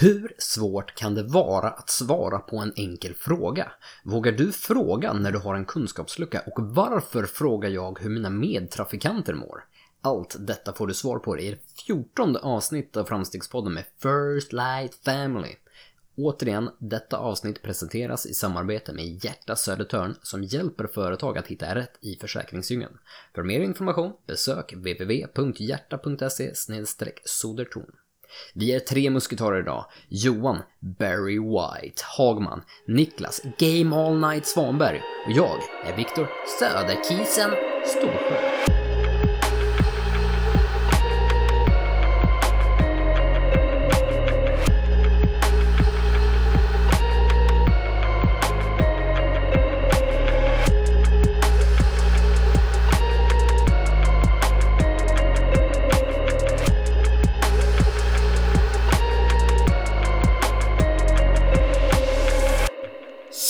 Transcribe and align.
Hur 0.00 0.32
svårt 0.38 0.94
kan 0.94 1.14
det 1.14 1.22
vara 1.22 1.70
att 1.70 1.90
svara 1.90 2.38
på 2.38 2.58
en 2.58 2.72
enkel 2.76 3.14
fråga? 3.14 3.72
Vågar 4.04 4.32
du 4.32 4.52
fråga 4.52 5.12
när 5.12 5.32
du 5.32 5.38
har 5.38 5.54
en 5.54 5.64
kunskapslucka 5.64 6.42
och 6.46 6.62
varför 6.62 7.24
frågar 7.24 7.70
jag 7.70 7.98
hur 8.00 8.10
mina 8.10 8.30
medtrafikanter 8.30 9.34
mår? 9.34 9.64
Allt 10.00 10.36
detta 10.38 10.72
får 10.72 10.86
du 10.86 10.94
svar 10.94 11.18
på 11.18 11.38
i 11.38 11.50
det 11.50 11.82
fjortonde 11.86 12.38
avsnittet 12.38 12.96
av 12.96 13.04
Framstegspodden 13.04 13.74
med 13.74 13.84
First 14.02 14.52
Light 14.52 14.94
Family. 15.04 15.54
Återigen, 16.16 16.70
detta 16.78 17.16
avsnitt 17.16 17.62
presenteras 17.62 18.26
i 18.26 18.34
samarbete 18.34 18.92
med 18.92 19.24
Hjärta 19.24 19.56
Södertörn 19.56 20.14
som 20.22 20.44
hjälper 20.44 20.86
företag 20.86 21.38
att 21.38 21.46
hitta 21.46 21.74
rätt 21.74 21.98
i 22.00 22.16
försäkringsdjungeln. 22.16 22.98
För 23.34 23.42
mer 23.42 23.60
information 23.60 24.12
besök 24.26 24.72
www.hjärta.se 24.72 26.54
sodertorn. 27.24 27.94
Vi 28.54 28.74
är 28.74 28.80
tre 28.80 29.10
musketarer 29.10 29.60
idag. 29.60 29.84
Johan 30.08 30.58
Barry 30.80 31.38
White 31.38 32.02
Hagman, 32.16 32.62
Niklas 32.86 33.40
Game 33.58 33.96
All 33.96 34.20
Night 34.20 34.46
Svanberg 34.46 35.02
och 35.26 35.32
jag 35.32 35.58
är 35.86 35.96
Viktor 35.96 36.28
Söderkisen 36.58 37.50
Storsjö. 37.86 38.77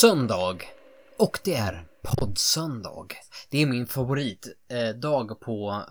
Söndag. 0.01 0.57
Och 1.17 1.39
det 1.43 1.55
är 1.55 1.87
poddsöndag. 2.03 3.07
Det 3.49 3.61
är 3.61 3.65
min 3.65 3.87
favoritdag 3.87 5.31
eh, 5.31 5.37
på, 5.37 5.83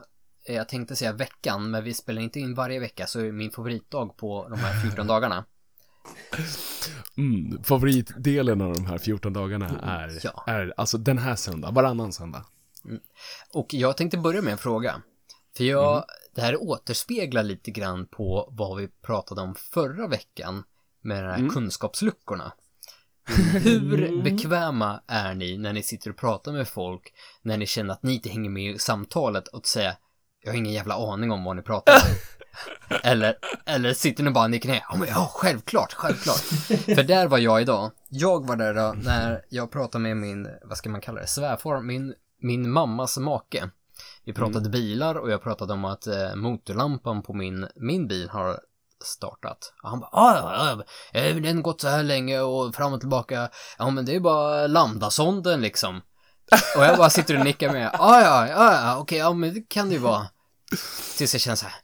eh, 0.44 0.54
jag 0.54 0.68
tänkte 0.68 0.96
säga 0.96 1.12
veckan, 1.12 1.70
men 1.70 1.84
vi 1.84 1.94
spelar 1.94 2.22
inte 2.22 2.40
in 2.40 2.54
varje 2.54 2.80
vecka, 2.80 3.06
så 3.06 3.20
är 3.20 3.32
min 3.32 3.50
favoritdag 3.50 4.16
på 4.16 4.48
de 4.48 4.58
här 4.58 4.80
14 4.80 5.06
dagarna. 5.06 5.44
Mm, 7.16 7.62
favoritdelen 7.62 8.60
av 8.60 8.74
de 8.74 8.86
här 8.86 8.98
14 8.98 9.32
dagarna 9.32 9.68
mm, 9.68 9.84
är, 9.84 10.20
ja. 10.22 10.44
är 10.46 10.74
alltså 10.76 10.98
den 10.98 11.18
här 11.18 11.36
söndag, 11.36 11.70
varannan 11.70 12.12
söndag. 12.12 12.44
Mm. 12.84 13.00
Och 13.52 13.74
jag 13.74 13.96
tänkte 13.96 14.18
börja 14.18 14.42
med 14.42 14.52
en 14.52 14.58
fråga. 14.58 15.02
För 15.56 15.64
jag, 15.64 15.92
mm. 15.92 16.04
det 16.34 16.40
här 16.40 16.62
återspeglar 16.62 17.42
lite 17.42 17.70
grann 17.70 18.06
på 18.06 18.48
vad 18.52 18.76
vi 18.76 18.88
pratade 18.88 19.40
om 19.40 19.54
förra 19.54 20.06
veckan 20.06 20.64
med 21.02 21.24
de 21.24 21.28
här 21.28 21.38
mm. 21.38 21.50
kunskapsluckorna. 21.50 22.52
Hur 23.62 24.04
mm. 24.04 24.22
bekväma 24.22 25.00
är 25.06 25.34
ni 25.34 25.58
när 25.58 25.72
ni 25.72 25.82
sitter 25.82 26.10
och 26.10 26.16
pratar 26.16 26.52
med 26.52 26.68
folk 26.68 27.12
när 27.42 27.56
ni 27.56 27.66
känner 27.66 27.94
att 27.94 28.02
ni 28.02 28.14
inte 28.14 28.28
hänger 28.28 28.50
med 28.50 28.74
i 28.74 28.78
samtalet 28.78 29.48
och 29.48 29.66
säger 29.66 29.94
jag 30.42 30.52
har 30.52 30.58
ingen 30.58 30.72
jävla 30.72 30.94
aning 30.94 31.30
om 31.30 31.44
vad 31.44 31.56
ni 31.56 31.62
pratar 31.62 31.92
om. 31.92 32.00
eller, 33.02 33.38
eller 33.66 33.94
sitter 33.94 34.24
ni 34.24 34.30
bara 34.30 34.44
och 34.44 34.50
nickar 34.50 34.68
ner? 34.68 34.84
Ja, 34.90 34.96
men 34.96 35.08
ja, 35.08 35.30
självklart, 35.34 35.92
självklart. 35.92 36.36
För 36.96 37.02
där 37.02 37.26
var 37.26 37.38
jag 37.38 37.60
idag. 37.60 37.90
Jag 38.08 38.46
var 38.46 38.56
där 38.56 38.74
då 38.74 38.94
när 39.04 39.44
jag 39.48 39.70
pratade 39.70 40.02
med 40.02 40.16
min, 40.16 40.48
vad 40.64 40.78
ska 40.78 40.90
man 40.90 41.00
kalla 41.00 41.20
det, 41.20 41.26
svärfar, 41.26 41.80
min, 41.80 42.14
min 42.40 42.70
mammas 42.70 43.18
make. 43.18 43.70
Vi 44.24 44.32
pratade 44.32 44.58
mm. 44.58 44.70
bilar 44.70 45.14
och 45.14 45.30
jag 45.30 45.42
pratade 45.42 45.72
om 45.72 45.84
att 45.84 46.06
eh, 46.06 46.34
motorlampan 46.34 47.22
på 47.22 47.32
min, 47.32 47.66
min 47.76 48.08
bil 48.08 48.28
har 48.28 48.60
startat. 49.04 49.72
Och 49.82 49.90
han 49.90 50.00
bara, 50.00 50.10
ah, 50.12 50.36
ja, 50.36 50.84
ja, 51.12 51.20
den 51.34 51.56
har 51.56 51.62
gått 51.62 51.80
så 51.80 51.88
här 51.88 52.02
länge 52.02 52.40
och 52.40 52.74
fram 52.74 52.92
och 52.92 53.00
tillbaka. 53.00 53.50
Ja, 53.78 53.90
men 53.90 54.04
det 54.04 54.14
är 54.14 54.20
bara 54.20 54.66
lambdasonden 54.66 55.60
liksom. 55.60 56.00
Och 56.76 56.84
jag 56.84 56.96
bara 56.96 57.10
sitter 57.10 57.38
och 57.38 57.44
nickar 57.44 57.72
med, 57.72 57.90
ah, 57.92 58.20
ja, 58.20 58.48
ja, 58.48 58.74
ja, 58.74 58.98
okej, 58.98 59.18
ja, 59.18 59.32
men 59.32 59.54
det 59.54 59.68
kan 59.68 59.88
det 59.88 59.94
ju 59.94 60.00
vara. 60.00 60.26
Tills 61.16 61.34
jag 61.34 61.40
känner 61.40 61.56
så 61.56 61.66
här, 61.66 61.74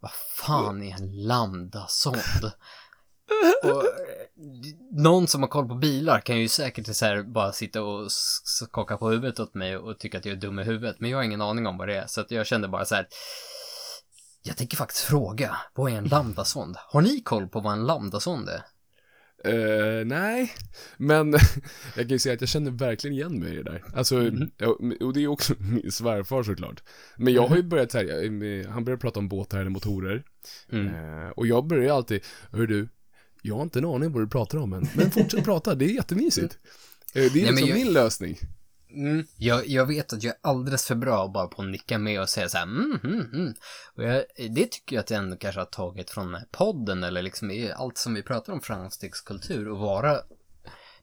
vad 0.00 0.10
fan 0.36 0.82
är 0.82 0.94
en 0.94 1.26
lambdasond? 1.26 2.52
Och 3.62 3.70
eh, 3.70 3.82
någon 4.90 5.26
som 5.26 5.42
har 5.42 5.48
koll 5.48 5.68
på 5.68 5.74
bilar 5.74 6.20
kan 6.20 6.38
ju 6.40 6.48
säkert 6.48 6.96
så 6.96 7.04
här 7.04 7.22
bara 7.22 7.52
sitta 7.52 7.82
och 7.82 8.12
skaka 8.44 8.96
på 8.96 9.10
huvudet 9.10 9.40
åt 9.40 9.54
mig 9.54 9.76
och 9.76 9.98
tycka 9.98 10.18
att 10.18 10.24
jag 10.24 10.36
är 10.36 10.40
dum 10.40 10.58
i 10.58 10.64
huvudet. 10.64 10.96
Men 11.00 11.10
jag 11.10 11.18
har 11.18 11.22
ingen 11.22 11.42
aning 11.42 11.66
om 11.66 11.78
vad 11.78 11.88
det 11.88 11.96
är. 11.96 12.06
Så 12.06 12.20
att 12.20 12.30
jag 12.30 12.46
kände 12.46 12.68
bara 12.68 12.84
så 12.84 12.94
här, 12.94 13.08
jag 14.48 14.56
tänker 14.56 14.76
faktiskt 14.76 15.00
fråga, 15.00 15.56
vad 15.74 15.92
är 15.92 15.96
en 15.96 16.04
lambdasond? 16.04 16.76
Har 16.78 17.00
ni 17.00 17.20
koll 17.20 17.48
på 17.48 17.60
vad 17.60 17.72
en 17.72 17.86
lambdasond 17.86 18.48
är? 18.48 18.62
Uh, 19.46 20.06
nej, 20.06 20.52
men 20.96 21.32
jag 21.96 22.04
kan 22.04 22.08
ju 22.08 22.18
säga 22.18 22.34
att 22.34 22.40
jag 22.40 22.50
känner 22.50 22.70
verkligen 22.70 23.16
igen 23.16 23.40
mig 23.40 23.52
i 23.52 23.56
det 23.56 23.62
där. 23.62 23.84
Alltså, 23.94 24.16
mm. 24.16 24.50
och 25.00 25.12
det 25.12 25.24
är 25.24 25.26
också 25.26 25.54
min 25.58 25.92
svärfar 25.92 26.42
såklart. 26.42 26.82
Men 27.16 27.34
jag 27.34 27.48
har 27.48 27.56
ju 27.56 27.62
mhm. 27.62 27.68
börjat 27.68 27.92
så 27.92 27.98
här, 27.98 28.68
han 28.68 28.84
börjar 28.84 28.98
prata 28.98 29.20
om 29.20 29.28
båtar 29.28 29.58
eller 29.58 29.70
motorer. 29.70 30.24
Mm. 30.72 30.94
Uh, 30.94 31.30
och 31.30 31.46
jag 31.46 31.66
börjar 31.66 31.94
alltid, 31.94 32.24
hör 32.52 32.66
du, 32.66 32.88
jag 33.42 33.54
har 33.54 33.62
inte 33.62 33.78
en 33.78 33.84
aning 33.84 34.12
vad 34.12 34.22
du 34.22 34.28
pratar 34.28 34.58
om 34.58 34.72
än, 34.72 34.88
men 34.94 35.10
fortsätt 35.10 35.44
prata, 35.44 35.74
det 35.74 35.84
är 35.84 35.94
jättemysigt. 35.94 36.58
Uh, 37.16 37.32
det 37.32 37.42
är 37.42 37.52
liksom 37.52 37.68
jag... 37.68 37.78
min 37.78 37.92
lösning. 37.92 38.38
Mm, 38.90 39.26
jag, 39.36 39.66
jag 39.66 39.86
vet 39.86 40.12
att 40.12 40.22
jag 40.22 40.34
är 40.34 40.38
alldeles 40.42 40.86
för 40.86 40.94
bra 40.94 41.28
bara 41.28 41.46
på 41.46 41.62
att 41.62 41.68
nicka 41.68 41.98
med 41.98 42.20
och 42.20 42.28
säga 42.28 42.48
så 42.48 42.58
här, 42.58 42.64
mm, 42.64 43.00
mm, 43.04 43.30
mm. 43.32 43.54
Och 43.96 44.02
jag, 44.02 44.24
det 44.50 44.66
tycker 44.66 44.96
jag 44.96 45.00
att 45.00 45.10
jag 45.10 45.18
ändå 45.18 45.36
kanske 45.36 45.60
har 45.60 45.66
tagit 45.66 46.10
från 46.10 46.36
podden 46.50 47.04
eller 47.04 47.22
liksom 47.22 47.72
allt 47.76 47.98
som 47.98 48.14
vi 48.14 48.22
pratar 48.22 48.52
om 48.52 48.60
framstegskultur 48.60 49.68
och 49.68 49.78
vara 49.78 50.20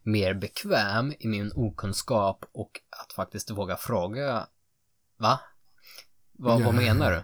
mer 0.04 0.34
bekväm 0.34 1.14
i 1.20 1.28
min 1.28 1.52
okunskap 1.56 2.46
och 2.52 2.82
att 2.90 3.14
faktiskt 3.14 3.52
våga 3.52 3.78
fråga, 3.78 4.48
va? 5.18 5.40
Va, 6.38 6.58
Vad 6.58 6.76
menar 6.76 7.12
du? 7.12 7.24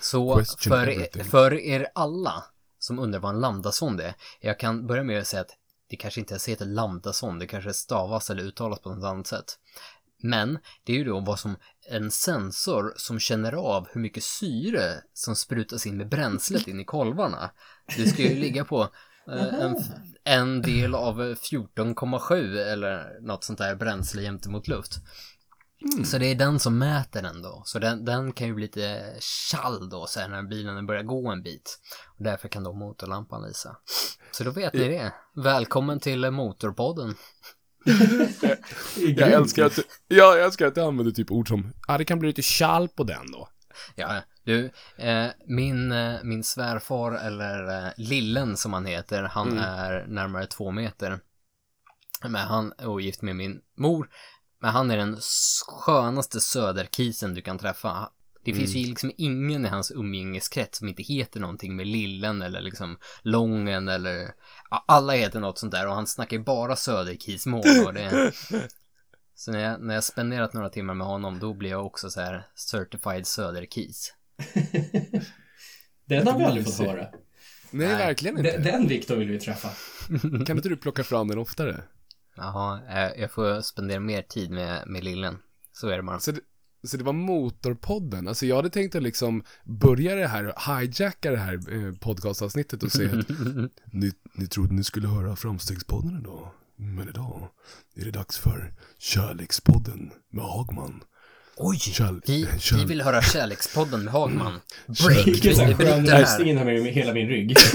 Så 0.00 0.44
för, 0.44 0.88
er, 0.88 1.24
för 1.24 1.54
er 1.54 1.88
alla 1.94 2.44
som 2.78 2.98
undrar 2.98 3.20
vad 3.20 3.34
en 3.34 3.40
lambdasond 3.40 4.00
är, 4.00 4.14
jag 4.40 4.58
kan 4.60 4.86
börja 4.86 5.02
med 5.02 5.20
att 5.20 5.26
säga 5.26 5.40
att 5.40 5.57
det 5.88 5.96
kanske 5.96 6.20
inte 6.20 6.32
ens 6.32 6.48
heter 6.48 6.66
lambdason, 6.66 7.38
det 7.38 7.46
kanske 7.46 7.72
stavas 7.72 8.30
eller 8.30 8.42
uttalas 8.42 8.80
på 8.80 8.94
något 8.94 9.04
annat 9.04 9.26
sätt. 9.26 9.58
Men 10.22 10.58
det 10.84 10.92
är 10.92 10.96
ju 10.96 11.04
då 11.04 11.20
vad 11.20 11.38
som 11.38 11.56
en 11.90 12.10
sensor 12.10 12.92
som 12.96 13.18
känner 13.18 13.52
av 13.52 13.88
hur 13.92 14.00
mycket 14.00 14.24
syre 14.24 15.02
som 15.14 15.36
sprutas 15.36 15.86
in 15.86 15.96
med 15.96 16.08
bränslet 16.08 16.68
in 16.68 16.80
i 16.80 16.84
kolvarna. 16.84 17.50
Det 17.96 18.06
ska 18.06 18.22
ju 18.22 18.34
ligga 18.34 18.64
på 18.64 18.82
eh, 19.30 19.54
en, 19.54 19.76
en 20.24 20.62
del 20.62 20.94
av 20.94 21.20
14,7 21.20 22.58
eller 22.58 23.20
något 23.20 23.44
sånt 23.44 23.58
där 23.58 23.74
bränsle 23.74 24.22
jämte 24.22 24.48
mot 24.48 24.68
luft. 24.68 24.92
Mm. 25.80 26.04
Så 26.04 26.18
det 26.18 26.26
är 26.26 26.34
den 26.34 26.58
som 26.58 26.78
mäter 26.78 27.22
den 27.22 27.42
då. 27.42 27.62
Så 27.64 27.78
den, 27.78 28.04
den 28.04 28.32
kan 28.32 28.46
ju 28.46 28.54
bli 28.54 28.64
lite 28.64 29.14
kall 29.50 29.88
då 29.90 30.06
sen 30.06 30.30
när 30.30 30.42
bilen 30.42 30.86
börjar 30.86 31.02
gå 31.02 31.28
en 31.28 31.42
bit. 31.42 31.78
Och 32.18 32.24
därför 32.24 32.48
kan 32.48 32.64
då 32.64 32.72
motorlampan 32.72 33.42
lysa. 33.42 33.76
Så 34.30 34.44
då 34.44 34.50
vet 34.50 34.72
ni 34.72 34.88
det. 34.88 35.12
Välkommen 35.34 36.00
till 36.00 36.30
Motorpodden. 36.30 37.14
jag, 38.96 39.32
älskar 39.32 39.64
att, 39.64 39.78
ja, 40.08 40.36
jag 40.36 40.44
älskar 40.44 40.66
att 40.66 40.74
du 40.74 40.80
använder 40.80 41.12
typ 41.12 41.30
ord 41.30 41.48
som, 41.48 41.72
ja 41.88 41.98
det 41.98 42.04
kan 42.04 42.18
bli 42.18 42.28
lite 42.28 42.42
kall 42.58 42.88
på 42.88 43.04
den 43.04 43.30
då. 43.32 43.48
Ja, 43.94 44.22
du, 44.44 44.70
eh, 44.96 45.26
min, 45.46 45.92
eh, 45.92 46.18
min 46.22 46.44
svärfar, 46.44 47.12
eller 47.12 47.86
eh, 47.86 47.92
Lillen 47.96 48.56
som 48.56 48.72
han 48.72 48.86
heter, 48.86 49.22
han 49.22 49.48
mm. 49.48 49.64
är 49.64 50.06
närmare 50.06 50.46
två 50.46 50.70
meter. 50.70 51.20
Men 52.22 52.34
han 52.34 52.72
är 52.78 52.86
ogift 52.86 53.22
med 53.22 53.36
min 53.36 53.60
mor. 53.76 54.08
Men 54.60 54.70
han 54.70 54.90
är 54.90 54.96
den 54.96 55.18
skönaste 55.66 56.40
söderkisen 56.40 57.34
du 57.34 57.42
kan 57.42 57.58
träffa. 57.58 58.10
Det 58.44 58.54
finns 58.54 58.70
mm. 58.70 58.82
ju 58.82 58.88
liksom 58.88 59.12
ingen 59.16 59.66
i 59.66 59.68
hans 59.68 59.90
umgängeskrets 59.90 60.78
som 60.78 60.88
inte 60.88 61.02
heter 61.02 61.40
någonting 61.40 61.76
med 61.76 61.86
Lillen 61.86 62.42
eller 62.42 62.60
liksom 62.60 62.98
Lången 63.22 63.88
eller 63.88 64.30
alla 64.86 65.12
heter 65.12 65.40
något 65.40 65.58
sånt 65.58 65.72
där 65.72 65.86
och 65.86 65.94
han 65.94 66.06
snackar 66.06 66.36
ju 66.36 66.42
bara 66.42 66.76
söderkismål 66.76 67.86
och 67.86 67.94
det 67.94 68.32
Så 69.34 69.52
när 69.52 69.58
jag, 69.58 69.80
när 69.80 69.94
jag 69.94 70.04
spenderat 70.04 70.52
några 70.52 70.68
timmar 70.68 70.94
med 70.94 71.06
honom 71.06 71.38
då 71.38 71.54
blir 71.54 71.70
jag 71.70 71.86
också 71.86 72.10
så 72.10 72.20
här 72.20 72.46
certified 72.54 73.26
söderkis. 73.26 74.14
Den 76.04 76.26
har 76.26 76.38
vi 76.38 76.44
aldrig 76.44 76.66
fått 76.66 76.86
höra. 76.86 77.08
Nej, 77.70 77.88
Nej, 77.88 77.96
verkligen 77.96 78.38
inte. 78.38 78.50
Den, 78.50 78.62
den 78.62 78.88
Viktor 78.88 79.16
vill 79.16 79.28
vi 79.28 79.38
träffa. 79.38 79.68
Kan 80.46 80.56
inte 80.56 80.68
du 80.68 80.76
plocka 80.76 81.04
fram 81.04 81.28
den 81.28 81.38
oftare? 81.38 81.82
Jaha, 82.38 82.80
eh, 82.88 83.20
jag 83.20 83.30
får 83.32 83.60
spendera 83.60 84.00
mer 84.00 84.22
tid 84.22 84.50
med, 84.50 84.82
med 84.86 85.04
lillen. 85.04 85.38
Så 85.72 85.88
är 85.88 85.96
det 85.96 86.02
bara. 86.02 86.20
Så 86.20 86.32
det, 86.32 86.40
så 86.88 86.96
det 86.96 87.04
var 87.04 87.12
Motorpodden. 87.12 88.28
Alltså 88.28 88.46
jag 88.46 88.56
hade 88.56 88.70
tänkt 88.70 88.94
att 88.94 89.02
liksom 89.02 89.42
börja 89.64 90.14
det 90.14 90.26
här, 90.26 90.54
hijacka 90.80 91.30
det 91.30 91.36
här 91.38 91.54
eh, 91.54 91.94
podcastavsnittet 91.94 92.82
och 92.82 92.92
säga 92.92 93.18
att 93.18 93.28
ni, 93.92 94.12
ni 94.34 94.46
trodde 94.46 94.74
ni 94.74 94.84
skulle 94.84 95.08
höra 95.08 95.36
Framstegspodden 95.36 96.18
idag. 96.20 96.50
Men 96.76 97.08
idag 97.08 97.48
är 97.96 98.04
det 98.04 98.10
dags 98.10 98.38
för 98.38 98.74
Kärlekspodden 98.98 100.10
med 100.32 100.44
Hagman. 100.44 101.02
Oj, 101.56 101.76
Kärl- 101.76 102.22
vi, 102.26 102.48
vi 102.76 102.84
vill 102.84 103.02
höra 103.02 103.22
Kärlekspodden 103.22 104.04
med 104.04 104.12
Hagman. 104.12 104.60
Break, 104.86 105.26
Vilken 105.26 105.74
skön 105.76 106.06
röstning 106.06 106.56
här 106.56 106.64
med 106.64 106.84
hela 106.92 107.12
min 107.14 107.28
rygg. 107.28 107.56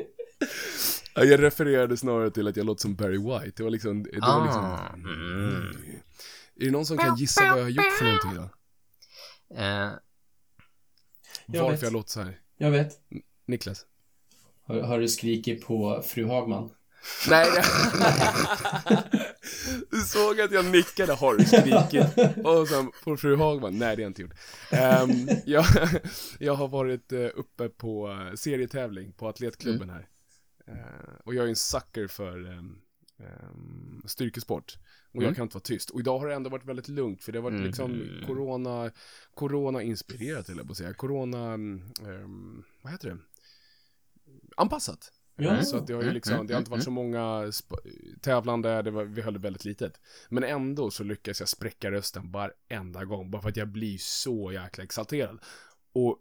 Ja, 1.14 1.24
Jag 1.24 1.42
refererade 1.42 1.96
snarare 1.96 2.30
till 2.30 2.48
att 2.48 2.56
jag 2.56 2.66
låter 2.66 2.80
som 2.82 2.94
Barry 2.94 3.18
White. 3.18 3.52
Det 3.56 3.62
var 3.62 3.70
liksom, 3.70 4.02
det 4.02 4.20
var 4.20 4.44
liksom 4.44 4.64
Ah, 4.64 4.88
mm. 4.94 5.74
Är 6.60 6.64
det 6.64 6.70
någon 6.70 6.86
som 6.86 6.98
kan 6.98 7.16
gissa 7.16 7.40
vad 7.50 7.58
jag 7.58 7.62
har 7.64 7.70
gjort 7.70 7.92
för 7.98 8.04
någonting 8.04 8.34
då? 8.34 8.50
Eh, 9.56 9.64
Jag 11.46 11.62
Varför 11.62 11.70
vet. 11.70 11.82
jag 11.82 11.92
låter 11.92 12.10
så 12.10 12.20
här? 12.20 12.38
Jag 12.56 12.70
vet. 12.70 12.92
Niklas? 13.46 13.86
Har, 14.66 14.80
har 14.80 14.98
du 14.98 15.08
skrikit 15.08 15.66
på 15.66 16.02
fru 16.06 16.26
Hagman? 16.26 16.70
Nej, 17.28 17.46
Du 19.90 20.00
såg 20.00 20.40
att 20.40 20.52
jag 20.52 20.64
nickade, 20.64 21.12
har 21.14 21.34
du 21.34 21.44
skrikit? 21.44 22.36
Och 22.46 22.68
sen 22.68 22.92
på 23.04 23.16
fru 23.16 23.36
Hagman, 23.36 23.78
nej 23.78 23.96
det 23.96 24.02
har 24.02 24.04
jag 24.04 24.10
inte 24.10 24.22
gjort. 24.22 24.34
Ehm, 24.70 25.28
jag, 25.44 25.64
jag 26.38 26.54
har 26.54 26.68
varit 26.68 27.12
eh, 27.12 27.28
uppe 27.34 27.68
på 27.68 28.08
eh, 28.10 28.34
serietävling 28.34 29.12
på 29.12 29.28
atletklubben 29.28 29.90
här. 29.90 30.06
Eh, 30.70 31.14
och 31.24 31.34
jag 31.34 31.44
är 31.44 31.48
en 31.48 31.56
sucker 31.56 32.06
för 32.06 32.52
ehm, 32.52 32.78
ehm, 33.18 34.02
styrkesport. 34.06 34.78
Och 35.08 35.16
Mm. 35.16 35.26
jag 35.26 35.36
kan 35.36 35.42
inte 35.42 35.54
vara 35.56 35.62
tyst. 35.62 35.90
Och 35.90 36.00
idag 36.00 36.18
har 36.18 36.26
det 36.28 36.34
ändå 36.34 36.50
varit 36.50 36.64
väldigt 36.64 36.88
lugnt, 36.88 37.24
för 37.24 37.32
det 37.32 37.38
har 37.38 37.50
varit 37.50 37.60
liksom 37.64 38.08
corona, 38.26 38.90
corona-inspirerat, 39.34 40.48
eller 40.48 40.64
på 40.64 40.70
att 40.72 40.76
säga. 40.78 40.94
Corona, 40.94 41.52
ehm, 41.54 42.64
vad 42.82 42.92
heter 42.92 43.08
det? 43.08 43.18
Anpassat. 44.56 45.12
Ja. 45.36 45.62
Så 45.62 45.76
att 45.76 45.86
det 45.86 45.92
har 45.92 46.00
ju 46.00 46.04
Mm, 46.06 46.14
liksom, 46.14 46.34
mm, 46.34 46.46
det 46.46 46.54
har 46.54 46.58
inte 46.58 46.70
varit 46.70 46.84
så 46.84 46.90
många 46.90 47.52
tävlande, 48.20 48.82
det 48.82 48.90
var, 48.90 49.04
vi 49.04 49.22
höll 49.22 49.32
det 49.32 49.38
väldigt 49.40 49.64
litet. 49.64 50.00
Men 50.28 50.44
ändå 50.44 50.90
så 50.90 51.04
lyckas 51.04 51.40
jag 51.40 51.48
spräcka 51.48 51.90
rösten 51.90 52.32
varenda 52.32 53.04
gång, 53.04 53.30
bara 53.30 53.42
för 53.42 53.48
att 53.48 53.56
jag 53.56 53.68
blir 53.68 53.98
så 53.98 54.52
jäkla 54.52 54.84
exalterad. 54.84 55.38
Och 55.92 56.18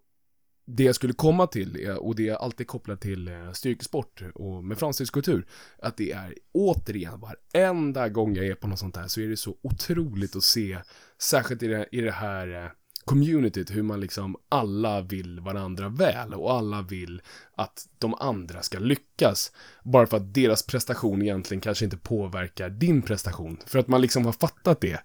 det 0.75 0.83
jag 0.83 0.95
skulle 0.95 1.13
komma 1.13 1.48
till, 1.48 1.89
och 2.00 2.16
det 2.16 2.30
är 2.30 2.36
alltid 2.36 2.68
kopplat 2.68 3.01
till 3.01 3.27
eh, 3.27 3.51
styrkesport 3.51 4.21
och 4.36 4.63
med 4.63 4.77
fransk 4.77 5.13
kultur, 5.13 5.45
att 5.81 5.98
det 5.98 6.12
är 6.12 6.33
återigen, 6.51 7.19
varenda 7.19 8.10
gång 8.10 8.36
jag 8.36 8.45
är 8.45 8.56
på 8.56 8.68
något 8.68 8.80
sånt 8.80 8.98
här 8.98 9.07
så 9.07 9.21
är 9.21 9.27
det 9.27 9.38
så 9.38 9.56
otroligt 9.62 10.36
att 10.36 10.44
se, 10.44 10.77
särskilt 11.21 11.63
i 11.63 11.68
det, 11.68 11.88
i 11.92 12.01
det 12.01 12.12
här 12.12 12.63
eh, 12.63 12.69
communityt, 13.06 13.71
hur 13.75 13.83
man 13.83 14.00
liksom 14.00 14.36
alla 14.50 15.01
vill 15.01 15.39
varandra 15.39 15.89
väl 15.89 16.33
och 16.33 16.54
alla 16.54 16.81
vill 16.81 17.21
att 17.56 17.88
de 17.98 18.13
andra 18.13 18.62
ska 18.62 18.80
lyckas. 18.80 19.51
Bara 19.83 20.07
för 20.07 20.18
att 20.18 20.33
deras 20.33 20.66
prestation 20.66 21.21
egentligen 21.21 21.62
kanske 21.62 21.86
inte 21.86 21.98
påverkar 21.98 22.69
din 22.69 23.01
prestation. 23.01 23.57
För 23.66 23.80
att 23.80 23.88
man 23.88 24.01
liksom 24.01 24.25
har 24.25 24.31
fattat 24.33 24.81
det. 24.81 25.00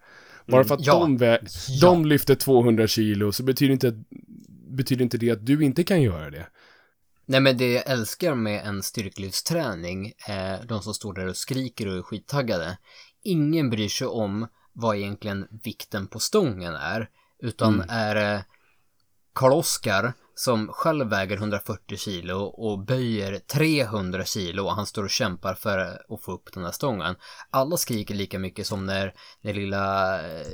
Bara 0.46 0.64
för 0.64 0.74
att 0.74 0.86
ja. 0.86 0.98
de, 0.98 1.18
vä- 1.18 1.68
Ja. 1.68 1.88
de 1.88 2.06
lyfter 2.06 2.34
200 2.34 2.86
kilo 2.86 3.32
så 3.32 3.42
betyder 3.42 3.72
inte, 3.72 4.02
betyder 4.74 5.02
inte 5.02 5.18
det 5.18 5.30
att 5.30 5.46
du 5.46 5.64
inte 5.64 5.84
kan 5.84 6.02
göra 6.02 6.30
det. 6.30 6.46
Nej 7.26 7.40
men 7.40 7.56
det 7.56 7.72
jag 7.72 7.90
älskar 7.90 8.34
med 8.34 8.66
en 8.66 8.82
styrkelyftsträning 8.82 10.12
är 10.26 10.64
de 10.64 10.82
som 10.82 10.94
står 10.94 11.12
där 11.12 11.26
och 11.26 11.36
skriker 11.36 11.88
och 11.88 11.96
är 11.96 12.02
skittaggade. 12.02 12.78
Ingen 13.22 13.70
bryr 13.70 13.88
sig 13.88 14.06
om 14.06 14.46
vad 14.72 14.96
egentligen 14.96 15.48
vikten 15.64 16.06
på 16.06 16.18
stången 16.18 16.74
är. 16.74 17.08
Utan 17.38 17.80
är 17.88 18.14
det 18.14 18.44
Karl-Oskar 19.32 20.12
som 20.34 20.68
själv 20.68 21.06
väger 21.06 21.36
140 21.36 21.96
kilo 21.96 22.38
och 22.38 22.78
böjer 22.78 23.38
300 23.38 24.24
kilo 24.24 24.64
och 24.64 24.74
han 24.74 24.86
står 24.86 25.02
och 25.02 25.10
kämpar 25.10 25.54
för 25.54 25.78
att 25.78 26.22
få 26.22 26.32
upp 26.32 26.52
den 26.54 26.64
här 26.64 26.72
stången. 26.72 27.16
Alla 27.50 27.76
skriker 27.76 28.14
lika 28.14 28.38
mycket 28.38 28.66
som 28.66 28.86
när, 28.86 29.14
när 29.40 29.54
lilla 29.54 30.14
eh, 30.20 30.46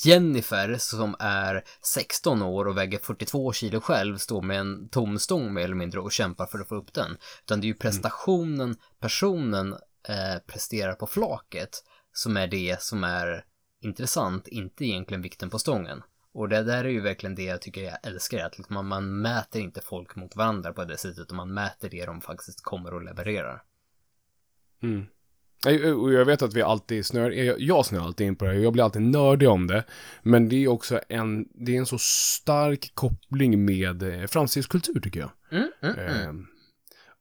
Jennifer 0.00 0.76
som 0.78 1.16
är 1.18 1.64
16 1.94 2.42
år 2.42 2.68
och 2.68 2.76
väger 2.76 2.98
42 2.98 3.52
kilo 3.52 3.80
själv 3.80 4.16
står 4.16 4.42
med 4.42 4.60
en 4.60 4.88
tom 4.88 5.18
stång 5.18 5.54
mer 5.54 5.64
eller 5.64 5.74
mindre 5.74 6.00
och 6.00 6.12
kämpar 6.12 6.46
för 6.46 6.58
att 6.58 6.68
få 6.68 6.74
upp 6.74 6.92
den. 6.92 7.16
Utan 7.44 7.60
det 7.60 7.64
är 7.64 7.68
ju 7.68 7.74
prestationen 7.74 8.76
personen 9.00 9.72
eh, 10.08 10.38
presterar 10.46 10.94
på 10.94 11.06
flaket 11.06 11.84
som 12.12 12.36
är 12.36 12.46
det 12.46 12.82
som 12.82 13.04
är 13.04 13.44
intressant, 13.80 14.48
inte 14.48 14.84
egentligen 14.84 15.22
vikten 15.22 15.50
på 15.50 15.58
stången. 15.58 16.02
Och 16.34 16.48
det 16.48 16.62
där 16.62 16.84
är 16.84 16.88
ju 16.88 17.00
verkligen 17.00 17.34
det 17.34 17.44
jag 17.44 17.62
tycker 17.62 17.82
jag 17.82 17.98
älskar, 18.02 18.46
att 18.46 18.58
liksom 18.58 18.74
man, 18.74 18.86
man 18.86 19.20
mäter 19.20 19.62
inte 19.62 19.80
folk 19.80 20.16
mot 20.16 20.36
varandra 20.36 20.72
på 20.72 20.84
det 20.84 20.96
sättet, 20.96 21.18
utan 21.18 21.36
man 21.36 21.54
mäter 21.54 21.90
det 21.90 22.06
de 22.06 22.20
faktiskt 22.20 22.62
kommer 22.62 22.94
och 22.94 23.02
levererar. 23.02 23.62
Mm. 24.82 25.06
Nej, 25.64 25.92
Och 25.92 26.12
jag 26.12 26.24
vet 26.24 26.42
att 26.42 26.54
vi 26.54 26.62
alltid 26.62 27.06
snör, 27.06 27.30
jag- 27.30 27.60
jag 27.60 27.86
snör 27.86 28.00
alltid 28.00 28.26
in 28.26 28.36
på 28.36 28.44
det, 28.44 28.54
jag 28.54 28.72
blir 28.72 28.84
alltid 28.84 29.02
nördig 29.02 29.48
om 29.48 29.66
det. 29.66 29.84
Men 30.22 30.48
det 30.48 30.56
är 30.64 30.68
också 30.68 31.00
en, 31.08 31.48
det 31.54 31.74
är 31.76 31.78
en 31.78 31.86
så 31.86 31.98
stark 32.00 32.90
koppling 32.94 33.64
med 33.64 34.02
eh, 34.02 34.26
fransk 34.26 34.68
kultur 34.70 35.00
tycker 35.00 35.20
jag. 35.20 35.30
Mm, 35.52 35.68
mm, 35.82 35.96
mm. 35.98 36.28
Ehm, 36.28 36.46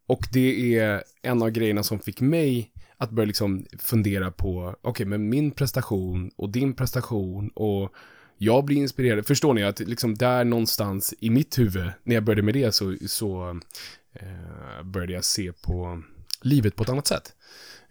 och 0.07 0.27
det 0.33 0.77
är 0.79 1.03
en 1.21 1.41
av 1.43 1.49
grejerna 1.49 1.83
som 1.83 1.99
fick 1.99 2.21
mig 2.21 2.71
att 2.97 3.09
börja 3.11 3.27
liksom 3.27 3.65
fundera 3.79 4.31
på, 4.31 4.75
okej, 4.81 5.05
men 5.05 5.29
min 5.29 5.51
prestation 5.51 6.31
och 6.35 6.49
din 6.49 6.73
prestation 6.75 7.49
och 7.55 7.93
jag 8.37 8.65
blir 8.65 8.77
inspirerad. 8.77 9.25
Förstår 9.25 9.53
ni 9.53 9.63
att 9.63 9.79
liksom 9.79 10.15
där 10.15 10.43
någonstans 10.43 11.13
i 11.19 11.29
mitt 11.29 11.59
huvud, 11.59 11.89
när 12.03 12.15
jag 12.15 12.23
började 12.23 12.41
med 12.41 12.53
det 12.53 12.71
så, 12.71 12.95
så 13.07 13.59
eh, 14.13 14.83
började 14.83 15.13
jag 15.13 15.23
se 15.23 15.51
på 15.53 16.01
livet 16.41 16.75
på 16.75 16.83
ett 16.83 16.89
annat 16.89 17.07
sätt. 17.07 17.33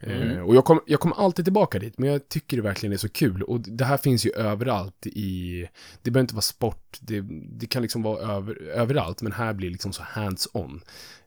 Eh, 0.00 0.40
och 0.40 0.54
jag 0.54 0.64
kommer 0.64 0.82
jag 0.86 1.00
kom 1.00 1.12
alltid 1.12 1.44
tillbaka 1.44 1.78
dit, 1.78 1.98
men 1.98 2.08
jag 2.08 2.28
tycker 2.28 2.56
det 2.56 2.62
verkligen 2.62 2.92
är 2.92 2.96
så 2.96 3.08
kul. 3.08 3.42
Och 3.42 3.60
det 3.60 3.84
här 3.84 3.96
finns 3.96 4.26
ju 4.26 4.30
överallt 4.30 5.06
i, 5.06 5.68
det 6.02 6.10
behöver 6.10 6.24
inte 6.24 6.34
vara 6.34 6.42
sport, 6.42 6.98
det, 7.00 7.20
det 7.50 7.66
kan 7.66 7.82
liksom 7.82 8.02
vara 8.02 8.36
över, 8.36 8.62
överallt, 8.62 9.22
men 9.22 9.32
här 9.32 9.52
blir 9.52 9.68
det 9.68 9.72
liksom 9.72 9.92
så 9.92 10.02
hands-on. 10.02 10.80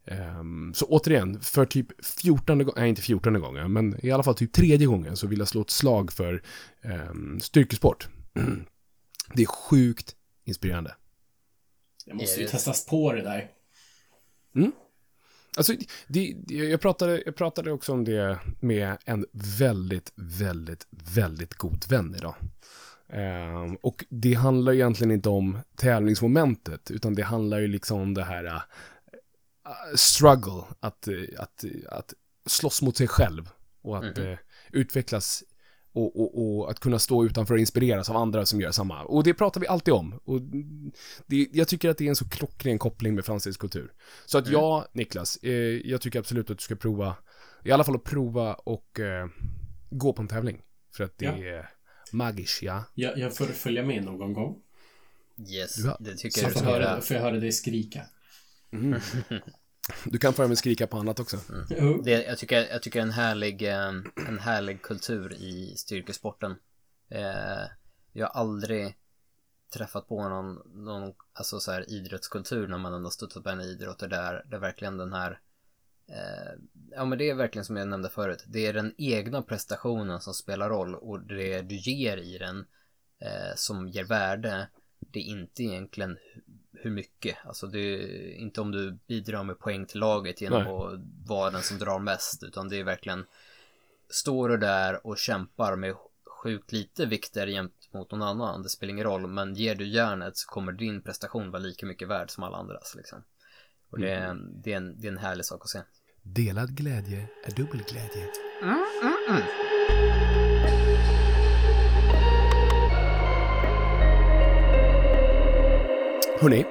Ehm, 0.05 0.73
så 0.73 0.85
återigen, 0.85 1.39
för 1.41 1.65
typ 1.65 2.05
14 2.05 2.57
gången, 2.57 2.73
nej 2.77 2.89
inte 2.89 3.01
14 3.01 3.41
gången, 3.41 3.73
men 3.73 4.05
i 4.05 4.11
alla 4.11 4.23
fall 4.23 4.35
typ 4.35 4.53
tredje 4.53 4.87
gången 4.87 5.17
så 5.17 5.27
vill 5.27 5.39
jag 5.39 5.47
slå 5.47 5.61
ett 5.61 5.69
slag 5.69 6.11
för 6.11 6.43
um, 7.11 7.39
styrkesport. 7.39 8.07
det 9.33 9.41
är 9.41 9.47
sjukt 9.47 10.15
inspirerande. 10.45 10.95
Jag 12.05 12.17
måste 12.17 12.41
ju 12.41 12.47
testas 12.47 12.85
på 12.85 13.13
det 13.13 13.21
där. 13.21 13.51
Alltså, 15.57 15.73
det, 16.07 16.35
det, 16.37 16.55
jag, 16.55 16.81
pratade, 16.81 17.23
jag 17.25 17.35
pratade 17.35 17.71
också 17.71 17.93
om 17.93 18.03
det 18.03 18.39
med 18.59 18.97
en 19.05 19.25
väldigt, 19.31 20.11
väldigt, 20.15 20.87
väldigt 21.15 21.53
god 21.53 21.87
vän 21.89 22.15
idag. 22.17 22.35
Ehm, 23.09 23.75
och 23.75 24.05
det 24.09 24.33
handlar 24.33 24.73
egentligen 24.73 25.11
inte 25.11 25.29
om 25.29 25.57
tävlingsmomentet, 25.75 26.91
utan 26.91 27.15
det 27.15 27.23
handlar 27.23 27.59
ju 27.59 27.67
liksom 27.67 28.01
om 28.01 28.13
det 28.13 28.23
här 28.23 28.45
äh, 28.45 28.61
struggle, 29.95 30.63
att, 30.79 31.07
att, 31.37 31.63
att 31.89 32.13
slåss 32.45 32.81
mot 32.81 32.97
sig 32.97 33.07
själv 33.07 33.49
och 33.81 33.97
att 33.97 34.17
Mhm. 34.17 34.27
äh, 34.27 34.37
utvecklas 34.71 35.43
och, 35.93 36.19
och, 36.21 36.59
och 36.59 36.71
att 36.71 36.79
kunna 36.79 36.99
stå 36.99 37.25
utanför 37.25 37.53
och 37.53 37.59
inspireras 37.59 38.09
av 38.09 38.15
andra 38.17 38.45
som 38.45 38.61
gör 38.61 38.71
samma. 38.71 39.03
Och 39.03 39.23
det 39.23 39.33
pratar 39.33 39.61
vi 39.61 39.67
alltid 39.67 39.93
om. 39.93 40.19
Och 40.25 40.41
det, 41.25 41.47
jag 41.53 41.67
tycker 41.67 41.89
att 41.89 41.97
det 41.97 42.05
är 42.05 42.09
en 42.09 42.15
så 42.15 42.29
klockren 42.29 42.79
koppling 42.79 43.15
med 43.15 43.25
fransk 43.25 43.59
kultur. 43.59 43.93
Så 44.25 44.37
att 44.37 44.47
ja, 44.47 44.87
Niklas, 44.93 45.37
eh, 45.43 45.51
jag 45.89 46.01
tycker 46.01 46.19
absolut 46.19 46.49
att 46.49 46.57
du 46.57 46.63
ska 46.63 46.75
prova, 46.75 47.15
i 47.63 47.71
alla 47.71 47.83
fall 47.83 47.95
att 47.95 48.03
prova 48.03 48.53
och 48.53 48.99
eh, 48.99 49.27
gå 49.89 50.13
på 50.13 50.21
en 50.21 50.27
tävling. 50.27 50.61
För 50.95 51.03
att 51.03 51.17
det 51.17 51.25
Ja. 51.25 51.31
är 51.37 51.69
magiskt, 52.11 52.61
ja. 52.63 52.83
Jag, 52.93 53.17
jag 53.17 53.35
får 53.35 53.45
följa 53.45 53.83
med 53.83 54.03
någon 54.03 54.33
gång. 54.33 54.55
Yes, 55.49 55.75
Du 55.75 55.87
har- 55.87 55.97
det 55.99 56.15
tycker 56.15 56.39
Så 56.39 56.45
jag 56.45 56.49
du 56.53 56.59
får 56.59 56.67
jag 56.67 56.73
höra, 56.73 57.01
får 57.01 57.15
jag 57.15 57.23
höra 57.23 57.39
dig 57.39 57.51
skrika. 57.51 58.01
Du 60.05 60.17
kan 60.17 60.33
få 60.33 60.43
även 60.43 60.57
skrika 60.57 60.87
på 60.87 60.97
annat 60.97 61.19
också. 61.19 61.37
Jo. 61.69 62.01
Det, 62.01 62.23
jag, 62.23 62.37
tycker, 62.37 62.67
jag 62.71 62.81
tycker 62.81 63.01
en 63.01 63.11
härlig, 63.11 63.61
eh, 63.61 63.91
en 64.27 64.39
härlig 64.39 64.81
kultur 64.81 65.33
i 65.33 65.73
styrkesporten. 65.77 66.55
Eh, 67.09 67.67
jag 68.13 68.27
har 68.27 68.41
aldrig 68.41 68.97
träffat 69.73 70.07
på 70.07 70.29
någon, 70.29 70.61
någon 70.85 71.13
alltså 71.33 71.59
så 71.59 71.71
här 71.71 71.89
idrottskultur 71.89 72.67
när 72.67 72.77
man 72.77 72.93
ändå 72.93 73.09
studsat 73.09 73.43
på 73.43 73.49
en 73.49 73.61
idrott 73.61 74.01
och 74.01 74.09
där, 74.09 74.43
där 74.45 74.59
verkligen 74.59 74.97
den 74.97 75.13
här 75.13 75.39
eh, 76.07 76.59
Ja 76.91 77.05
men 77.05 77.17
det 77.17 77.29
är 77.29 77.35
verkligen 77.35 77.65
som 77.65 77.77
jag 77.77 77.87
nämnde 77.87 78.09
förut. 78.09 78.43
Det 78.47 78.67
är 78.67 78.73
den 78.73 78.93
egna 78.97 79.41
prestationen 79.41 80.21
som 80.21 80.33
spelar 80.33 80.69
roll 80.69 80.95
och 80.95 81.19
det 81.19 81.61
du 81.61 81.75
ger 81.75 82.17
i 82.17 82.37
den 82.37 82.65
eh, 83.19 83.55
som 83.55 83.87
ger 83.87 84.03
värde. 84.03 84.67
Det 84.99 85.19
är 85.19 85.23
inte 85.23 85.63
egentligen 85.63 86.17
hur 86.73 86.91
mycket. 86.91 87.37
Alltså 87.45 87.67
det 87.67 87.79
är 87.79 88.33
inte 88.35 88.61
om 88.61 88.71
du 88.71 88.97
bidrar 89.07 89.43
med 89.43 89.59
poäng 89.59 89.85
till 89.85 89.99
laget 89.99 90.41
genom 90.41 90.63
Nej. 90.63 90.73
att 90.73 91.27
vara 91.27 91.51
den 91.51 91.61
som 91.61 91.77
drar 91.77 91.99
mest. 91.99 92.43
Utan 92.43 92.69
det 92.69 92.79
är 92.79 92.83
verkligen 92.83 93.25
Står 94.09 94.49
du 94.49 94.57
där 94.57 95.07
och 95.07 95.17
kämpar 95.17 95.75
med 95.75 95.95
sjukt 96.25 96.71
lite 96.71 97.05
vikter 97.05 97.47
jämt 97.47 97.89
mot 97.93 98.11
någon 98.11 98.21
annan. 98.21 98.63
Det 98.63 98.69
spelar 98.69 98.93
ingen 98.93 99.03
roll. 99.03 99.27
Men 99.27 99.55
ger 99.55 99.75
du 99.75 99.87
järnet 99.87 100.37
så 100.37 100.47
kommer 100.47 100.71
din 100.71 101.01
prestation 101.01 101.51
vara 101.51 101.61
lika 101.61 101.85
mycket 101.85 102.07
värd 102.07 102.29
som 102.29 102.43
alla 102.43 102.57
andras. 102.57 102.95
Liksom. 102.95 103.23
Och 103.89 103.99
det, 103.99 104.09
är, 104.09 104.35
det, 104.63 104.73
är 104.73 104.77
en, 104.77 105.01
det 105.01 105.07
är 105.07 105.11
en 105.11 105.17
härlig 105.17 105.45
sak 105.45 105.61
att 105.61 105.69
se. 105.69 105.79
Delad 106.21 106.75
glädje 106.75 107.27
är 107.43 107.51
dubbel 107.51 107.83
glädje. 107.87 108.29
Hörni, 116.43 116.65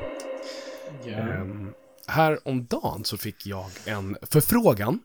Ja. 1.04 1.12
Ehm, 1.12 1.72
här 2.06 2.48
om 2.48 2.66
dagen 2.66 3.04
så 3.04 3.16
fick 3.16 3.46
jag 3.46 3.66
en 3.86 4.16
förfrågan 4.22 4.98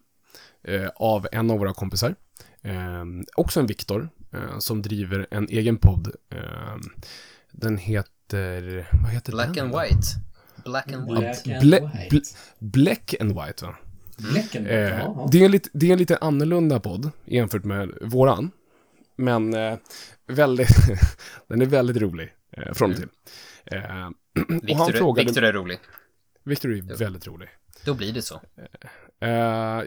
eh, 0.64 0.88
av 0.96 1.28
en 1.32 1.52
av 1.52 1.60
våra 1.60 1.74
kompisar. 1.74 2.16
Ehm, 2.64 3.26
också 3.36 3.60
en 3.60 3.66
Viktor, 3.68 4.10
eh, 4.34 4.60
som 4.60 4.82
driver 4.82 5.28
en 5.32 5.48
egen 5.50 5.78
podd. 5.78 6.08
Ehm, 6.32 6.82
den 7.52 7.78
heter, 7.78 8.88
vad 9.04 9.12
heter 9.12 9.32
Black 9.32 9.56
den? 9.56 9.66
and 9.66 9.76
white. 9.76 10.08
Black 10.66 10.92
and 10.92 11.08
white. 11.12 11.60
Black 11.62 11.82
and 11.82 12.12
white. 12.12 12.26
Black 12.60 13.16
and 13.20 13.32
White 13.32 13.66
va? 13.66 13.76
Black 14.18 14.56
and 14.56 14.66
white, 14.66 14.76
Eh, 14.76 15.00
ja. 15.00 15.28
det, 15.32 15.42
är 15.42 15.46
en 15.46 15.52
lite, 15.52 15.70
det 15.74 15.88
är 15.88 15.94
en 15.94 16.00
lite 16.00 16.18
annorlunda 16.18 16.80
podd 16.80 17.12
jämfört 17.26 17.64
med 17.64 17.92
våran. 18.02 18.52
Men 19.16 19.54
eh, 19.54 19.78
väldigt, 20.28 20.70
den 21.48 21.62
är 21.62 21.66
väldigt 21.66 21.98
rolig 21.98 22.34
eh, 22.52 22.74
från 22.74 22.92
och 22.92 22.98
till. 22.98 23.10
Eh, 23.66 24.08
och 24.08 24.12
han 24.38 24.60
Victor, 24.62 24.92
frågade, 24.92 25.26
Victor 25.26 25.44
är 25.44 25.54
rolig. 25.54 25.80
Victor 26.44 26.72
är 26.74 26.98
väldigt 26.98 27.28
rolig. 27.28 27.50
Då 27.86 27.94
blir 27.94 28.14
det 28.14 28.22
så. 28.22 28.42
Eh, 29.22 29.30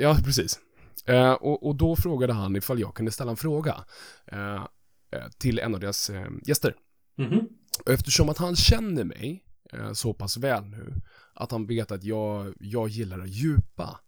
ja, 0.01 0.17
precis. 0.25 0.61
Eh, 1.07 1.33
och, 1.33 1.67
och 1.67 1.77
då 1.77 1.97
frågade 1.97 2.33
han 2.33 2.57
ifall 2.57 2.81
jag 2.81 2.95
kunde 2.95 3.13
ställa 3.13 3.31
en 3.31 3.37
fråga 3.37 3.85
eh, 4.27 4.67
eh, 5.13 5.29
till 5.39 5.59
en 5.59 5.75
av 5.75 5.81
deras 5.81 6.11
eh, 6.11 6.29
gäster. 6.47 6.75
Mhm. 7.17 7.49
Och 7.85 7.93
eftersom 7.93 8.29
att 8.29 8.39
han 8.39 8.57
känner 8.57 9.05
mig 9.05 9.45
eh, 9.73 9.93
så 9.93 10.15
pass 10.15 10.37
väl 10.37 10.65
nu 10.65 10.95
att 11.35 11.51
han 11.51 11.67
vet 11.67 11.91
att 11.91 12.05
jag, 12.05 12.55
jag 12.61 12.89
gillar 12.89 13.19
att 13.21 13.29
djupa 13.29 14.01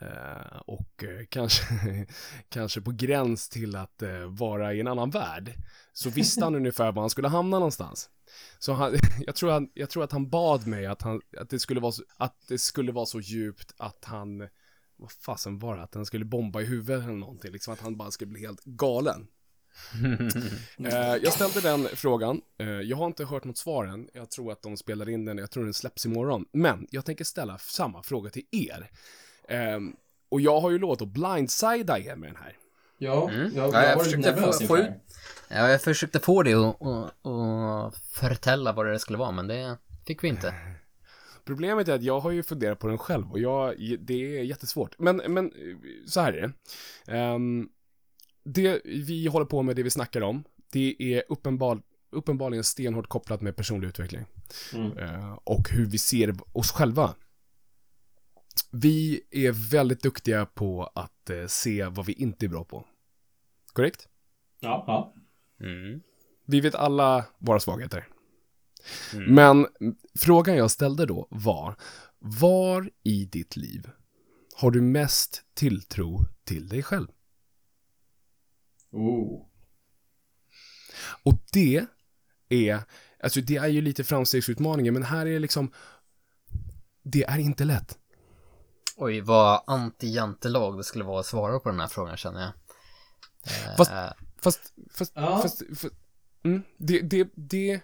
eh, 0.00 0.56
och 0.66 1.04
eh, 1.04 1.26
kanske, 1.28 1.64
kanske 2.48 2.80
på 2.80 2.90
gräns 2.90 3.48
till 3.48 3.76
att 3.76 4.02
eh, 4.02 4.24
vara 4.26 4.74
i 4.74 4.80
en 4.80 4.88
annan 4.88 5.10
värld 5.10 5.52
så 5.92 6.10
visste 6.10 6.44
han 6.44 6.54
ungefär 6.54 6.92
var 6.92 7.02
han 7.02 7.10
skulle 7.10 7.28
hamna 7.28 7.58
någonstans. 7.58 8.10
Så 8.58 8.72
han, 8.72 8.96
jag, 9.26 9.34
tror 9.34 9.50
han, 9.50 9.70
jag 9.74 9.90
tror 9.90 10.04
att 10.04 10.12
han 10.12 10.30
bad 10.30 10.66
mig 10.66 10.86
att, 10.86 11.02
han, 11.02 11.20
att, 11.38 11.50
det 11.50 11.58
skulle 11.58 11.80
vara 11.80 11.92
så, 11.92 12.02
att 12.16 12.36
det 12.48 12.58
skulle 12.58 12.92
vara 12.92 13.06
så 13.06 13.20
djupt 13.20 13.74
att 13.76 14.04
han, 14.04 14.48
vad 14.96 15.12
fasen 15.12 15.58
var 15.58 15.76
det, 15.76 15.82
att 15.82 15.94
han 15.94 16.06
skulle 16.06 16.24
bomba 16.24 16.60
i 16.60 16.64
huvudet 16.64 17.04
eller 17.04 17.12
någonting, 17.12 17.52
liksom 17.52 17.72
att 17.72 17.80
han 17.80 17.96
bara 17.96 18.10
skulle 18.10 18.30
bli 18.30 18.40
helt 18.40 18.64
galen. 18.64 19.26
Eh, 20.84 21.16
jag 21.22 21.32
ställde 21.32 21.60
den 21.60 21.88
frågan. 21.94 22.40
Eh, 22.58 22.68
jag 22.68 22.96
har 22.96 23.06
inte 23.06 23.24
hört 23.24 23.44
något 23.44 23.58
svar 23.58 23.84
än. 23.84 24.08
Jag 24.14 24.30
tror 24.30 24.52
att 24.52 24.62
de 24.62 24.76
spelar 24.76 25.08
in 25.08 25.24
den. 25.24 25.38
Jag 25.38 25.50
tror 25.50 25.64
den 25.64 25.74
släpps 25.74 26.06
imorgon. 26.06 26.44
Men 26.52 26.86
jag 26.90 27.04
tänker 27.04 27.24
ställa 27.24 27.58
samma 27.58 28.02
fråga 28.02 28.30
till 28.30 28.46
er. 28.50 28.90
Eh, 29.48 29.78
och 30.30 30.40
jag 30.40 30.60
har 30.60 30.70
ju 30.70 30.78
lovat 30.78 31.02
att 31.02 31.08
blindsida 31.08 31.98
er 31.98 32.16
med 32.16 32.28
den 32.28 32.36
här. 32.36 32.56
Ja, 32.98 33.30
Mm. 33.30 33.50
jag, 33.54 33.74
Ja, 33.74 33.84
jag 33.84 34.04
försökte 34.04 34.36
få- 34.36 34.52
få 34.66 34.78
ut- 34.78 34.90
Ja, 35.48 35.68
jag 35.70 35.82
försökte 35.82 36.20
få 36.20 36.42
det 36.42 36.56
och, 36.56 36.82
och, 36.82 37.26
och 37.26 37.94
förtälla 37.94 38.72
vad 38.72 38.86
det 38.86 38.98
skulle 38.98 39.18
vara, 39.18 39.32
men 39.32 39.46
det 39.46 39.76
fick 40.06 40.24
vi 40.24 40.28
inte. 40.28 40.54
Problemet 41.44 41.88
är 41.88 41.94
att 41.94 42.02
jag 42.02 42.20
har 42.20 42.30
ju 42.30 42.42
funderat 42.42 42.78
på 42.78 42.86
den 42.88 42.98
själv 42.98 43.30
och 43.32 43.38
jag, 43.38 43.74
det 44.00 44.38
är 44.38 44.42
jättesvårt. 44.42 44.94
Men, 44.98 45.16
men 45.16 45.52
så 46.06 46.20
här 46.20 46.32
är 46.32 46.40
det. 46.40 46.52
Ehm, 47.16 47.68
det 48.44 48.80
vi 48.84 49.26
håller 49.26 49.46
på 49.46 49.62
med, 49.62 49.76
det 49.76 49.82
vi 49.82 49.90
snackar 49.90 50.20
om, 50.20 50.44
det 50.72 50.96
är 50.98 51.22
uppenbar, 51.28 51.82
uppenbarligen 52.10 52.64
stenhårt 52.64 53.08
kopplat 53.08 53.40
med 53.40 53.56
personlig 53.56 53.88
utveckling. 53.88 54.24
Mm. 54.74 54.98
Eh, 54.98 55.38
och 55.44 55.70
hur 55.70 55.86
vi 55.86 55.98
ser 55.98 56.34
oss 56.52 56.72
själva. 56.72 57.14
Vi 58.70 59.20
är 59.30 59.70
väldigt 59.70 60.02
duktiga 60.02 60.46
på 60.46 60.84
att 60.94 61.30
eh, 61.30 61.46
se 61.46 61.84
vad 61.86 62.06
vi 62.06 62.12
inte 62.12 62.46
är 62.46 62.48
bra 62.48 62.64
på. 62.64 62.86
Korrekt? 63.72 64.08
Ja, 64.60 64.84
ja. 64.86 65.14
Mm. 65.60 66.00
Vi 66.46 66.60
vet 66.60 66.74
alla 66.74 67.24
våra 67.38 67.60
svagheter. 67.60 68.08
Mm. 69.14 69.34
Men 69.34 69.66
frågan 70.18 70.56
jag 70.56 70.70
ställde 70.70 71.06
då 71.06 71.28
var, 71.30 71.76
var 72.18 72.90
i 73.02 73.24
ditt 73.24 73.56
liv 73.56 73.90
har 74.60 74.70
du 74.70 74.80
mest 74.80 75.44
tilltro 75.54 76.24
till 76.44 76.68
dig 76.68 76.82
själv? 76.82 77.06
Oh. 78.90 79.46
Och 81.22 81.38
det 81.52 81.86
är, 82.48 82.80
alltså 83.22 83.40
det 83.40 83.56
är 83.56 83.68
ju 83.68 83.80
lite 83.80 84.04
framstegsutmaningen, 84.04 84.94
men 84.94 85.02
här 85.02 85.26
är 85.26 85.30
det 85.30 85.38
liksom, 85.38 85.72
det 87.02 87.24
är 87.24 87.38
inte 87.38 87.64
lätt. 87.64 87.98
Oj, 89.00 89.20
vad 89.20 89.62
anti-jantelag 89.66 90.76
det 90.76 90.84
skulle 90.84 91.04
vara 91.04 91.20
att 91.20 91.26
svara 91.26 91.58
på 91.60 91.68
den 91.68 91.80
här 91.80 91.86
frågan 91.86 92.16
känner 92.16 92.40
jag. 92.40 92.48
Eh, 93.46 93.76
Fast- 93.76 93.90
Fast, 94.40 94.72
fast, 94.98 95.12
Ja. 95.14 95.38
fast, 95.42 95.62
fast 95.80 95.94
mm, 96.44 96.62
det, 96.78 97.00
det, 97.00 97.28
det, 97.34 97.80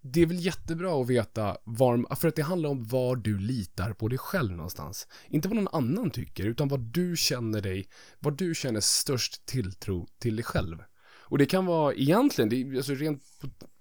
det 0.00 0.20
är 0.22 0.26
väl 0.26 0.44
jättebra 0.44 1.00
att 1.02 1.06
veta 1.08 1.56
var, 1.64 2.14
för 2.16 2.28
att 2.28 2.36
det 2.36 2.42
handlar 2.42 2.70
om 2.70 2.84
var 2.84 3.16
du 3.16 3.38
litar 3.38 3.92
på 3.92 4.08
dig 4.08 4.18
själv 4.18 4.52
någonstans. 4.52 5.08
Inte 5.28 5.48
vad 5.48 5.56
någon 5.56 5.74
annan 5.74 6.10
tycker, 6.10 6.44
utan 6.44 6.68
vad 6.68 6.80
du 6.80 7.16
känner 7.16 7.60
dig, 7.60 7.88
vad 8.18 8.36
du 8.36 8.54
känner 8.54 8.80
störst 8.80 9.46
tilltro 9.46 10.06
till 10.18 10.36
dig 10.36 10.44
själv. 10.44 10.78
Och 11.26 11.38
det 11.38 11.46
kan 11.46 11.66
vara 11.66 11.94
egentligen, 11.94 12.48
det, 12.48 12.76
alltså 12.76 12.92
rent 12.94 13.22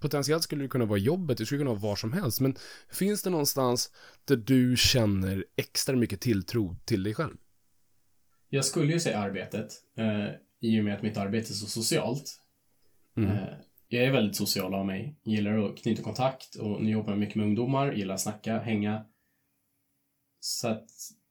potentiellt 0.03 0.43
skulle 0.43 0.63
det 0.63 0.67
kunna 0.67 0.85
vara 0.85 0.99
jobbet, 0.99 1.37
det 1.37 1.45
skulle 1.45 1.59
kunna 1.59 1.69
vara 1.69 1.79
var 1.79 1.95
som 1.95 2.13
helst, 2.13 2.41
men 2.41 2.55
finns 2.91 3.23
det 3.23 3.29
någonstans 3.29 3.91
där 4.25 4.35
du 4.35 4.77
känner 4.77 5.45
extra 5.55 5.95
mycket 5.95 6.21
tilltro 6.21 6.75
till 6.85 7.03
dig 7.03 7.13
själv? 7.13 7.37
Jag 8.49 8.65
skulle 8.65 8.93
ju 8.93 8.99
säga 8.99 9.19
arbetet, 9.19 9.73
eh, 9.97 10.29
i 10.61 10.79
och 10.79 10.83
med 10.83 10.95
att 10.95 11.01
mitt 11.01 11.17
arbete 11.17 11.51
är 11.51 11.53
så 11.53 11.65
socialt. 11.65 12.39
Mm. 13.17 13.29
Eh, 13.29 13.53
jag 13.87 14.03
är 14.03 14.11
väldigt 14.11 14.35
social 14.35 14.73
av 14.73 14.85
mig. 14.85 15.19
Gillar 15.23 15.57
att 15.57 15.77
knyta 15.77 16.03
kontakt 16.03 16.55
och 16.55 16.83
nu 16.83 16.91
jobbar 16.91 17.11
jag 17.11 17.19
mycket 17.19 17.35
med 17.35 17.45
ungdomar, 17.45 17.93
gillar 17.93 18.15
att 18.15 18.21
snacka, 18.21 18.59
hänga. 18.59 19.05
Så 20.39 20.67
att 20.67 20.89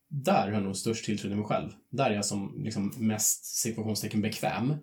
där 0.08 0.46
har 0.46 0.52
jag 0.52 0.62
nog 0.62 0.76
störst 0.76 1.04
tilltro 1.04 1.28
till 1.28 1.36
mig 1.36 1.46
själv. 1.46 1.70
Där 1.90 2.10
är 2.10 2.14
jag 2.14 2.24
som 2.24 2.62
liksom 2.64 2.92
mest 2.96 3.44
situationstecken 3.44 4.20
bekväm. 4.20 4.74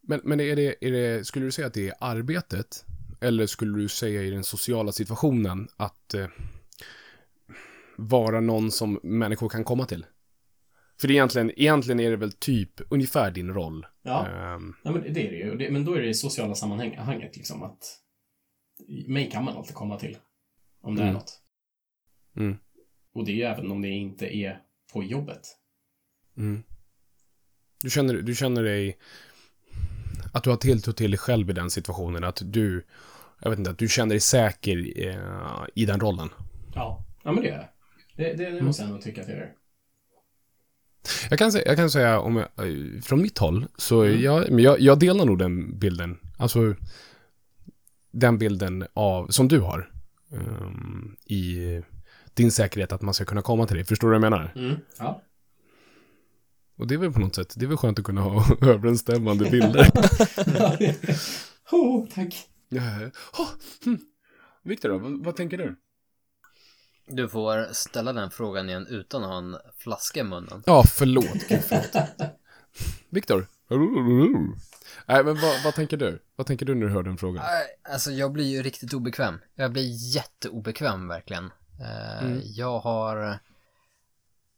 Men, 0.00 0.20
men 0.24 0.40
är 0.40 0.56
det, 0.56 0.86
är 0.86 0.92
det, 0.92 1.26
skulle 1.26 1.44
du 1.44 1.52
säga 1.52 1.66
att 1.66 1.74
det 1.74 1.88
är 1.88 1.94
arbetet? 2.00 2.84
Eller 3.20 3.46
skulle 3.46 3.78
du 3.78 3.88
säga 3.88 4.22
i 4.22 4.30
den 4.30 4.44
sociala 4.44 4.92
situationen 4.92 5.68
att 5.76 6.14
eh, 6.14 6.26
vara 7.96 8.40
någon 8.40 8.70
som 8.70 9.00
människor 9.02 9.48
kan 9.48 9.64
komma 9.64 9.86
till? 9.86 10.06
För 11.00 11.08
det 11.08 11.12
är 11.12 11.14
egentligen, 11.14 11.50
egentligen 11.56 12.00
är 12.00 12.10
det 12.10 12.16
väl 12.16 12.32
typ 12.32 12.70
ungefär 12.90 13.30
din 13.30 13.54
roll. 13.54 13.86
Ja, 14.02 14.26
Ehm, 14.26 14.74
ja 14.84 14.90
men 14.90 15.02
det 15.02 15.08
är 15.26 15.56
det 15.56 15.64
ju. 15.64 15.70
Men 15.70 15.84
då 15.84 15.94
är 15.94 16.00
det 16.00 16.08
i 16.08 16.14
sociala 16.14 16.54
sammanhanget 16.54 17.36
liksom 17.36 17.62
att 17.62 17.98
mig 19.06 19.30
kan 19.30 19.44
man 19.44 19.56
alltid 19.56 19.74
komma 19.74 19.98
till. 19.98 20.16
Om 20.80 20.94
det 20.96 21.02
är 21.02 21.06
Mm. 21.06 21.14
något. 21.14 21.42
mm, 22.36 22.56
Och 23.14 23.24
det 23.24 23.32
är 23.32 23.36
ju 23.36 23.42
även 23.42 23.70
om 23.70 23.82
det 23.82 23.88
inte 23.88 24.36
är 24.36 24.62
på 24.92 25.04
jobbet. 25.04 25.40
mm. 26.36 26.62
Du, 27.82 27.90
känner, 27.90 28.14
du 28.14 28.34
känner 28.34 28.62
dig... 28.62 28.98
Att 30.32 30.44
du 30.44 30.50
har 30.50 30.56
tilltro 30.56 30.92
till 30.92 31.10
dig 31.10 31.18
själv 31.18 31.50
i 31.50 31.52
den 31.52 31.70
situationen. 31.70 32.24
Att 32.24 32.42
du... 32.44 32.86
Jag 33.40 33.50
vet 33.50 33.58
inte, 33.58 33.70
att 33.70 33.78
du 33.78 33.88
känner 33.88 34.10
dig 34.10 34.20
säker 34.20 35.06
eh, 35.06 35.64
i 35.74 35.86
den 35.86 36.00
rollen. 36.00 36.28
Ja, 36.74 37.04
ja 37.22 37.32
men 37.32 37.42
det 37.42 37.48
är 37.50 37.54
jag. 37.56 37.68
Det, 38.16 38.32
det, 38.44 38.50
det 38.50 38.62
måste 38.62 38.82
jag 38.82 38.90
nog 38.92 39.02
tycka 39.02 39.20
att 39.22 39.28
jag 39.28 39.36
gör. 39.38 39.52
Jag 41.30 41.38
kan 41.38 41.52
säga, 41.52 41.64
jag 41.66 41.76
kan 41.76 41.90
säga 41.90 42.20
om 42.20 42.36
jag, 42.36 42.68
eh, 42.68 43.00
från 43.00 43.22
mitt 43.22 43.38
håll, 43.38 43.66
så 43.76 44.02
Mm. 44.04 44.20
jag, 44.22 44.60
jag, 44.60 44.80
jag 44.80 44.98
delar 44.98 45.24
nog 45.24 45.38
den 45.38 45.78
bilden. 45.78 46.18
Alltså, 46.36 46.74
den 48.10 48.38
bilden 48.38 48.86
av, 48.94 49.26
som 49.28 49.48
du 49.48 49.60
har. 49.60 49.90
ehm, 50.32 51.16
I 51.24 51.58
din 52.34 52.52
säkerhet 52.52 52.92
att 52.92 53.02
man 53.02 53.14
ska 53.14 53.24
kunna 53.24 53.42
komma 53.42 53.66
till 53.66 53.76
dig. 53.76 53.84
Förstår 53.84 54.08
du 54.10 54.18
vad 54.18 54.24
jag 54.24 54.30
menar? 54.30 54.52
Mm. 54.56 54.76
Ja. 54.98 55.22
Och 56.78 56.86
det 56.86 56.94
är 56.94 56.98
väl 56.98 57.12
på 57.12 57.20
något 57.20 57.34
sätt, 57.34 57.54
det 57.56 57.64
är 57.64 57.68
väl 57.68 57.76
skönt 57.76 57.98
att 57.98 58.04
kunna 58.04 58.20
ha 58.20 58.44
överensstämmande 58.60 59.50
bilder. 59.50 59.90
oh, 61.70 62.06
tack. 62.14 62.34
Oh, 63.38 63.48
hm. 63.84 63.98
Viktor 64.62 64.88
då, 64.88 64.98
vad, 64.98 65.24
vad 65.24 65.36
tänker 65.36 65.58
du? 65.58 65.76
Du 67.06 67.28
får 67.28 67.72
ställa 67.72 68.12
den 68.12 68.30
frågan 68.30 68.68
igen 68.68 68.86
utan 68.86 69.24
att 69.24 69.30
ha 69.30 69.38
en 69.38 69.56
flaska 69.78 70.20
i 70.20 70.24
munnen. 70.24 70.62
Ja, 70.66 70.84
förlåt. 70.94 71.48
Gud, 71.48 71.64
förlåt. 71.64 72.10
Viktor? 73.08 73.46
Nej, 75.06 75.24
men 75.24 75.40
vad, 75.40 75.64
vad 75.64 75.74
tänker 75.74 75.96
du? 75.96 76.22
Vad 76.36 76.46
tänker 76.46 76.66
du 76.66 76.74
när 76.74 76.86
du 76.86 76.92
hör 76.92 77.02
den 77.02 77.18
frågan? 77.18 77.44
Alltså 77.90 78.10
jag 78.10 78.32
blir 78.32 78.44
ju 78.44 78.62
riktigt 78.62 78.94
obekväm. 78.94 79.38
Jag 79.54 79.72
blir 79.72 80.14
jätteobekväm 80.16 81.08
verkligen. 81.08 81.44
Eh, 81.80 82.24
Mm. 82.24 82.40
Jag 82.44 82.78
har 82.78 83.38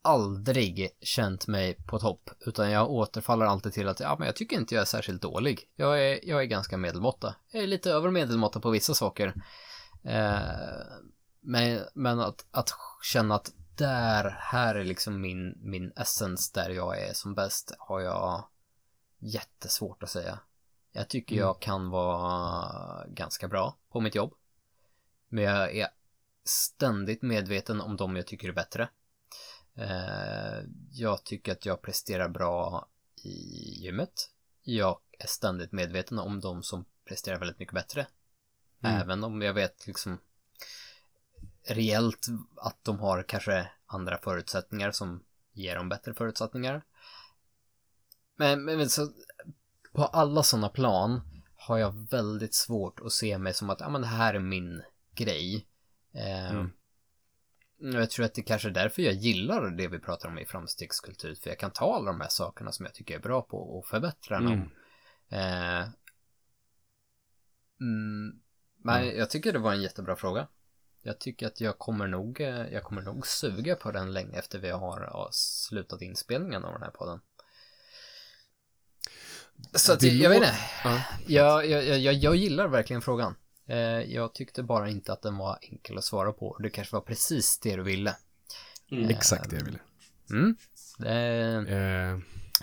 aldrig 0.02 0.90
känt 1.00 1.46
mig 1.46 1.74
på 1.86 1.98
topp, 1.98 2.30
utan 2.40 2.70
jag 2.70 2.90
återfaller 2.90 3.46
alltid 3.46 3.72
till 3.72 3.88
att 3.88 4.00
ja, 4.00 4.16
men 4.18 4.26
jag 4.26 4.36
tycker 4.36 4.56
inte 4.56 4.74
jag 4.74 4.82
är 4.82 4.86
särskilt 4.86 5.22
dålig. 5.22 5.70
Jag 5.76 6.02
är, 6.06 6.28
jag 6.28 6.40
är 6.40 6.44
ganska 6.44 6.76
medelmåtta. 6.76 7.34
Jag 7.52 7.62
är 7.62 7.66
lite 7.66 7.90
över 7.90 8.10
medelmåtta 8.10 8.60
på 8.60 8.70
vissa 8.70 8.94
saker. 8.94 9.34
Eh, 10.04 10.40
men 11.40 11.80
men 11.94 12.20
att, 12.20 12.46
att 12.50 12.70
känna 13.02 13.34
att 13.34 13.52
där, 13.76 14.36
här 14.38 14.74
är 14.74 14.84
liksom 14.84 15.20
min, 15.20 15.54
min 15.56 15.92
essens 15.96 16.52
där 16.52 16.70
jag 16.70 17.02
är 17.02 17.12
som 17.12 17.34
bäst 17.34 17.74
har 17.78 18.00
jag 18.00 18.44
jättesvårt 19.18 20.02
att 20.02 20.10
säga. 20.10 20.38
Jag 20.92 21.08
tycker 21.08 21.34
Mm. 21.34 21.46
jag 21.46 21.60
kan 21.60 21.90
vara 21.90 23.06
ganska 23.08 23.48
bra 23.48 23.76
på 23.92 24.00
mitt 24.00 24.14
jobb. 24.14 24.34
Men 25.28 25.44
jag 25.44 25.76
är 25.76 25.88
ständigt 26.44 27.22
medveten 27.22 27.80
om 27.80 27.96
de 27.96 28.16
jag 28.16 28.26
tycker 28.26 28.48
är 28.48 28.52
bättre. 28.52 28.88
Eh, 29.80 30.64
jag 30.92 31.24
tycker 31.24 31.52
att 31.52 31.66
jag 31.66 31.82
presterar 31.82 32.28
bra 32.28 32.88
i 33.22 33.30
gymmet. 33.84 34.30
Jag 34.62 34.98
är 35.18 35.26
ständigt 35.26 35.72
medveten 35.72 36.18
om 36.18 36.40
de 36.40 36.62
som 36.62 36.84
presterar 37.04 37.38
väldigt 37.38 37.58
mycket 37.58 37.74
bättre. 37.74 38.06
Mm. 38.82 39.00
Även 39.00 39.24
om 39.24 39.42
jag 39.42 39.54
vet 39.54 39.86
liksom 39.86 40.18
reellt 41.68 42.26
att 42.56 42.84
de 42.84 42.98
har 42.98 43.22
kanske 43.22 43.70
andra 43.86 44.18
förutsättningar 44.18 44.90
som 44.90 45.24
ger 45.52 45.76
dem 45.76 45.88
bättre 45.88 46.14
förutsättningar. 46.14 46.84
Men, 48.36 48.64
men 48.64 48.90
så, 48.90 49.12
på 49.92 50.04
alla 50.04 50.42
sådana 50.42 50.68
plan 50.68 51.20
har 51.56 51.78
jag 51.78 52.10
väldigt 52.10 52.54
svårt 52.54 53.00
att 53.00 53.12
se 53.12 53.38
mig 53.38 53.54
som 53.54 53.70
att, 53.70 53.80
ja 53.80 53.88
men 53.88 54.00
det 54.00 54.06
här 54.06 54.34
är 54.34 54.38
min 54.38 54.82
grej. 55.14 55.66
Eh, 56.12 56.50
mm. 56.50 56.72
Jag 57.82 58.10
tror 58.10 58.26
att 58.26 58.34
det 58.34 58.42
kanske 58.42 58.68
är 58.68 58.72
därför 58.72 59.02
jag 59.02 59.14
gillar 59.14 59.70
det 59.70 59.88
vi 59.88 59.98
pratar 59.98 60.28
om 60.28 60.38
i 60.38 60.46
framstegskultur, 60.46 61.34
för 61.34 61.50
jag 61.50 61.58
kan 61.58 61.70
ta 61.70 61.96
alla 61.96 62.06
de 62.06 62.20
här 62.20 62.28
sakerna 62.28 62.72
som 62.72 62.86
jag 62.86 62.94
tycker 62.94 63.14
är 63.14 63.18
bra 63.18 63.42
på 63.42 63.78
och 63.78 63.86
förbättra 63.86 64.40
dem. 64.40 64.52
Mm. 64.52 64.68
Eh, 65.28 65.88
mm, 67.80 68.40
men 68.76 69.02
mm. 69.02 69.18
jag 69.18 69.30
tycker 69.30 69.52
det 69.52 69.58
var 69.58 69.72
en 69.72 69.82
jättebra 69.82 70.16
fråga. 70.16 70.48
Jag 71.02 71.20
tycker 71.20 71.46
att 71.46 71.60
jag 71.60 71.78
kommer 71.78 72.06
nog, 72.06 72.40
eh, 72.40 72.72
jag 72.72 72.82
kommer 72.82 73.02
nog 73.02 73.26
suga 73.26 73.76
på 73.76 73.92
den 73.92 74.12
länge 74.12 74.38
efter 74.38 74.58
vi 74.58 74.70
har 74.70 75.28
slutat 75.32 76.02
inspelningen 76.02 76.64
av 76.64 76.72
den 76.72 76.82
här 76.82 76.90
podden. 76.90 77.20
Så 79.74 79.92
att, 79.92 80.02
jag 80.02 80.30
vet 80.30 80.36
inte. 80.36 80.54
Ja. 80.84 81.02
Jag, 81.26 81.66
jag, 81.66 81.98
jag, 81.98 82.14
jag 82.14 82.36
gillar 82.36 82.68
verkligen 82.68 83.02
frågan. 83.02 83.34
Eh, 83.70 84.12
jag 84.14 84.32
tyckte 84.32 84.62
bara 84.62 84.88
inte 84.88 85.12
att 85.12 85.22
den 85.22 85.36
var 85.36 85.58
enkel 85.62 85.98
att 85.98 86.04
svara 86.04 86.32
på. 86.32 86.56
Det 86.58 86.70
kanske 86.70 86.96
var 86.96 87.00
precis 87.00 87.58
det 87.58 87.76
du 87.76 87.82
ville. 87.82 88.16
Mm. 88.90 89.04
Eh, 89.04 89.10
Exakt 89.10 89.50
det 89.50 89.56
jag 89.56 89.64
ville. 89.64 89.78
Mm. 90.30 90.56
Det, 90.98 91.12
eh. 91.74 92.18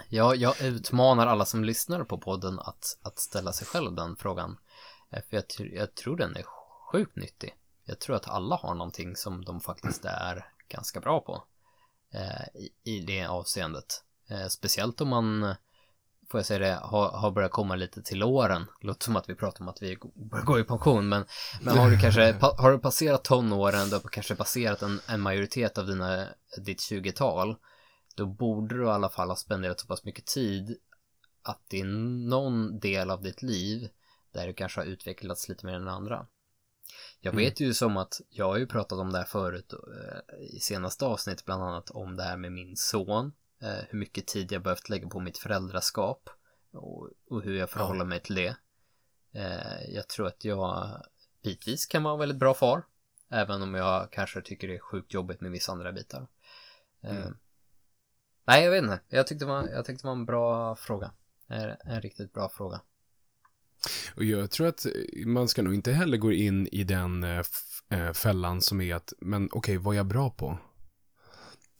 jag, 0.09 0.35
jag 0.35 0.61
utmanar 0.61 1.27
alla 1.27 1.45
som 1.45 1.63
lyssnar 1.63 2.03
på 2.03 2.17
podden 2.17 2.59
att, 2.59 2.97
att 3.01 3.19
ställa 3.19 3.53
sig 3.53 3.67
själv 3.67 3.95
den 3.95 4.15
frågan. 4.15 4.57
Eh, 5.09 5.21
för 5.29 5.35
jag, 5.37 5.73
jag 5.73 5.95
tror 5.95 6.17
den 6.17 6.35
är 6.35 6.43
sjukt 6.91 7.15
nyttig. 7.15 7.55
Jag 7.85 7.99
tror 7.99 8.15
att 8.15 8.27
alla 8.27 8.55
har 8.55 8.75
någonting 8.75 9.15
som 9.15 9.45
de 9.45 9.61
faktiskt 9.61 10.05
är 10.05 10.51
ganska 10.67 10.99
bra 10.99 11.19
på. 11.19 11.43
Eh, 12.13 12.61
i, 12.61 12.69
I 12.83 12.99
det 12.99 13.25
avseendet. 13.25 14.03
Eh, 14.29 14.47
speciellt 14.47 15.01
om 15.01 15.07
man 15.07 15.55
får 16.31 16.39
jag 16.39 16.45
säga 16.45 16.59
det, 16.59 16.79
har, 16.83 17.09
har 17.09 17.31
börjat 17.31 17.51
komma 17.51 17.75
lite 17.75 18.01
till 18.01 18.23
åren. 18.23 18.65
Låter 18.81 19.03
som 19.03 19.15
att 19.15 19.29
vi 19.29 19.35
pratar 19.35 19.61
om 19.61 19.67
att 19.67 19.81
vi 19.81 19.97
börjar 20.15 20.45
gå 20.45 20.59
i 20.59 20.63
pension, 20.63 21.09
men, 21.09 21.25
men 21.61 21.77
har 21.77 21.89
du 21.89 21.99
kanske, 21.99 22.31
har 22.41 22.71
du 22.71 22.79
passerat 22.79 23.23
tonåren, 23.23 23.89
du 23.89 23.95
har 23.95 24.01
kanske 24.01 24.35
passerat 24.35 24.81
en, 24.81 24.99
en 25.07 25.21
majoritet 25.21 25.77
av 25.77 25.87
dina, 25.87 26.27
ditt 26.65 26.79
20-tal, 26.79 27.55
då 28.15 28.25
borde 28.25 28.77
du 28.77 28.83
i 28.83 28.89
alla 28.89 29.09
fall 29.09 29.29
ha 29.29 29.35
spenderat 29.35 29.79
så 29.79 29.87
pass 29.87 30.03
mycket 30.03 30.25
tid 30.25 30.77
att 31.43 31.61
det 31.67 31.79
är 31.79 31.85
någon 32.29 32.79
del 32.79 33.09
av 33.09 33.21
ditt 33.21 33.41
liv 33.41 33.89
där 34.33 34.47
du 34.47 34.53
kanske 34.53 34.79
har 34.79 34.85
utvecklats 34.85 35.49
lite 35.49 35.65
mer 35.65 35.73
än 35.73 35.87
andra. 35.87 36.25
Jag 37.21 37.33
mm. 37.33 37.45
vet 37.45 37.59
ju 37.59 37.73
som 37.73 37.97
att, 37.97 38.21
jag 38.29 38.45
har 38.45 38.57
ju 38.57 38.67
pratat 38.67 38.99
om 38.99 39.11
det 39.11 39.17
här 39.17 39.25
förut 39.25 39.73
eh, 39.73 40.55
i 40.55 40.59
senaste 40.59 41.05
avsnitt, 41.05 41.45
bland 41.45 41.63
annat 41.63 41.89
om 41.89 42.15
det 42.15 42.23
här 42.23 42.37
med 42.37 42.51
min 42.51 42.75
son 42.75 43.31
hur 43.59 43.99
mycket 43.99 44.27
tid 44.27 44.51
jag 44.51 44.63
behövt 44.63 44.89
lägga 44.89 45.09
på 45.09 45.19
mitt 45.19 45.37
föräldraskap 45.37 46.29
och, 46.71 47.09
och 47.29 47.41
hur 47.43 47.55
jag 47.55 47.69
förhåller 47.69 48.05
mig 48.05 48.19
till 48.19 48.35
det. 48.35 48.55
Eh, 49.31 49.89
jag 49.89 50.07
tror 50.07 50.27
att 50.27 50.45
jag 50.45 51.01
bitvis 51.43 51.85
kan 51.85 52.03
vara 52.03 52.13
en 52.13 52.19
väldigt 52.19 52.37
bra 52.37 52.53
far, 52.53 52.83
även 53.29 53.61
om 53.61 53.73
jag 53.73 54.11
kanske 54.11 54.41
tycker 54.41 54.67
det 54.67 54.75
är 54.75 54.79
sjukt 54.79 55.13
jobbigt 55.13 55.41
med 55.41 55.51
vissa 55.51 55.71
andra 55.71 55.91
bitar. 55.91 56.27
Eh, 57.03 57.17
mm. 57.17 57.37
Nej, 58.45 58.63
jag 58.63 58.71
vet 58.71 58.83
inte. 58.83 58.99
Jag 59.09 59.27
tyckte 59.27 59.45
det 59.45 59.49
var, 59.49 59.67
jag 59.67 59.85
tyckte 59.85 60.03
det 60.03 60.07
var 60.07 60.15
en 60.15 60.25
bra 60.25 60.75
fråga. 60.75 61.11
En, 61.47 61.75
en 61.83 62.01
riktigt 62.01 62.33
bra 62.33 62.49
fråga. 62.49 62.81
Och 64.15 64.23
jag 64.23 64.51
tror 64.51 64.67
att 64.67 64.85
man 65.25 65.47
ska 65.47 65.61
nog 65.61 65.73
inte 65.73 65.91
heller 65.91 66.17
gå 66.17 66.31
in 66.31 66.67
i 66.67 66.83
den 66.83 67.25
fällan 68.13 68.61
som 68.61 68.81
är 68.81 68.95
att, 68.95 69.13
men 69.19 69.45
okej, 69.45 69.57
okay, 69.57 69.77
vad 69.77 69.95
är 69.95 69.97
jag 69.97 70.05
bra 70.05 70.29
på? 70.29 70.57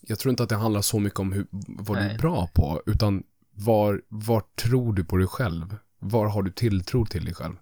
Jag 0.08 0.20
tror 0.20 0.30
inte 0.30 0.43
att 0.43 0.50
det 0.50 0.56
handlar 0.56 0.82
så 0.82 1.00
mycket 1.00 1.20
om 1.20 1.32
hur, 1.32 1.46
vad 1.67 1.98
Nej. 1.98 2.08
du 2.08 2.13
är 2.13 2.17
bra 2.17 2.50
på, 2.54 2.82
utan 2.86 3.24
var, 3.52 4.02
var 4.08 4.43
tror 4.56 4.93
du 4.93 5.04
på 5.04 5.17
dig 5.17 5.28
själv? 5.28 5.76
Var 6.00 6.28
har 6.28 6.43
du 6.43 6.52
tilltro 6.52 7.06
till 7.06 7.26
dig 7.26 7.34
själv? 7.34 7.56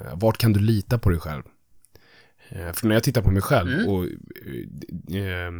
Eh, 0.00 0.18
vart 0.18 0.38
kan 0.38 0.52
du 0.52 0.60
lita 0.60 0.98
på 0.98 1.10
dig 1.10 1.20
själv? 1.20 1.42
Eh, 2.48 2.72
för 2.72 2.86
när 2.86 2.94
jag 2.94 3.02
tittar 3.02 3.22
på 3.22 3.30
mig 3.30 3.42
själv 3.42 3.72
mm. 3.72 3.88
och 3.88 4.04
eh, 5.14 5.52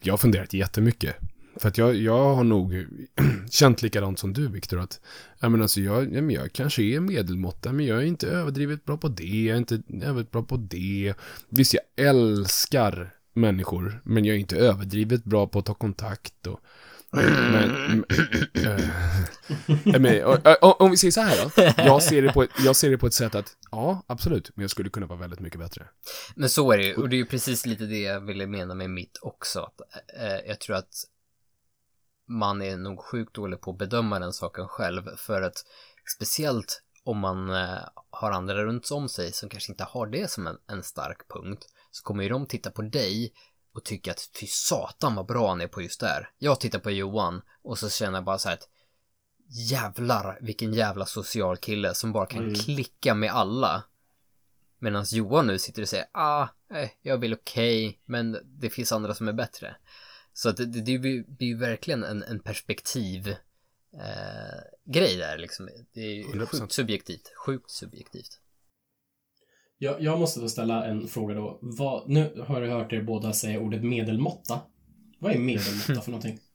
jag 0.00 0.12
har 0.12 0.18
funderat 0.18 0.52
jättemycket. 0.52 1.16
För 1.56 1.68
att 1.68 1.78
jag, 1.78 1.96
jag 1.96 2.34
har 2.34 2.44
nog 2.44 2.86
känt 3.50 3.82
likadant 3.82 4.18
som 4.18 4.32
du, 4.32 4.48
Viktor, 4.48 4.80
att 4.80 5.00
ja, 5.40 5.48
men 5.48 5.62
alltså, 5.62 5.80
jag, 5.80 6.14
ja, 6.14 6.22
men 6.22 6.30
jag 6.30 6.52
kanske 6.52 6.82
är 6.82 7.00
medelmåtta, 7.00 7.72
men 7.72 7.86
jag 7.86 7.98
är 7.98 8.06
inte 8.06 8.28
överdrivet 8.28 8.84
bra 8.84 8.96
på 8.96 9.08
det, 9.08 9.42
jag 9.42 9.54
är 9.54 9.58
inte 9.58 9.74
överdrivet 9.88 10.30
bra 10.30 10.42
på 10.42 10.56
det. 10.56 11.14
Visst, 11.48 11.74
jag 11.74 12.06
älskar 12.08 13.14
människor, 13.32 14.02
men 14.04 14.24
jag 14.24 14.36
är 14.36 14.40
inte 14.40 14.56
överdrivet 14.56 15.24
bra 15.24 15.46
på 15.46 15.58
att 15.58 15.66
ta 15.66 15.74
kontakt 15.74 16.46
och 16.46 16.60
men, 17.14 18.04
äh, 18.54 18.80
men, 20.00 20.56
om 20.60 20.90
vi 20.90 20.96
säger 20.96 21.10
så 21.10 21.20
här 21.20 21.44
då. 21.44 21.82
Jag 21.82 22.02
ser, 22.02 22.22
det 22.22 22.32
på, 22.32 22.46
jag 22.64 22.76
ser 22.76 22.90
det 22.90 22.98
på 22.98 23.06
ett 23.06 23.14
sätt 23.14 23.34
att, 23.34 23.56
ja, 23.70 24.02
absolut, 24.06 24.50
men 24.54 24.62
jag 24.62 24.70
skulle 24.70 24.90
kunna 24.90 25.06
vara 25.06 25.18
väldigt 25.18 25.40
mycket 25.40 25.60
bättre. 25.60 25.88
Men 26.34 26.48
så 26.48 26.72
är 26.72 26.78
det 26.78 26.84
ju, 26.84 26.94
och 26.94 27.08
det 27.08 27.16
är 27.16 27.18
ju 27.18 27.26
precis 27.26 27.66
lite 27.66 27.84
det 27.84 28.00
jag 28.00 28.20
ville 28.20 28.46
mena 28.46 28.74
med 28.74 28.90
mitt 28.90 29.18
också. 29.22 29.60
Att, 29.60 29.80
äh, 30.20 30.48
jag 30.48 30.60
tror 30.60 30.76
att 30.76 30.94
man 32.28 32.62
är 32.62 32.76
nog 32.76 33.00
sjukt 33.00 33.34
dålig 33.34 33.60
på 33.60 33.70
att 33.70 33.78
bedöma 33.78 34.18
den 34.18 34.32
saken 34.32 34.68
själv, 34.68 35.16
för 35.16 35.42
att 35.42 35.64
speciellt 36.16 36.82
om 37.04 37.18
man 37.18 37.50
äh, 37.50 37.78
har 38.10 38.30
andra 38.30 38.64
runt 38.64 38.90
om 38.90 39.08
sig 39.08 39.32
som 39.32 39.48
kanske 39.48 39.72
inte 39.72 39.84
har 39.84 40.06
det 40.06 40.30
som 40.30 40.46
en, 40.46 40.58
en 40.66 40.82
stark 40.82 41.28
punkt, 41.28 41.66
så 41.92 42.02
kommer 42.02 42.22
ju 42.22 42.28
de 42.28 42.46
titta 42.46 42.70
på 42.70 42.82
dig 42.82 43.32
och 43.74 43.84
tycka 43.84 44.10
att 44.10 44.30
fy 44.40 44.46
satan 44.46 45.14
vad 45.14 45.26
bra 45.26 45.48
han 45.48 45.60
är 45.60 45.66
på 45.66 45.82
just 45.82 46.00
det 46.00 46.06
här. 46.06 46.30
Jag 46.38 46.60
tittar 46.60 46.78
på 46.78 46.90
Johan 46.90 47.42
och 47.62 47.78
så 47.78 47.90
känner 47.90 48.18
jag 48.18 48.24
bara 48.24 48.38
så 48.38 48.48
här 48.48 48.56
att 48.56 48.68
jävlar 49.48 50.38
vilken 50.40 50.72
jävla 50.72 51.06
social 51.06 51.56
kille 51.56 51.94
som 51.94 52.12
bara 52.12 52.26
kan 52.26 52.42
mm. 52.42 52.54
klicka 52.54 53.14
med 53.14 53.30
alla. 53.30 53.84
Medan 54.78 55.04
Johan 55.12 55.46
nu 55.46 55.58
sitter 55.58 55.82
och 55.82 55.88
säger 55.88 56.06
ah, 56.12 56.48
eh, 56.74 56.90
jag 57.02 57.18
vill 57.18 57.34
okej, 57.34 57.88
okay, 57.88 57.98
men 58.04 58.38
det 58.44 58.70
finns 58.70 58.92
andra 58.92 59.14
som 59.14 59.28
är 59.28 59.32
bättre. 59.32 59.76
Så 60.32 60.48
att 60.48 60.56
det, 60.56 60.64
det, 60.66 60.80
det 60.80 60.98
blir 60.98 61.48
ju 61.48 61.56
verkligen 61.56 62.04
en, 62.04 62.22
en 62.22 62.40
perspektiv 62.40 63.28
eh, 63.92 64.60
grej 64.84 65.16
där 65.16 65.38
liksom. 65.38 65.68
Det 65.92 66.00
är 66.00 66.14
ju 66.14 66.24
100%. 66.24 66.46
sjukt 66.46 66.72
subjektivt, 66.72 67.32
sjukt 67.46 67.70
subjektivt. 67.70 68.41
Jag, 69.82 70.02
jag 70.02 70.20
måste 70.20 70.40
då 70.40 70.48
ställa 70.48 70.84
en 70.84 71.08
fråga 71.08 71.34
då. 71.34 71.58
Vad, 71.60 72.08
nu 72.08 72.44
har 72.46 72.62
jag 72.62 72.78
hört 72.78 72.92
er 72.92 73.02
båda 73.02 73.32
säga 73.32 73.60
ordet 73.60 73.84
medelmåtta. 73.84 74.60
Vad 75.18 75.32
är 75.32 75.38
medelmåtta 75.38 76.00
för 76.02 76.10
någonting? 76.10 76.38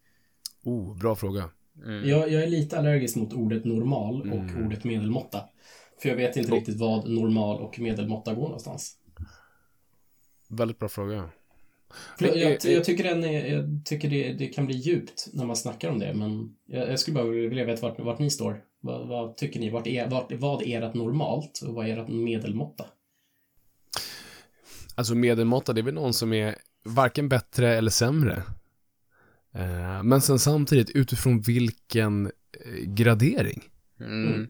Oh, 0.63 0.98
bra 0.98 1.16
fråga. 1.16 1.50
Mm. 1.86 2.10
Jag, 2.10 2.32
jag, 2.32 2.44
är 2.44 2.48
lite 2.48 2.80
allergisk 2.80 3.16
mot 3.16 3.34
ordet 3.34 3.66
normal 3.66 4.22
och 4.22 4.38
mm. 4.38 4.66
ordet 4.66 4.84
medelmåtta. 4.84 5.44
För 6.02 6.10
jag 6.10 6.16
vet 6.16 6.38
inte 6.38 6.52
oh. 6.52 6.56
riktigt 6.56 6.78
vad 6.78 7.10
normal 7.10 7.62
och 7.62 7.80
medelmåtta 7.80 8.34
går 8.34 8.44
någonstans. 8.44 8.96
Väldigt 10.48 10.80
bra 10.80 10.90
fråga. 10.90 11.30
Jag, 12.20 12.38
jag, 12.38 12.58
jag, 12.66 12.84
tycker, 12.84 13.04
den 13.04 13.24
är, 13.24 13.54
jag 13.54 13.82
tycker 13.86 14.10
det, 14.10 14.34
det, 14.34 14.48
kan 14.48 14.66
bli 14.66 14.76
djupt 14.76 15.28
när 15.34 15.46
man 15.46 15.56
snackar 15.56 15.90
om 15.90 16.00
det, 16.00 16.13
men 16.13 16.56
jag, 16.66 16.90
jag 16.92 17.00
skulle 17.00 17.16
bara 17.16 17.28
vilja 17.28 17.66
veta 17.66 17.90
vart, 17.90 18.00
vart 18.00 18.20
ni 18.20 18.30
står. 18.30 18.63
Vad, 18.80 19.08
vad, 19.08 19.38
tycker 19.38 19.60
ni? 19.60 19.70
Vart 19.70 19.88
är, 19.88 20.10
vart, 20.10 20.32
vad 20.32 20.63
är 20.63 20.82
ert 20.82 20.94
normalt 20.94 21.62
och 21.68 21.74
vad 21.74 21.88
är 21.88 21.98
ert 21.98 22.08
medelmåtta? 22.08 22.86
Alltså 24.97 25.15
medelmåtta, 25.15 25.73
det 25.73 25.81
är 25.81 25.83
väl 25.83 25.93
någon 25.93 26.13
som 26.13 26.33
är 26.33 26.55
varken 26.83 27.29
bättre 27.29 27.77
eller 27.77 27.91
sämre. 27.91 28.43
Eh, 29.53 30.03
men 30.03 30.21
sen 30.21 30.39
samtidigt 30.39 30.89
utifrån 30.89 31.41
vilken 31.41 32.25
eh, 32.25 32.83
gradering. 32.86 33.63
Mm, 33.99 34.27
mm. 34.27 34.47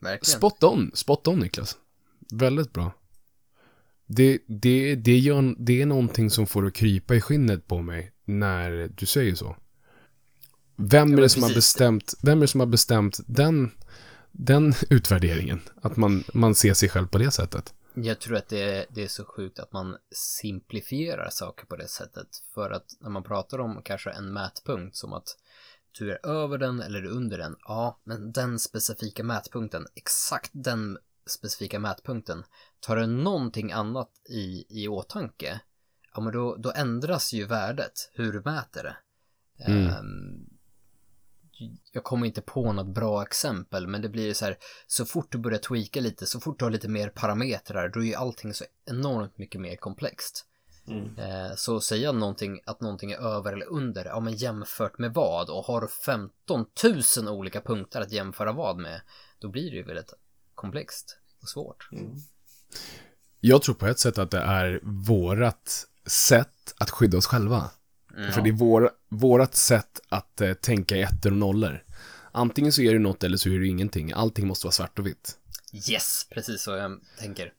Verkligen. 0.00 0.38
Spot 0.38 0.62
on, 0.62 0.90
spot 0.94 1.28
on 1.28 1.38
Niklas. 1.38 1.76
Väldigt 2.32 2.72
bra. 2.72 2.92
Det, 4.06 4.38
det, 4.46 4.94
det, 4.94 5.18
gör, 5.18 5.54
det 5.58 5.82
är 5.82 5.86
någonting 5.86 6.30
som 6.30 6.46
får 6.46 6.66
att 6.66 6.74
krypa 6.74 7.14
i 7.14 7.20
skinnet 7.20 7.66
på 7.66 7.82
mig 7.82 8.12
när 8.24 8.90
du 8.96 9.06
säger 9.06 9.34
så. 9.34 9.56
Vem 10.76 11.18
är 11.18 11.22
det 11.22 11.28
som 11.28 11.42
har 11.42 11.54
bestämt, 11.54 12.14
vem 12.22 12.38
är 12.38 12.40
det 12.40 12.48
som 12.48 12.60
har 12.60 12.66
bestämt 12.66 13.20
den, 13.26 13.70
den 14.32 14.74
utvärderingen? 14.90 15.60
Att 15.82 15.96
man, 15.96 16.24
man 16.34 16.54
ser 16.54 16.74
sig 16.74 16.88
själv 16.88 17.06
på 17.06 17.18
det 17.18 17.30
sättet. 17.30 17.74
Jag 18.04 18.20
tror 18.20 18.36
att 18.36 18.48
det 18.48 18.62
är, 18.62 18.86
det 18.88 19.02
är 19.02 19.08
så 19.08 19.24
sjukt 19.24 19.58
att 19.58 19.72
man 19.72 19.96
simplifierar 20.10 21.28
saker 21.30 21.66
på 21.66 21.76
det 21.76 21.88
sättet. 21.88 22.28
För 22.54 22.70
att 22.70 22.96
när 23.00 23.10
man 23.10 23.22
pratar 23.22 23.58
om 23.58 23.82
kanske 23.82 24.10
en 24.10 24.32
mätpunkt 24.32 24.96
som 24.96 25.12
att 25.12 25.36
du 25.98 26.12
är 26.12 26.26
över 26.26 26.58
den 26.58 26.82
eller 26.82 27.04
under 27.04 27.38
den. 27.38 27.56
Ja, 27.60 28.00
men 28.04 28.32
den 28.32 28.58
specifika 28.58 29.24
mätpunkten, 29.24 29.86
exakt 29.94 30.50
den 30.52 30.98
specifika 31.26 31.78
mätpunkten. 31.78 32.44
Tar 32.80 32.96
du 32.96 33.06
någonting 33.06 33.72
annat 33.72 34.10
i, 34.28 34.64
i 34.68 34.88
åtanke, 34.88 35.60
ja 36.14 36.20
men 36.20 36.32
då, 36.32 36.56
då 36.56 36.72
ändras 36.72 37.32
ju 37.32 37.44
värdet, 37.44 38.10
hur 38.12 38.32
du 38.32 38.42
mäter 38.44 38.82
det. 38.82 38.96
Mm. 39.64 39.86
Ehm, 39.86 40.57
jag 41.92 42.04
kommer 42.04 42.26
inte 42.26 42.40
på 42.40 42.72
något 42.72 42.94
bra 42.94 43.22
exempel, 43.22 43.86
men 43.86 44.02
det 44.02 44.08
blir 44.08 44.34
så 44.34 44.44
här, 44.44 44.58
så 44.86 45.06
fort 45.06 45.32
du 45.32 45.38
börjar 45.38 45.58
tweaka 45.58 46.00
lite, 46.00 46.26
så 46.26 46.40
fort 46.40 46.58
du 46.58 46.64
har 46.64 46.70
lite 46.70 46.88
mer 46.88 47.08
parametrar, 47.08 47.88
då 47.88 48.00
är 48.00 48.04
ju 48.04 48.14
allting 48.14 48.54
så 48.54 48.64
enormt 48.84 49.38
mycket 49.38 49.60
mer 49.60 49.76
komplext. 49.76 50.44
Mm. 50.88 51.18
Eh, 51.18 51.54
Så 51.56 51.80
säga 51.80 52.12
någonting, 52.12 52.60
att 52.66 52.80
någonting 52.80 53.12
är 53.12 53.18
över 53.18 53.52
eller 53.52 53.66
under, 53.66 54.04
ja 54.04 54.20
men 54.20 54.34
jämfört 54.34 54.98
med 54.98 55.14
vad? 55.14 55.50
Och 55.50 55.64
har 55.64 55.80
du 55.80 55.88
15 55.88 56.66
000 57.16 57.28
olika 57.28 57.60
punkter 57.60 58.00
att 58.00 58.12
jämföra 58.12 58.52
vad 58.52 58.78
med, 58.78 59.00
då 59.38 59.48
blir 59.48 59.70
det 59.70 59.76
ju 59.76 59.82
väldigt 59.82 60.12
komplext 60.54 61.18
och 61.42 61.48
svårt. 61.48 61.88
Mm. 61.92 62.16
Jag 63.40 63.62
tror 63.62 63.74
på 63.74 63.86
ett 63.86 63.98
sätt 63.98 64.18
att 64.18 64.30
det 64.30 64.40
är 64.40 64.80
vårat 64.82 65.86
sätt 66.06 66.74
att 66.78 66.90
skydda 66.90 67.18
oss 67.18 67.26
själva. 67.26 67.70
För 68.32 68.42
det 68.42 68.48
är 68.48 68.52
vår, 68.52 68.90
vårat 69.08 69.54
sätt 69.54 70.00
att 70.08 70.40
eh, 70.40 70.52
tänka 70.52 70.96
i 70.96 71.02
ettor 71.02 71.30
och 71.30 71.36
nollor. 71.36 71.84
Antingen 72.32 72.72
så 72.72 72.82
är 72.82 72.92
det 72.92 72.98
något 72.98 73.24
eller 73.24 73.36
så 73.36 73.48
är 73.48 73.60
det 73.60 73.66
ingenting. 73.66 74.12
Allting 74.12 74.46
måste 74.46 74.66
vara 74.66 74.72
svart 74.72 74.98
och 74.98 75.06
vitt. 75.06 75.38
Yes, 75.90 76.26
precis 76.30 76.62
så 76.62 76.70
jag 76.70 77.00
tänker. 77.18 77.52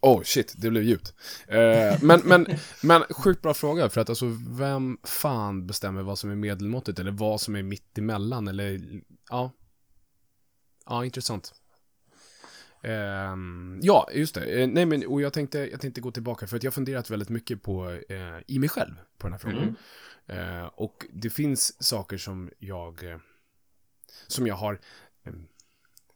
Oh 0.00 0.22
shit, 0.22 0.54
det 0.56 0.70
blev 0.70 0.82
djupt. 0.82 1.14
Eh, 1.48 2.02
men, 2.02 2.20
men, 2.24 2.46
men 2.82 3.02
sjukt 3.02 3.42
bra 3.42 3.54
fråga, 3.54 3.88
för 3.88 4.00
att 4.00 4.08
alltså 4.08 4.26
vem 4.48 4.98
fan 5.02 5.66
bestämmer 5.66 6.02
vad 6.02 6.18
som 6.18 6.30
är 6.30 6.34
medelmåttigt 6.34 6.98
eller 6.98 7.10
vad 7.10 7.40
som 7.40 7.56
är 7.56 7.62
mitt 7.62 7.98
emellan 7.98 8.48
eller, 8.48 8.80
ja. 9.30 9.52
Ja, 10.86 11.04
intressant. 11.04 11.54
Ehm, 12.86 13.80
ja, 13.82 14.08
just 14.12 14.34
det. 14.34 14.44
Eh, 14.44 14.68
nej, 14.68 14.86
men 14.86 15.06
och 15.06 15.22
jag 15.22 15.32
tänkte, 15.32 15.58
jag 15.58 15.80
tänkte 15.80 16.00
gå 16.00 16.10
tillbaka 16.10 16.46
för 16.46 16.56
att 16.56 16.62
jag 16.62 16.70
har 16.70 16.74
funderat 16.74 17.10
väldigt 17.10 17.28
mycket 17.28 17.62
på, 17.62 17.90
eh, 18.08 18.38
i 18.46 18.58
mig 18.58 18.68
själv, 18.68 18.94
på 19.18 19.26
den 19.26 19.32
här 19.32 19.38
frågan. 19.38 19.76
Eh, 20.26 20.64
och 20.66 21.06
det 21.12 21.30
finns 21.30 21.82
saker 21.82 22.18
som 22.18 22.50
jag, 22.58 23.20
som 24.26 24.46
jag 24.46 24.54
har, 24.54 24.80
eh, 25.26 25.32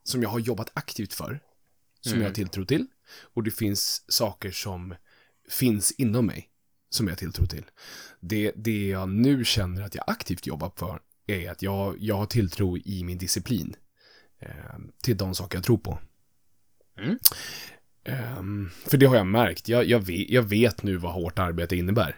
som 0.02 0.22
jag 0.22 0.30
har 0.30 0.38
jobbat 0.38 0.70
aktivt 0.74 1.12
för, 1.12 1.40
som 2.00 2.12
Mm. 2.12 2.22
jag 2.22 2.28
har 2.30 2.34
tilltro 2.34 2.64
till. 2.64 2.86
Och 3.34 3.42
det 3.42 3.50
finns 3.50 4.04
saker 4.12 4.50
som 4.50 4.94
finns 5.48 5.92
inom 5.92 6.26
mig, 6.26 6.50
som 6.90 7.06
jag 7.06 7.12
har 7.12 7.16
tilltro 7.18 7.46
till. 7.46 7.64
Det, 8.20 8.52
det 8.56 8.88
jag 8.88 9.08
nu 9.08 9.44
känner 9.44 9.82
att 9.82 9.94
jag 9.94 10.04
aktivt 10.06 10.46
jobbar 10.46 10.72
för 10.76 11.00
är 11.26 11.50
att 11.50 11.62
jag, 11.62 11.96
jag 11.98 12.16
har 12.16 12.26
tilltro 12.26 12.78
i 12.78 13.04
min 13.04 13.18
disciplin. 13.18 13.76
Eh, 14.38 14.78
till 15.02 15.16
de 15.16 15.34
saker 15.34 15.56
jag 15.58 15.64
tror 15.64 15.78
på. 15.78 15.98
Mm. 17.02 17.18
Ehm, 18.04 18.70
för 18.86 18.96
det 18.96 19.06
har 19.06 19.16
jag 19.16 19.26
märkt. 19.26 19.68
Jag, 19.68 19.84
jag, 19.84 20.00
vet, 20.06 20.30
jag 20.30 20.42
vet 20.42 20.82
nu 20.82 20.96
vad 20.96 21.12
hårt 21.12 21.38
arbete 21.38 21.76
innebär. 21.76 22.16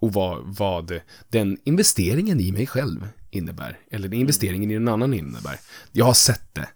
Och 0.00 0.12
vad, 0.12 0.56
vad 0.56 1.00
den 1.28 1.58
investeringen 1.64 2.40
i 2.40 2.52
mig 2.52 2.66
själv 2.66 3.08
innebär. 3.30 3.78
Eller 3.90 4.08
den 4.08 4.20
investeringen 4.20 4.70
i 4.70 4.74
en 4.74 4.88
annan 4.88 5.14
innebär. 5.14 5.60
Jag 5.92 6.04
har 6.04 6.14
sett 6.14 6.54
det. 6.54 6.68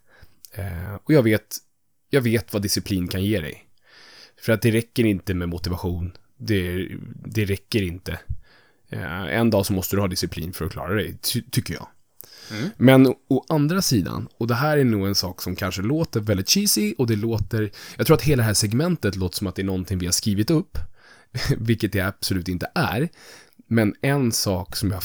Eh, 0.53 0.95
och 0.95 1.13
jag 1.13 1.23
vet, 1.23 1.57
jag 2.11 2.21
vet 2.21 2.53
vad 2.53 2.63
disciplin 2.63 3.09
kan 3.09 3.25
ge 3.25 3.41
dig. 3.41 3.63
För 4.41 4.53
att 4.53 4.63
det 4.63 4.71
räcker 4.71 5.05
inte 5.05 5.35
med 5.35 5.49
motivation. 5.49 6.13
Det, 6.37 6.89
det 7.25 7.45
räcker 7.45 7.83
inte. 7.83 8.19
Eh, 8.89 9.23
en 9.23 9.51
dag 9.51 9.67
så 9.67 9.73
måste 9.73 9.97
du 9.97 10.01
ha 10.01 10.09
disciplin 10.09 10.53
för 10.53 10.65
att 10.65 10.73
klara 10.73 10.95
dig, 10.95 11.19
ty, 11.23 11.43
tycker 11.51 11.75
jag. 11.75 11.89
Mm. 12.51 12.71
Men 12.77 13.07
å 13.07 13.45
andra 13.49 13.83
sidan, 13.83 14.29
och 14.39 14.47
det 14.47 14.55
här 14.55 14.79
är 14.79 14.85
nog 14.85 15.07
en 15.07 15.15
sak 15.15 15.43
som 15.43 15.57
kanske 15.57 15.83
låter 15.83 16.21
väldigt 16.21 16.49
cheesy 16.49 16.95
och 16.99 17.07
det 17.07 17.17
låter, 17.17 17.71
jag 17.97 18.07
tror 18.07 18.17
att 18.17 18.23
hela 18.23 18.41
det 18.41 18.47
här 18.47 18.55
segmentet 18.55 19.17
låter 19.17 19.37
som 19.37 19.47
att 19.47 19.55
det 19.55 19.63
är 19.63 19.67
någonting 19.67 19.99
vi 19.99 20.07
har 20.07 20.13
skrivit 20.13 20.51
upp, 20.51 20.79
vilket 21.57 21.93
det 21.93 22.01
absolut 22.01 22.49
inte 22.49 22.71
är. 22.75 23.09
Men 23.67 23.95
en 24.03 24.33
sak 24.33 24.77
som 24.77 24.91
jag 24.91 25.03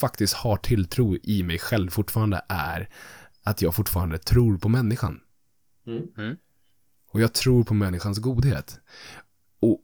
faktiskt 0.00 0.34
har 0.34 0.56
tilltro 0.56 1.16
i 1.22 1.42
mig 1.42 1.58
själv 1.58 1.90
fortfarande 1.90 2.44
är 2.48 2.88
att 3.42 3.62
jag 3.62 3.74
fortfarande 3.74 4.18
tror 4.18 4.58
på 4.58 4.68
människan. 4.68 5.20
Mm. 5.86 6.02
Mm. 6.18 6.36
Och 7.10 7.20
jag 7.20 7.32
tror 7.32 7.64
på 7.64 7.74
människans 7.74 8.18
godhet. 8.18 8.80
Och 9.60 9.80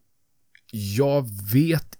jag 0.73 1.29
vet 1.53 1.99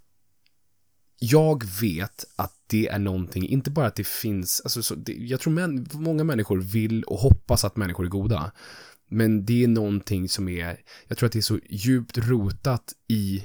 jag 1.31 1.63
vet 1.81 2.25
att 2.35 2.62
det 2.73 2.87
är 2.87 2.99
någonting, 2.99 3.47
inte 3.47 3.71
bara 3.71 3.87
att 3.87 3.95
det 3.95 4.07
finns, 4.07 4.61
alltså 4.63 4.83
så, 4.83 4.95
det, 4.95 5.13
jag 5.13 5.39
tror 5.39 5.53
män, 5.53 5.87
många 5.91 6.23
människor 6.23 6.57
vill 6.57 7.03
och 7.03 7.17
hoppas 7.17 7.65
att 7.65 7.75
människor 7.75 8.05
är 8.05 8.09
goda. 8.09 8.51
Men 9.09 9.45
det 9.45 9.63
är 9.63 9.67
någonting 9.67 10.29
som 10.29 10.49
är, 10.49 10.77
jag 11.07 11.17
tror 11.17 11.27
att 11.27 11.33
det 11.33 11.39
är 11.39 11.41
så 11.41 11.59
djupt 11.69 12.17
rotat 12.17 12.93
i 13.07 13.43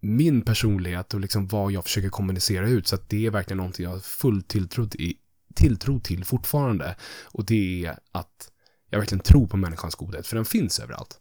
min 0.00 0.42
personlighet 0.42 1.14
och 1.14 1.20
liksom 1.20 1.48
vad 1.48 1.72
jag 1.72 1.84
försöker 1.84 2.08
kommunicera 2.08 2.68
ut. 2.68 2.86
Så 2.86 2.94
att 2.94 3.08
det 3.08 3.26
är 3.26 3.30
verkligen 3.30 3.56
någonting 3.56 3.84
jag 3.84 3.90
har 3.90 3.98
full 3.98 4.42
tilltro 4.42 4.86
till, 4.86 5.14
tilltro 5.54 6.00
till 6.00 6.24
fortfarande. 6.24 6.96
Och 7.24 7.44
det 7.44 7.84
är 7.84 7.98
att 8.12 8.50
jag 8.90 8.98
verkligen 8.98 9.22
tror 9.22 9.46
på 9.46 9.56
människans 9.56 9.94
godhet, 9.94 10.26
för 10.26 10.36
den 10.36 10.44
finns 10.44 10.80
överallt. 10.80 11.20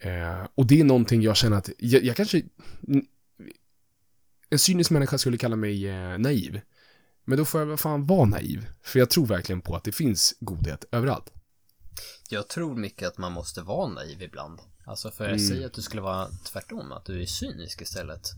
Eh, 0.00 0.46
och 0.54 0.66
det 0.66 0.80
är 0.80 0.84
någonting 0.84 1.22
jag 1.22 1.36
känner 1.36 1.56
att, 1.56 1.70
jag, 1.78 2.04
jag 2.04 2.16
kanske, 2.16 2.42
en 4.50 4.58
cynisk 4.58 4.90
människa 4.90 5.18
skulle 5.18 5.38
kalla 5.38 5.56
mig 5.56 5.88
eh, 5.88 6.18
naiv. 6.18 6.60
Men 7.24 7.38
då 7.38 7.44
får 7.44 7.60
jag 7.60 7.66
väl 7.66 7.76
fan 7.76 8.06
vara 8.06 8.24
naiv. 8.24 8.66
För 8.82 8.98
jag 8.98 9.10
tror 9.10 9.26
verkligen 9.26 9.60
på 9.60 9.76
att 9.76 9.84
det 9.84 9.92
finns 9.92 10.34
godhet 10.40 10.84
överallt. 10.92 11.32
Jag 12.30 12.48
tror 12.48 12.76
mycket 12.76 13.08
att 13.08 13.18
man 13.18 13.32
måste 13.32 13.62
vara 13.62 13.88
naiv 13.88 14.22
ibland. 14.22 14.60
Alltså 14.86 15.10
för 15.10 15.24
Mm. 15.24 15.36
jag 15.36 15.48
säger 15.48 15.66
att 15.66 15.72
du 15.72 15.82
skulle 15.82 16.02
vara 16.02 16.28
tvärtom, 16.52 16.92
att 16.92 17.04
du 17.04 17.22
är 17.22 17.26
cynisk 17.26 17.80
istället. 17.82 18.30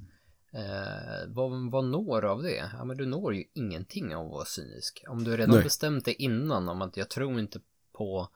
Eh, 0.52 1.28
vad, 1.28 1.70
vad 1.70 1.84
når 1.84 2.24
av 2.24 2.42
det? 2.42 2.70
Ja 2.78 2.84
men 2.84 2.96
du 2.96 3.06
når 3.06 3.34
ju 3.34 3.44
ingenting 3.54 4.14
av 4.16 4.26
att 4.26 4.32
vara 4.32 4.44
cynisk. 4.44 5.04
Om 5.08 5.24
du 5.24 5.36
redan 5.36 5.54
Nej. 5.54 5.64
bestämt 5.64 6.04
dig 6.04 6.14
innan 6.14 6.68
om 6.68 6.82
att 6.82 6.96
jag 6.96 7.10
tror 7.10 7.40
inte 7.40 7.60
på 7.92 8.28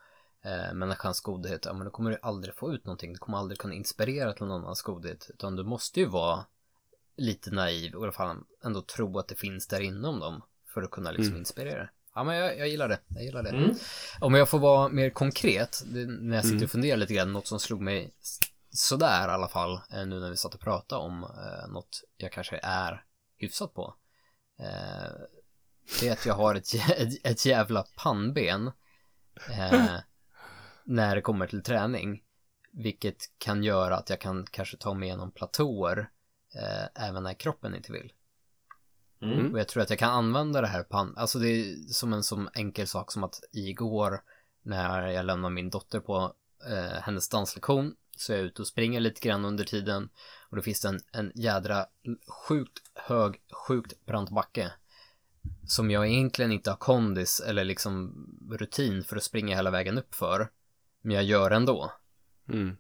eh, 0.44 0.74
människans 0.74 1.20
godhet, 1.20 1.64
ja 1.64 1.72
men 1.72 1.84
då 1.84 1.90
kommer 1.90 2.10
du 2.10 2.18
aldrig 2.22 2.54
få 2.54 2.72
ut 2.72 2.84
någonting. 2.84 3.12
Du 3.12 3.18
kommer 3.18 3.38
aldrig 3.38 3.58
kunna 3.58 3.74
inspirera 3.74 4.32
till 4.32 4.46
någon 4.46 4.62
annans 4.62 4.82
godhet. 4.82 5.30
Utan 5.34 5.56
du 5.56 5.64
måste 5.64 6.00
ju 6.00 6.06
vara 6.06 6.44
lite 7.16 7.50
naiv 7.50 7.94
och 7.94 8.00
i 8.00 8.04
alla 8.04 8.12
fall 8.12 8.36
ändå 8.64 8.82
tro 8.82 9.18
att 9.18 9.28
det 9.28 9.34
finns 9.34 9.66
där 9.66 9.80
inom 9.80 10.20
dem. 10.20 10.42
För 10.74 10.82
att 10.82 10.90
kunna 10.90 11.10
liksom 11.10 11.28
Mm. 11.28 11.38
inspirera. 11.38 11.88
Ja 12.14 12.24
men 12.24 12.36
jag, 12.36 12.58
jag 12.58 12.68
gillar 12.68 12.88
det, 12.88 12.98
jag 13.08 13.24
gillar 13.24 13.42
det. 13.42 13.48
Mm. 13.50 13.74
Om 14.20 14.34
jag 14.34 14.48
får 14.48 14.58
vara 14.58 14.88
mer 14.88 15.10
konkret, 15.10 15.82
det, 15.86 16.06
när 16.06 16.36
jag 16.36 16.44
sitter 16.44 16.56
Mm. 16.56 16.64
och 16.64 16.70
funderar 16.70 16.96
lite 16.96 17.14
grann, 17.14 17.32
något 17.32 17.46
som 17.46 17.60
slog 17.60 17.80
mig 17.80 18.14
sådär 18.70 19.28
i 19.28 19.30
alla 19.30 19.48
fall, 19.48 19.72
eh, 19.92 20.06
nu 20.06 20.20
när 20.20 20.30
vi 20.30 20.36
satt 20.36 20.54
och 20.54 20.60
pratade 20.60 21.02
om 21.02 21.22
eh, 21.24 21.68
något 21.72 22.02
jag 22.16 22.32
kanske 22.32 22.60
är 22.62 23.04
hyfsat 23.36 23.74
på. 23.74 23.94
Eh, 24.58 25.10
det 26.00 26.08
är 26.08 26.12
att 26.12 26.26
jag 26.26 26.34
har 26.34 26.54
ett, 26.54 26.74
ett, 26.74 27.26
ett 27.26 27.46
jävla 27.46 27.84
pannben 27.96 28.70
eh, 29.50 29.96
när 30.84 31.14
det 31.16 31.22
kommer 31.22 31.46
till 31.46 31.62
träning. 31.62 32.22
Vilket 32.72 33.16
kan 33.38 33.62
göra 33.62 33.96
att 33.96 34.10
jag 34.10 34.20
kan 34.20 34.46
kanske 34.50 34.76
ta 34.76 34.94
mig 34.94 35.08
igenom 35.08 35.30
platåer 35.32 36.10
eh, 36.56 37.08
även 37.08 37.22
när 37.22 37.34
kroppen 37.34 37.74
inte 37.74 37.92
vill. 37.92 38.12
Mm. 39.22 39.52
Och 39.52 39.60
jag 39.60 39.68
tror 39.68 39.82
att 39.82 39.90
jag 39.90 39.98
kan 39.98 40.10
använda 40.10 40.60
det 40.60 40.66
här 40.66 40.82
pan... 40.82 41.14
Alltså 41.16 41.38
det 41.38 41.48
är 41.48 41.74
som 41.92 42.12
en 42.12 42.22
sån 42.22 42.48
enkel 42.54 42.86
sak 42.86 43.12
som 43.12 43.24
att 43.24 43.40
igår 43.52 44.22
när 44.62 45.06
jag 45.08 45.26
lämnar 45.26 45.50
min 45.50 45.70
dotter 45.70 46.00
på 46.00 46.34
eh, 46.66 47.00
hennes 47.02 47.28
danslektion 47.28 47.94
så 48.16 48.32
är 48.32 48.36
jag 48.36 48.46
ute 48.46 48.62
och 48.62 48.68
springer 48.68 49.00
lite 49.00 49.28
grann 49.28 49.44
under 49.44 49.64
tiden 49.64 50.08
och 50.50 50.56
då 50.56 50.62
finns 50.62 50.80
det 50.80 50.88
en, 50.88 51.00
en 51.12 51.32
jädra 51.34 51.86
sjukt 52.48 52.82
hög, 52.94 53.40
sjukt 53.66 54.06
brant 54.06 54.30
backe 54.30 54.72
som 55.66 55.90
jag 55.90 56.08
egentligen 56.08 56.52
inte 56.52 56.70
har 56.70 56.76
kondis 56.76 57.40
eller 57.40 57.64
liksom 57.64 58.26
rutin 58.50 59.04
för 59.04 59.16
att 59.16 59.22
springa 59.22 59.56
hela 59.56 59.70
vägen 59.70 59.98
upp 59.98 60.14
för. 60.14 60.50
Men 61.02 61.14
jag 61.14 61.24
gör 61.24 61.50
ändå. 61.50 61.92
Mm. 62.48 62.76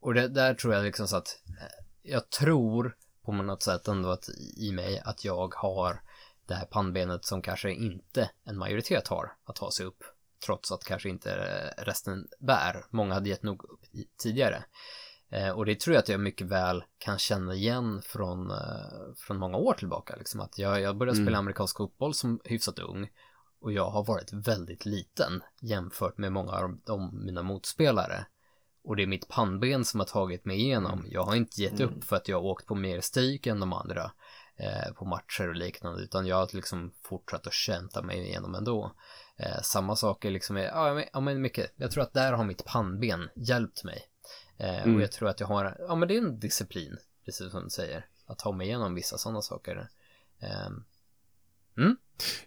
Och 0.00 0.14
det 0.14 0.28
där 0.28 0.54
tror 0.54 0.74
jag 0.74 0.84
liksom 0.84 1.08
så 1.08 1.16
att 1.16 1.42
eh, 1.48 1.79
jag 2.10 2.30
tror 2.30 2.96
på 3.24 3.32
något 3.32 3.62
sätt 3.62 3.88
ändå 3.88 4.10
att 4.10 4.28
i 4.56 4.72
mig 4.72 5.02
att 5.04 5.24
jag 5.24 5.54
har 5.54 6.02
det 6.46 6.54
här 6.54 6.66
pannbenet 6.66 7.24
som 7.24 7.42
kanske 7.42 7.72
inte 7.72 8.30
en 8.44 8.58
majoritet 8.58 9.08
har 9.08 9.32
att 9.44 9.56
ta 9.56 9.70
sig 9.70 9.86
upp. 9.86 10.04
Trots 10.46 10.72
att 10.72 10.84
kanske 10.84 11.08
inte 11.08 11.30
resten 11.78 12.28
bär. 12.40 12.84
Många 12.90 13.14
hade 13.14 13.28
gett 13.28 13.42
nog 13.42 13.64
upp 13.64 13.80
tidigare. 14.22 14.64
Eh, 15.30 15.50
och 15.50 15.66
det 15.66 15.80
tror 15.80 15.94
jag 15.94 16.02
att 16.02 16.08
jag 16.08 16.20
mycket 16.20 16.46
väl 16.46 16.84
kan 16.98 17.18
känna 17.18 17.54
igen 17.54 18.02
från, 18.02 18.50
eh, 18.50 19.14
från 19.16 19.38
många 19.38 19.56
år 19.56 19.74
tillbaka. 19.74 20.16
Liksom 20.16 20.40
att 20.40 20.58
jag, 20.58 20.80
jag 20.80 20.96
började 20.96 21.16
Mm. 21.16 21.26
spela 21.26 21.38
amerikansk 21.38 21.76
fotboll 21.76 22.14
som 22.14 22.40
hyfsat 22.44 22.78
ung. 22.78 23.08
Och 23.60 23.72
jag 23.72 23.90
har 23.90 24.04
varit 24.04 24.32
väldigt 24.32 24.84
liten 24.86 25.42
jämfört 25.60 26.18
med 26.18 26.32
många 26.32 26.52
av 26.52 26.78
de, 26.84 27.24
mina 27.24 27.42
motspelare. 27.42 28.26
Och 28.84 28.96
det 28.96 29.02
är 29.02 29.06
mitt 29.06 29.28
pannben 29.28 29.84
som 29.84 30.00
har 30.00 30.06
tagit 30.06 30.44
mig 30.44 30.60
igenom. 30.60 31.04
Jag 31.08 31.22
har 31.24 31.34
inte 31.34 31.62
gett 31.62 31.80
Mm. 31.80 31.88
upp 31.88 32.04
för 32.04 32.16
att 32.16 32.28
jag 32.28 32.36
har 32.36 32.44
åkt 32.44 32.66
på 32.66 32.74
mer 32.74 33.00
stryk 33.00 33.46
än 33.46 33.60
de 33.60 33.72
andra. 33.72 34.10
eh, 34.62 34.92
på 34.94 35.04
matcher 35.04 35.48
och 35.48 35.54
liknande, 35.56 36.02
utan 36.02 36.26
jag 36.26 36.36
har 36.36 36.48
liksom 36.52 36.92
fortsatt 37.02 37.46
att 37.46 37.52
kämpa 37.52 38.02
mig 38.02 38.18
igenom 38.28 38.54
ändå. 38.54 38.92
Eh, 39.36 39.60
samma 39.62 39.96
sak 39.96 40.24
är 40.24 40.30
liksom, 40.30 40.56
ja 40.56 40.94
men, 40.94 41.04
ja 41.12 41.20
men 41.20 41.42
mycket, 41.42 41.72
jag 41.76 41.90
tror 41.90 42.02
att 42.02 42.12
där 42.12 42.32
har 42.32 42.44
mitt 42.44 42.64
pannben 42.64 43.28
hjälpt 43.34 43.84
mig. 43.84 44.02
Eh, 44.58 44.82
Mm. 44.82 44.96
Och 44.96 45.02
jag 45.02 45.12
tror 45.12 45.28
att 45.28 45.40
jag 45.40 45.46
har, 45.46 45.76
ja 45.88 45.94
men 45.94 46.08
det 46.08 46.14
är 46.14 46.18
en 46.18 46.40
disciplin, 46.40 46.98
precis 47.24 47.50
som 47.50 47.64
du 47.64 47.70
säger, 47.70 48.06
att 48.26 48.38
ta 48.38 48.52
mig 48.52 48.66
igenom 48.66 48.94
vissa 48.94 49.18
sådana 49.18 49.42
saker. 49.42 49.88
Ehm, 51.78 51.96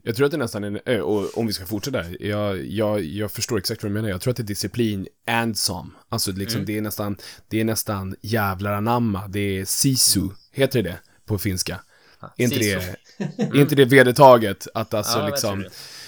Jag 0.02 0.16
tror 0.16 0.26
att 0.26 0.32
det 0.32 0.38
nästan 0.38 0.64
är, 0.64 0.68
en- 0.68 0.80
eh, 0.96 1.00
och 1.00 1.38
om 1.38 1.48
vi 1.48 1.54
ska 1.54 1.66
fortsätta 1.66 1.98
där, 2.04 2.18
jag, 2.20 2.66
jag, 2.66 3.02
jag 3.04 3.32
förstår 3.32 3.58
exakt 3.58 3.84
vad 3.84 3.92
du 3.92 3.94
menar. 3.94 4.10
Jag 4.10 4.22
tror 4.22 4.32
att 4.32 4.38
det 4.38 4.44
är 4.44 4.48
disciplin 4.48 5.08
and 5.28 5.58
some. 5.58 5.90
Alltså 6.10 6.32
liksom 6.32 6.58
Mm. 6.58 6.66
det 6.66 6.78
är 6.78 6.82
nästan, 6.82 7.18
det 7.48 7.60
är 7.62 7.66
nästan 7.66 8.16
jävlar 8.22 8.74
anamma. 8.74 9.28
Det 9.28 9.40
är 9.60 9.66
sisu, 9.66 10.22
heter 10.52 10.84
det 10.84 11.00
på 11.26 11.38
finska? 11.38 11.80
Är 12.38 12.44
inte 12.44 12.56
sisu. 12.56 12.80
det, 13.38 13.44
är 13.44 13.62
inte 13.62 13.76
det 13.76 13.86
vedertaget 13.86 14.68
att 14.74 14.94
alltså 14.94 15.20
Ja, 15.20 15.28
liksom, 15.28 15.66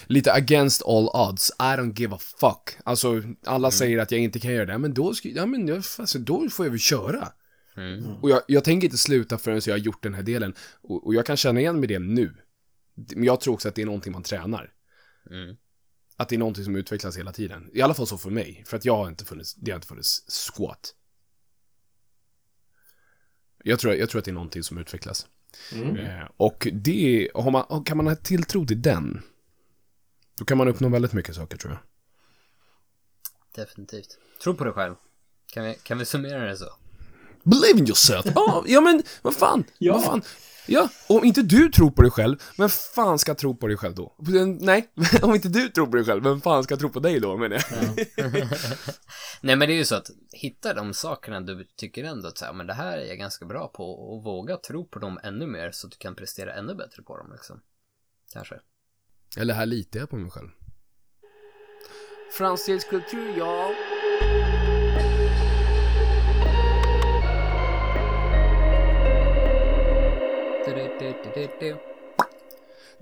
lite 0.07 0.33
against 0.33 0.81
all 0.85 1.09
odds, 1.13 1.51
I 1.59 1.63
don't 1.63 1.99
give 1.99 2.15
a 2.15 2.19
fuck. 2.39 2.77
Alltså, 2.83 3.09
Mm. 3.11 3.35
alla 3.45 3.71
säger 3.71 3.99
att 3.99 4.11
jag 4.11 4.21
inte 4.21 4.39
kan 4.39 4.53
göra 4.53 4.65
det, 4.65 4.77
men 4.77 4.93
då, 4.93 5.13
ska, 5.13 5.29
ja, 5.29 5.45
men 5.45 5.67
jag, 5.67 5.83
alltså, 5.97 6.19
då 6.19 6.49
får 6.49 6.65
jag 6.65 6.71
väl 6.71 6.79
köra. 6.79 7.27
Mm. 7.77 8.05
Och 8.21 8.29
jag, 8.29 8.41
jag 8.47 8.63
tänker 8.63 8.85
inte 8.85 8.97
sluta 8.97 9.37
förrän 9.37 9.61
jag 9.65 9.73
har 9.73 9.77
gjort 9.79 10.03
den 10.03 10.13
här 10.13 10.23
delen. 10.23 10.53
Och, 10.83 11.07
och 11.07 11.13
jag 11.15 11.25
kan 11.25 11.37
känna 11.37 11.59
igen 11.59 11.79
med 11.79 11.89
det 11.89 11.99
nu. 11.99 12.33
Men 12.95 13.23
jag 13.23 13.41
tror 13.41 13.53
också 13.53 13.67
att 13.67 13.75
det 13.75 13.81
är 13.81 13.85
någonting 13.85 14.13
man 14.13 14.23
tränar. 14.23 14.73
Mm. 15.29 15.55
Att 16.17 16.29
det 16.29 16.35
är 16.35 16.39
någonting 16.39 16.63
som 16.63 16.75
utvecklas 16.75 17.17
hela 17.17 17.31
tiden. 17.31 17.69
I 17.73 17.81
alla 17.81 17.93
fall 17.93 18.07
så 18.07 18.17
för 18.17 18.29
mig. 18.29 18.63
För 18.67 18.77
att 18.77 18.85
jag 18.85 18.95
har 18.95 19.07
inte 19.07 19.25
funnits, 19.25 19.53
det 19.55 19.71
har 19.71 19.75
inte 19.75 19.87
funnits 19.87 20.23
squat. 20.53 20.95
Jag 23.63 23.79
tror, 23.79 23.93
jag 23.93 24.09
tror 24.09 24.19
att 24.19 24.25
det 24.25 24.31
är 24.31 24.33
någonting 24.33 24.63
som 24.63 24.77
utvecklas. 24.77 25.27
Mm. 25.73 25.97
Eh, 25.97 26.27
och 26.37 26.67
det, 26.73 27.29
har 27.33 27.51
man, 27.51 27.83
kan 27.83 27.97
man 27.97 28.07
ha 28.07 28.15
tilltro 28.15 28.65
till 28.65 28.81
den, 28.81 29.21
då 30.37 30.45
kan 30.45 30.57
man 30.57 30.67
uppnå 30.67 30.89
väldigt 30.89 31.13
mycket 31.13 31.35
saker 31.35 31.57
tror 31.57 31.73
jag. 31.73 31.81
Definitivt. 33.65 34.17
Tro 34.43 34.53
på 34.55 34.63
dig 34.63 34.73
själv. 34.73 34.95
Kan 35.53 35.63
vi, 35.63 35.75
kan 35.83 35.97
vi 35.97 36.05
summera 36.05 36.45
det 36.45 36.57
så? 36.57 36.73
Believe 37.43 37.79
in 37.79 37.87
yourself! 37.87 38.25
Ja, 38.35 38.63
ja 38.67 38.81
men 38.81 39.03
vad 39.21 39.35
fan, 39.35 39.63
Ja. 39.77 39.93
vad 39.93 40.03
fan. 40.03 40.21
Ja, 40.67 40.89
om 41.07 41.23
inte 41.23 41.41
du 41.41 41.69
tror 41.69 41.91
på 41.91 42.01
dig 42.01 42.11
själv, 42.11 42.37
vem 42.57 42.69
fan 42.69 43.19
ska 43.19 43.35
tro 43.35 43.55
på 43.55 43.67
dig 43.67 43.77
själv 43.77 43.95
då? 43.95 44.15
Nej, 44.59 44.89
om 45.21 45.35
inte 45.35 45.49
du 45.49 45.69
tror 45.69 45.87
på 45.87 45.95
dig 45.95 46.05
själv, 46.05 46.23
vem 46.23 46.41
fan 46.41 46.63
ska 46.63 46.77
tro 46.77 46.89
på 46.89 46.99
dig 46.99 47.19
då 47.19 47.37
menar 47.37 47.55
jag? 47.55 48.07
Nej 49.41 49.55
men 49.55 49.59
det 49.59 49.73
är 49.73 49.77
ju 49.77 49.85
så 49.85 49.95
att 49.95 50.09
hitta 50.31 50.73
de 50.73 50.93
sakerna 50.93 51.41
du 51.41 51.67
tycker 51.77 52.03
ändå 52.03 52.27
att 52.27 52.37
så 52.37 52.45
här, 52.45 52.53
men 52.53 52.67
det 52.67 52.73
här 52.73 52.97
är 52.97 53.05
jag 53.05 53.17
ganska 53.17 53.45
bra 53.45 53.67
på 53.67 54.13
och 54.13 54.23
våga 54.23 54.57
tro 54.57 54.85
på 54.85 54.99
dem 54.99 55.19
ännu 55.23 55.47
mer 55.47 55.71
så 55.71 55.87
att 55.87 55.91
du 55.91 55.97
kan 55.97 56.15
prestera 56.15 56.53
ännu 56.53 56.75
bättre 56.75 57.03
på 57.03 57.17
dem 57.17 57.31
liksom. 57.31 57.61
Kanske. 58.33 58.55
Eller 59.37 59.53
här 59.53 59.65
litar 59.65 59.99
jag 59.99 60.09
på 60.09 60.17
mig 60.17 60.31
själv. 60.31 60.49
Fransk 62.31 62.89
kultur, 62.89 63.37
ja. 63.37 63.71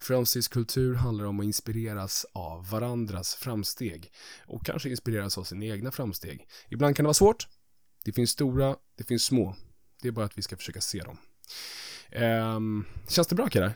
Framstegskultur 0.00 0.94
handlar 0.94 1.24
om 1.24 1.40
att 1.40 1.44
inspireras 1.44 2.26
av 2.32 2.70
varandras 2.70 3.34
framsteg 3.34 4.12
och 4.46 4.66
kanske 4.66 4.90
inspireras 4.90 5.38
av 5.38 5.44
sina 5.44 5.64
egna 5.64 5.90
framsteg. 5.90 6.48
Ibland 6.68 6.96
kan 6.96 7.04
det 7.04 7.08
vara 7.08 7.14
svårt. 7.14 7.48
Det 8.04 8.12
finns 8.12 8.30
stora, 8.30 8.76
det 8.96 9.04
finns 9.04 9.24
små. 9.24 9.56
Det 10.02 10.08
är 10.08 10.12
bara 10.12 10.24
att 10.24 10.38
vi 10.38 10.42
ska 10.42 10.56
försöka 10.56 10.80
se 10.80 10.98
dem. 10.98 11.18
Ehm, 12.10 12.84
känns 13.08 13.28
det 13.28 13.34
bra 13.34 13.48
killar? 13.48 13.72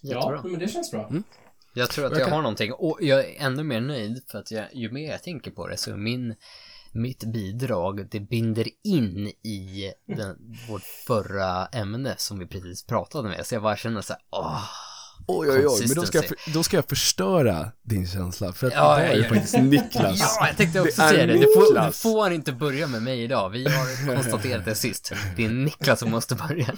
Ja, 0.00 0.40
men 0.44 0.58
det 0.58 0.68
känns 0.68 0.90
bra. 0.90 1.12
Jag 1.74 1.90
tror 1.90 2.04
att 2.06 2.12
Jag 2.12 2.20
jag 2.20 2.26
kan- 2.26 2.34
har 2.34 2.42
någonting 2.42 2.72
och 2.72 2.98
jag 3.00 3.20
är 3.20 3.34
ännu 3.38 3.62
mer 3.62 3.80
nöjd 3.80 4.22
för 4.30 4.38
att 4.38 4.50
jag, 4.50 4.64
ju 4.74 4.90
mer 4.90 5.10
jag 5.10 5.22
tänker 5.22 5.50
på 5.50 5.68
det 5.68 5.76
så 5.76 5.96
min 5.96 6.34
mitt 6.92 7.24
bidrag, 7.24 8.08
det 8.10 8.20
binder 8.20 8.66
in 8.84 9.26
i 9.28 9.92
den, 10.16 10.36
vårt 10.68 10.82
förra 11.06 11.66
ämne 11.66 12.14
som 12.18 12.38
vi 12.38 12.46
precis 12.46 12.86
pratade 12.86 13.28
med. 13.28 13.46
Så 13.46 13.54
jag 13.54 13.62
bara 13.62 13.76
känner 13.76 14.00
så 14.00 14.12
här, 14.12 14.22
åh, 14.30 14.60
Oj, 15.26 15.50
oj, 15.50 15.66
oj, 15.66 15.84
men 15.86 15.94
då 15.96 16.02
ska, 16.02 16.18
jag, 16.18 16.32
då 16.54 16.62
ska 16.62 16.76
jag 16.76 16.88
förstöra 16.88 17.72
din 17.82 18.08
känsla. 18.08 18.52
För 18.52 18.66
att 18.66 18.72
Ja, 18.72 18.96
det 18.96 19.02
är 19.02 19.14
gör 19.14 19.28
faktiskt 19.28 19.58
Niklas. 19.58 20.18
Ja, 20.40 20.46
jag 20.46 20.56
tänkte 20.56 20.80
också 20.80 21.02
Det 21.02 21.08
säga 21.08 21.26
det. 21.26 21.32
Du 21.32 21.40
får, 21.54 21.86
du 21.86 21.92
får 21.92 22.32
inte 22.32 22.52
börja 22.52 22.86
med 22.86 23.02
mig 23.02 23.22
idag. 23.22 23.50
Vi 23.50 23.64
har 23.64 24.14
konstaterat 24.16 24.64
det 24.64 24.74
sist. 24.74 25.12
Det 25.36 25.44
är 25.44 25.48
Niklas 25.48 25.98
som 26.00 26.10
måste 26.10 26.34
börja. 26.34 26.74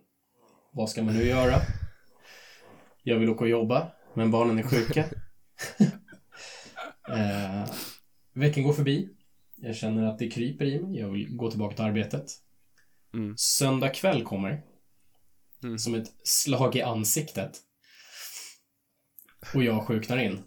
Vad 0.73 0.89
ska 0.89 1.03
man 1.03 1.13
nu 1.17 1.23
göra? 1.23 1.55
Jag 3.03 3.19
vill 3.19 3.29
åka 3.29 3.43
och 3.43 3.49
jobba, 3.49 3.91
men 4.13 4.31
barnen 4.31 4.59
är 4.59 4.63
sjuka. 4.63 5.05
eh, 7.09 7.69
veckan 8.33 8.63
går 8.63 8.73
förbi. 8.73 9.09
Jag 9.55 9.75
känner 9.75 10.07
att 10.07 10.19
det 10.19 10.31
kryper 10.31 10.65
i 10.65 10.79
mig. 10.79 10.99
Jag 10.99 11.09
vill 11.09 11.35
gå 11.35 11.49
tillbaka 11.51 11.75
till 11.75 11.85
arbetet. 11.85 12.25
Mm. 13.13 13.37
Söndag 13.37 13.89
kväll 13.89 14.23
kommer. 14.23 14.63
Mm. 15.63 15.77
Som 15.77 15.95
ett 15.95 16.07
slag 16.23 16.75
i 16.75 16.81
ansiktet. 16.81 17.51
Och 19.53 19.63
jag 19.63 19.87
sjuknar 19.87 20.17
in. 20.17 20.43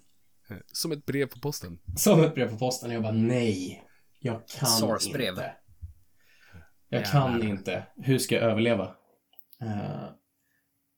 Som 0.72 0.92
ett 0.92 1.06
brev 1.06 1.26
på 1.26 1.40
posten. 1.40 1.78
Som 1.96 2.24
ett 2.24 2.34
brev 2.34 2.50
på 2.50 2.58
posten. 2.58 2.90
Jag 2.90 3.02
bara 3.02 3.12
nej. 3.12 3.84
Jag 4.20 4.48
kan 4.48 4.68
Sars-brev. 4.68 5.28
inte. 5.28 5.54
Jag 6.88 7.00
Jävlar. 7.00 7.12
kan 7.12 7.48
inte. 7.48 7.86
Hur 7.96 8.18
ska 8.18 8.34
jag 8.34 8.44
överleva? 8.44 8.84
Eh, 9.62 10.08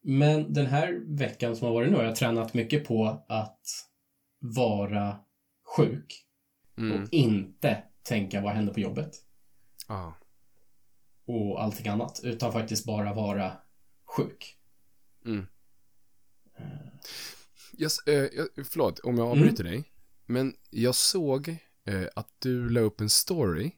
men 0.03 0.53
den 0.53 0.67
här 0.67 1.17
veckan 1.19 1.57
som 1.57 1.67
har 1.67 1.75
varit 1.75 1.91
nu 1.91 1.97
har 1.97 2.05
jag 2.05 2.17
tränat 2.17 2.55
mycket 2.55 2.85
på 2.85 3.25
att 3.29 3.61
vara 4.39 5.19
sjuk 5.77 6.27
Mm. 6.79 7.03
och 7.03 7.09
inte 7.13 7.83
tänka 8.03 8.41
vad 8.41 8.53
händer 8.53 8.75
på 8.75 8.81
jobbet 8.81 9.11
Ja. 9.89 10.15
och 11.25 11.63
allting 11.63 11.89
annat, 11.89 12.21
utan 12.25 12.53
faktiskt 12.53 12.87
bara 12.87 13.15
vara 13.15 13.53
sjuk. 14.17 14.57
Mm. 15.27 15.47
Yes, 17.79 17.99
eh, 18.07 18.15
jag- 18.15 18.67
förlåt 18.67 18.99
om 18.99 19.19
jag 19.19 19.29
avbryter 19.29 19.65
dig. 19.65 19.85
Men 20.27 20.55
jag 20.71 20.95
såg 20.95 21.49
eh, 21.85 22.05
att 22.17 22.29
du 22.39 22.69
la 22.69 22.81
upp 22.81 23.01
en 23.01 23.11
story 23.11 23.71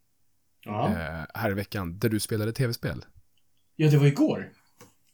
Ja. 0.60 0.88
eh, 0.88 1.26
här 1.34 1.50
i 1.50 1.54
veckan, 1.54 1.98
där 1.98 2.08
du 2.08 2.20
spelade 2.20 2.52
tv-spel. 2.52 3.04
ja, 3.76 3.90
det 3.90 3.98
var 3.98 4.06
igår. 4.06 4.52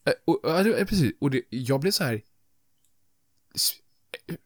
Eh, 0.05 0.13
och, 0.25 0.41
ja, 0.43 0.69
eh, 0.69 0.87
precis. 0.87 1.13
Och 1.21 1.31
det, 1.31 1.43
jag 1.51 1.81
blev 1.81 1.91
så 1.91 2.05
här... 2.05 2.23
eh, 4.27 4.37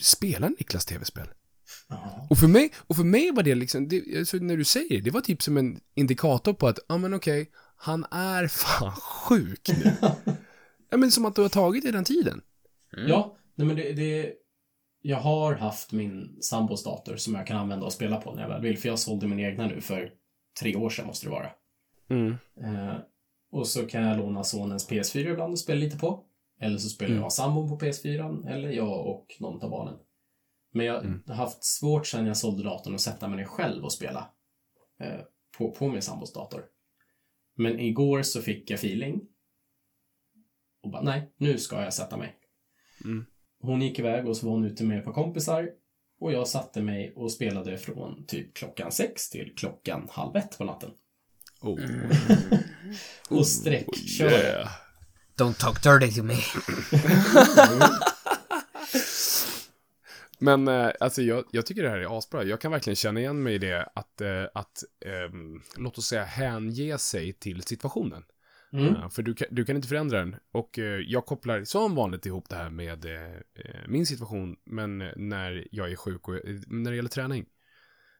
Spelar 0.00 0.48
Niklas 0.48 0.86
tv-spel? 0.86 1.28
Ja. 1.88 2.26
Och 2.30 2.38
för 2.38 2.48
mig, 2.48 2.72
och 2.76 2.96
för 2.96 3.04
mig 3.04 3.30
var 3.30 3.42
det 3.42 3.54
liksom, 3.54 3.88
det, 3.88 4.18
alltså 4.18 4.36
när 4.36 4.56
du 4.56 4.64
säger 4.64 4.88
det, 4.88 5.00
det 5.00 5.10
var 5.10 5.20
typ 5.20 5.42
som 5.42 5.56
en 5.56 5.80
indikator 5.94 6.52
på 6.52 6.68
att, 6.68 6.78
ja 6.88 6.98
men 6.98 7.14
okej, 7.14 7.50
han 7.76 8.04
är 8.10 8.46
fan 8.48 8.92
sjuk 8.92 9.68
nu. 9.68 9.92
ja 10.90 10.96
men 10.96 11.10
som 11.10 11.24
att 11.24 11.34
du 11.34 11.42
har 11.42 11.48
tagit 11.48 11.84
i 11.84 11.90
den 11.90 12.04
tiden. 12.04 12.40
Ja, 13.08 13.36
nej 13.54 13.66
men 13.66 13.76
det, 13.76 13.92
det... 13.92 14.32
Jag 15.04 15.16
har 15.16 15.54
haft 15.54 15.92
min 15.92 16.38
sambos 16.40 16.84
dator 16.84 17.16
som 17.16 17.34
jag 17.34 17.46
kan 17.46 17.56
använda 17.56 17.86
och 17.86 17.92
spela 17.92 18.20
på 18.20 18.34
när 18.34 18.42
jag 18.42 18.48
väl 18.48 18.62
vill, 18.62 18.78
för 18.78 18.88
jag 18.88 18.98
sålde 18.98 19.26
min 19.26 19.40
egna 19.40 19.66
nu 19.66 19.80
för 19.80 20.12
tre 20.60 20.76
år 20.76 20.90
sedan 20.90 21.06
måste 21.06 21.26
det 21.26 21.30
vara. 21.30 21.50
Mm. 22.10 22.36
Eh, 22.60 22.94
och 23.52 23.66
så 23.66 23.86
kan 23.86 24.02
jag 24.02 24.18
låna 24.18 24.44
sonens 24.44 24.90
PS4 24.90 25.32
ibland 25.32 25.52
och 25.52 25.58
spela 25.58 25.80
lite 25.80 25.98
på. 25.98 26.24
Eller 26.60 26.78
så 26.78 26.88
spelar 26.88 27.16
jag 27.16 27.32
sambon 27.32 27.68
på 27.68 27.78
PS4, 27.78 28.48
eller 28.48 28.68
jag 28.68 29.06
och 29.06 29.26
någon 29.40 29.62
av 29.62 29.70
barnen. 29.70 29.94
Men 30.72 30.86
jag 30.86 31.20
har 31.26 31.34
haft 31.34 31.64
svårt 31.64 32.06
sedan 32.06 32.26
jag 32.26 32.36
sålde 32.36 32.62
datorn 32.62 32.94
att 32.94 33.00
sätta 33.00 33.28
mig 33.28 33.36
ner 33.36 33.44
själv 33.44 33.84
och 33.84 33.92
spela 33.92 34.30
eh, 35.00 35.20
på, 35.58 35.72
på 35.72 35.88
min 35.88 36.02
sambos 36.02 36.32
dator. 36.32 36.64
Men 37.56 37.80
igår 37.80 38.22
så 38.22 38.42
fick 38.42 38.70
jag 38.70 38.78
feeling. 38.78 39.20
Och 40.82 40.90
bara, 40.90 41.02
nej, 41.02 41.32
nu 41.36 41.58
ska 41.58 41.82
jag 41.82 41.94
sätta 41.94 42.16
mig. 42.16 42.36
Mm. 43.04 43.26
Hon 43.60 43.82
gick 43.82 43.98
iväg 43.98 44.28
och 44.28 44.36
så 44.36 44.46
var 44.46 44.52
hon 44.52 44.64
ute 44.64 44.84
med 44.84 44.98
ett 44.98 45.04
par 45.04 45.12
kompisar. 45.12 45.70
Och 46.20 46.32
jag 46.32 46.48
satte 46.48 46.82
mig 46.82 47.12
och 47.16 47.32
spelade 47.32 47.78
från 47.78 48.26
typ 48.26 48.54
klockan 48.54 48.92
sex 48.92 49.30
till 49.30 49.52
klockan 49.56 50.08
halv 50.10 50.36
ett 50.36 50.58
på 50.58 50.64
natten. 50.64 50.90
Oh. 51.60 51.80
Och 53.30 53.46
sträckkörde. 53.46 54.42
Yeah. 54.42 54.68
Don't 55.36 55.60
talk 55.60 55.82
dirty 55.82 56.14
to 56.14 56.22
me. 56.22 56.36
Men 60.42 60.68
eh, 60.68 60.90
alltså 61.00 61.22
jag, 61.22 61.44
jag 61.50 61.66
tycker 61.66 61.82
det 61.82 61.90
här 61.90 61.98
är 61.98 62.18
asbra. 62.18 62.44
Jag 62.44 62.60
kan 62.60 62.72
verkligen 62.72 62.96
känna 62.96 63.20
igen 63.20 63.42
mig 63.42 63.54
i 63.54 63.58
det 63.58 63.88
att, 63.94 64.20
eh, 64.20 64.44
att 64.54 64.84
ehm, 65.06 65.62
låt 65.76 65.98
oss 65.98 66.06
säga 66.06 66.24
hänge 66.24 66.98
sig 66.98 67.32
till 67.32 67.62
situationen. 67.62 68.24
Mm. 68.72 68.94
Eh, 68.94 69.08
för 69.08 69.22
du 69.22 69.34
kan, 69.34 69.48
du 69.50 69.64
kan 69.64 69.76
inte 69.76 69.88
förändra 69.88 70.18
den. 70.18 70.36
Och 70.52 70.78
eh, 70.78 71.00
jag 71.06 71.26
kopplar 71.26 71.64
som 71.64 71.94
vanligt 71.94 72.26
ihop 72.26 72.48
det 72.48 72.56
här 72.56 72.70
med 72.70 73.04
eh, 73.04 73.32
eh, 73.32 73.88
min 73.88 74.06
situation, 74.06 74.56
men 74.64 75.00
eh, 75.00 75.12
när 75.16 75.68
jag 75.70 75.92
är 75.92 75.96
sjuk 75.96 76.28
och 76.28 76.34
eh, 76.34 76.60
när 76.66 76.90
det 76.90 76.96
gäller 76.96 77.08
träning. 77.08 77.46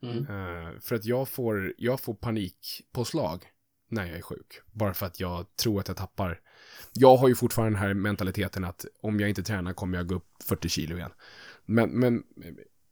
Mm. 0.03 0.19
Eh, 0.19 0.81
för 0.81 0.95
att 0.95 1.05
jag 1.05 1.29
får, 1.29 1.75
jag 1.79 2.01
får 2.01 2.15
panikpåslag 2.15 3.45
när 3.89 4.07
jag 4.07 4.17
är 4.17 4.23
sjuk. 4.23 4.61
Bara 4.73 4.95
för 4.95 5.07
att 5.07 5.21
jag 5.21 5.57
tror 5.57 5.81
att 5.81 5.89
jag 5.89 5.97
tappar. 5.97 6.41
Jag 6.93 7.17
har 7.17 7.29
ju 7.29 7.35
fortfarande 7.35 7.79
den 7.79 7.87
här 7.87 7.95
mentaliteten 7.95 8.65
att 8.65 8.87
om 9.01 9.21
jag 9.21 9.29
inte 9.29 9.43
tränar 9.43 9.73
kommer 9.73 9.99
jag 9.99 10.07
gå 10.07 10.15
upp 10.15 10.29
40 10.45 10.69
kilo 10.69 10.97
igen. 10.97 11.11
Men, 11.67 11.91
men 11.91 12.23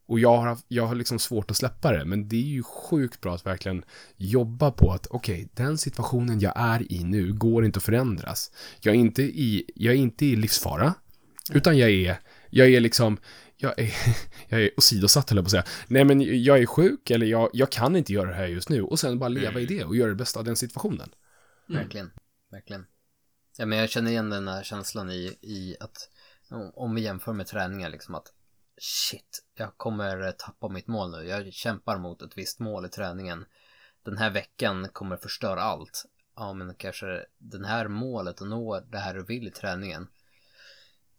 och 0.07 0.21
jag 0.21 0.37
har, 0.37 0.59
jag 0.69 0.87
har 0.87 0.95
liksom 0.95 1.19
svårt 1.19 1.51
att 1.51 1.57
släppa 1.57 1.93
det, 1.93 2.05
men 2.05 2.29
det 2.29 2.37
är 2.37 2.41
ju 2.49 2.63
sjukt 2.63 3.21
bra 3.21 3.35
att 3.35 3.47
verkligen 3.47 3.85
jobba 4.17 4.71
på 4.71 4.93
att 4.93 5.07
okej, 5.11 5.49
den 5.55 5.79
situationen 5.79 6.41
jag 6.41 6.53
är 6.57 6.93
i 6.93 7.05
nu 7.05 7.33
går 7.33 7.65
inte 7.65 7.77
att 7.77 7.83
förändras. 7.83 8.53
Jag 8.81 8.95
är 8.95 8.99
inte 8.99 9.23
i, 9.23 9.71
jag 9.75 9.95
är 9.95 9.99
inte 9.99 10.27
i 10.27 10.37
livsfara, 10.37 10.95
utan 11.53 11.79
jag 11.79 11.91
är, 11.91 12.21
jag 12.51 12.69
är 12.69 12.81
liksom, 12.81 13.19
jag 13.57 13.79
är, 13.79 13.95
jag 14.49 14.63
är 14.63 14.71
åsidosatt 14.77 15.31
höll 15.31 15.37
jag 15.37 15.45
på 15.45 15.47
att 15.47 15.51
säga. 15.51 15.65
Nej 15.89 16.05
men 16.05 16.43
jag 16.45 16.59
är 16.59 16.67
sjuk, 16.67 17.11
eller 17.11 17.27
jag, 17.27 17.51
jag 17.53 17.71
kan 17.73 17.97
inte 17.97 18.13
göra 18.13 18.29
det 18.31 18.37
här 18.37 18.47
just 18.47 18.69
nu, 18.69 18.83
och 18.83 18.99
sen 18.99 19.19
bara 19.19 19.29
leva 19.29 19.61
i 19.61 19.67
det 19.67 19.85
och 19.85 19.97
göra 19.97 20.09
det 20.09 20.15
bästa 20.17 20.39
av 20.39 20.45
den 20.45 20.57
situationen. 20.57 21.11
Verkligen. 21.69 22.11
Verkligen. 22.51 22.87
Ja, 23.59 23.67
men 23.67 23.79
jag 23.79 23.91
känner 23.91 24.11
igen 24.11 24.31
den 24.31 24.49
här 24.49 24.63
känslan 24.63 25.11
i, 25.11 25.37
i 25.41 25.77
att 25.81 26.09
om- 26.51 26.73
om 26.75 26.95
vi 26.95 27.01
jämför 27.01 27.33
med 27.33 27.47
träningar 27.47 27.91
liksom 27.91 28.15
att 28.15 28.27
shit, 28.81 29.45
jag 29.55 29.77
kommer 29.77 30.23
eh, 30.23 30.31
tappa 30.31 30.69
mitt 30.69 30.87
mål 30.87 31.11
nu. 31.11 31.29
Jag 31.29 31.53
kämpar 31.53 31.99
mot 31.99 32.23
ett 32.23 32.39
visst 32.39 32.59
mål 32.59 32.87
i 32.87 32.89
träningen. 32.89 33.45
Den 34.03 34.17
här 34.17 34.31
veckan 34.31 34.89
kommer 34.93 35.17
förstöra 35.17 35.61
allt. 35.61 36.05
Ja, 36.37 36.53
men 36.53 36.75
kanske 36.75 37.27
den 37.39 37.65
här 37.65 37.89
målet 37.89 38.43
att 38.43 38.49
nå 38.49 38.81
det 38.81 38.99
här 38.99 39.15
du 39.15 39.25
vill 39.25 39.49
i 39.49 39.51
träningen. 39.51 40.09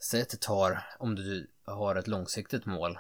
Säg 0.10 0.22
att 0.22 0.30
det 0.30 0.42
tar, 0.42 0.84
om 1.00 1.16
du 1.16 1.52
har 1.64 1.96
ett 1.96 2.08
långsiktigt 2.08 2.66
mål, 2.66 3.00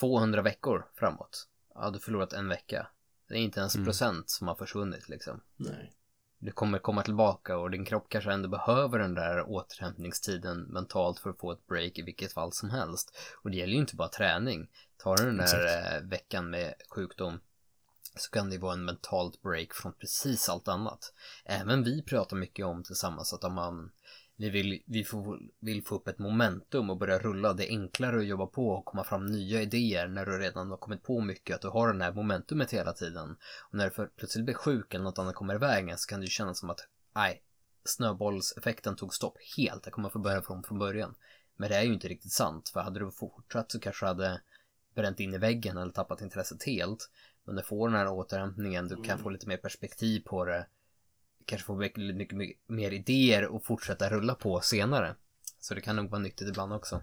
200 0.00 0.42
veckor 0.42 0.86
framåt. 0.94 1.48
Ja, 1.74 1.90
du 1.90 1.98
förlorat 1.98 2.32
en 2.32 2.48
vecka. 2.48 2.86
Det 3.28 3.34
är 3.34 3.38
inte 3.38 3.60
ens 3.60 3.74
procent 3.74 4.30
som 4.30 4.48
har 4.48 4.54
försvunnit 4.54 5.08
liksom 5.08 5.40
Nej. 5.56 5.92
Du 6.40 6.52
kommer 6.52 6.78
komma 6.78 7.02
tillbaka 7.02 7.56
och 7.56 7.70
din 7.70 7.84
kropp 7.84 8.06
kanske 8.08 8.32
ändå 8.32 8.48
behöver 8.48 8.98
den 8.98 9.14
där 9.14 9.50
återhämtningstiden 9.50 10.60
mentalt 10.60 11.18
för 11.18 11.30
att 11.30 11.38
få 11.38 11.52
ett 11.52 11.66
break 11.66 11.98
i 11.98 12.02
vilket 12.02 12.32
fall 12.32 12.52
som 12.52 12.70
helst. 12.70 13.18
Och 13.42 13.50
det 13.50 13.56
gäller 13.56 13.72
ju 13.72 13.80
inte 13.80 13.96
bara 13.96 14.08
träning. 14.08 14.68
Tar 14.96 15.16
du 15.16 15.24
den 15.24 15.36
där 15.36 15.96
eh, 15.96 16.02
veckan 16.02 16.50
med 16.50 16.74
sjukdom 16.94 17.40
så 18.14 18.30
kan 18.30 18.50
det 18.50 18.58
vara 18.58 18.72
en 18.72 18.84
mentalt 18.84 19.42
break 19.42 19.74
från 19.74 19.92
precis 19.92 20.48
allt 20.48 20.68
annat. 20.68 21.12
Även 21.44 21.84
vi 21.84 22.02
pratar 22.02 22.36
mycket 22.36 22.66
om 22.66 22.82
tillsammans 22.82 23.32
att 23.32 23.44
om 23.44 23.54
man 23.54 23.90
vi 24.40 24.50
vill, 24.50 24.82
vi 24.86 25.04
får, 25.04 25.38
vill 25.60 25.84
få 25.84 25.94
upp 25.94 26.08
ett 26.08 26.18
momentum 26.18 26.90
och 26.90 26.96
börja 26.96 27.18
rulla. 27.18 27.52
Det 27.52 27.66
är 27.66 27.80
enklare 27.80 28.18
att 28.18 28.26
jobba 28.26 28.46
på 28.46 28.68
och 28.68 28.84
komma 28.84 29.04
fram 29.04 29.26
nya 29.26 29.62
idéer 29.62 30.08
när 30.08 30.26
du 30.26 30.38
redan 30.38 30.70
har 30.70 30.76
kommit 30.76 31.02
på 31.02 31.20
mycket. 31.20 31.54
Att 31.54 31.62
du 31.62 31.68
har 31.68 31.92
den 31.92 32.00
här 32.00 32.12
momentumet 32.12 32.72
hela 32.72 32.92
tiden. 32.92 33.36
Och 33.70 33.74
när 33.74 33.84
du 33.84 33.90
för, 33.90 34.06
plötsligt 34.06 34.44
blir 34.44 34.54
sjuk 34.54 34.94
eller 34.94 35.04
något 35.04 35.18
annat 35.18 35.34
kommer 35.34 35.54
i 35.54 35.58
vägen 35.58 35.98
så 35.98 36.08
kan 36.08 36.20
det 36.20 36.24
ju 36.24 36.30
kännas 36.30 36.58
som 36.58 36.70
att 36.70 36.88
nej, 37.14 37.42
snöbollseffekten 37.84 38.96
tog 38.96 39.14
stopp 39.14 39.36
helt. 39.56 39.86
Jag 39.86 39.92
kommer 39.92 40.08
få 40.08 40.18
börja 40.18 40.42
från 40.42 40.62
från 40.62 40.78
början. 40.78 41.14
Men 41.56 41.70
det 41.70 41.76
är 41.76 41.82
ju 41.82 41.92
inte 41.92 42.08
riktigt 42.08 42.32
sant. 42.32 42.68
För 42.68 42.80
hade 42.80 43.00
du 43.00 43.10
fortsatt 43.10 43.72
så 43.72 43.80
kanske 43.80 44.04
du 44.04 44.08
hade 44.08 44.40
bränt 44.94 45.20
in 45.20 45.34
i 45.34 45.38
väggen 45.38 45.76
eller 45.76 45.92
tappat 45.92 46.20
intresset 46.20 46.62
helt. 46.62 47.10
Men 47.44 47.56
du 47.56 47.62
får 47.62 47.88
den 47.88 47.96
här 47.96 48.08
återhämtningen, 48.08 48.88
du 48.88 49.02
kan 49.02 49.18
få 49.18 49.30
lite 49.30 49.48
mer 49.48 49.56
perspektiv 49.56 50.20
på 50.20 50.44
det. 50.44 50.66
Kanske 51.50 51.66
få 51.66 51.76
mycket, 51.76 52.16
mycket, 52.16 52.36
mycket 52.36 52.56
mer 52.68 52.90
idéer 52.90 53.46
och 53.46 53.64
fortsätta 53.64 54.10
rulla 54.10 54.34
på 54.34 54.60
senare. 54.60 55.14
Så 55.60 55.74
det 55.74 55.80
kan 55.80 55.96
nog 55.96 56.10
vara 56.10 56.22
nyttigt 56.22 56.48
ibland 56.48 56.72
också. 56.72 57.02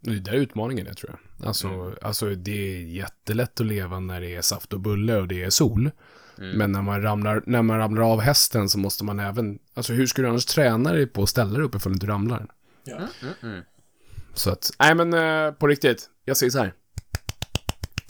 Det 0.00 0.10
är 0.10 0.14
där 0.14 0.32
utmaningen 0.32 0.86
är, 0.86 0.94
tror 0.94 1.10
jag. 1.10 1.46
Alltså, 1.48 1.96
alltså, 2.02 2.34
det 2.34 2.76
är 2.76 2.82
jättelätt 2.82 3.60
att 3.60 3.66
leva 3.66 4.00
när 4.00 4.20
det 4.20 4.34
är 4.34 4.42
saft 4.42 4.72
och 4.72 4.80
bulle 4.80 5.16
och 5.16 5.28
det 5.28 5.42
är 5.42 5.50
sol. 5.50 5.90
Men 6.36 6.72
när 6.72 6.82
man, 6.82 7.02
ramlar, 7.02 7.42
när 7.46 7.62
man 7.62 7.78
ramlar 7.78 8.02
av 8.02 8.20
hästen 8.20 8.68
så 8.68 8.78
måste 8.78 9.04
man 9.04 9.20
även... 9.20 9.58
Alltså, 9.74 9.92
hur 9.92 10.06
ska 10.06 10.22
du 10.22 10.28
annars 10.28 10.46
träna 10.46 10.92
dig 10.92 11.06
på 11.06 11.22
att 11.22 11.28
ställa 11.28 11.52
dig 11.52 11.62
upp 11.62 11.74
ifall 11.74 11.92
du 11.92 11.96
inte 11.96 12.06
ramlar? 12.06 12.46
Ja. 12.84 12.96
Mm, 12.96 13.34
mm. 13.42 13.64
Så 14.34 14.50
att, 14.50 14.70
nej 14.78 14.94
men 14.94 15.14
eh, 15.14 15.52
på 15.52 15.66
riktigt. 15.66 16.10
Jag 16.24 16.36
säger 16.36 16.50
så 16.50 16.58
här. 16.58 16.74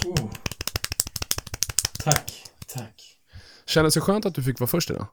Oh. 0.06 0.30
Tack, 2.04 2.32
tack. 2.66 3.18
Kändes 3.66 3.94
det 3.94 4.00
skönt 4.00 4.26
att 4.26 4.34
du 4.34 4.42
fick 4.42 4.60
vara 4.60 4.68
först 4.68 4.90
idag? 4.90 5.06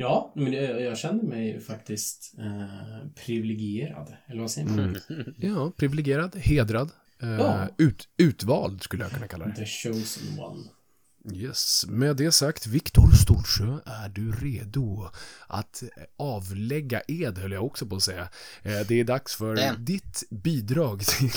Ja, 0.00 0.32
men 0.36 0.52
jag, 0.52 0.82
jag 0.82 0.98
känner 0.98 1.22
mig 1.22 1.60
faktiskt 1.60 2.34
eh, 2.38 3.08
privilegierad. 3.26 4.16
Eller 4.28 4.40
vad 4.40 4.50
säger 4.50 4.68
man? 4.68 4.96
Ja, 5.38 5.72
privilegierad, 5.76 6.36
hedrad, 6.36 6.90
eh, 7.22 7.28
Ja. 7.30 7.68
ut, 7.78 8.08
utvald 8.16 8.82
skulle 8.82 9.02
jag 9.04 9.12
kunna 9.12 9.28
kalla 9.28 9.46
det. 9.46 9.54
The 9.54 9.66
chosen 9.66 10.38
one. 10.38 10.64
Yes, 11.34 11.86
med 11.88 12.16
det 12.16 12.32
sagt, 12.32 12.66
Viktor 12.66 13.10
Storsjö, 13.10 13.78
är 13.86 14.08
du 14.08 14.32
redo 14.32 15.08
att 15.46 15.82
avlägga 16.16 17.00
ed, 17.08 17.38
höll 17.38 17.52
jag 17.52 17.64
också 17.66 17.86
på 17.86 17.96
att 17.96 18.02
säga. 18.02 18.28
Eh, 18.62 18.80
Det 18.88 19.00
är 19.00 19.04
dags 19.04 19.34
för 19.34 19.54
Den. 19.54 19.84
ditt 19.84 20.22
bidrag 20.30 21.00
till 21.06 21.30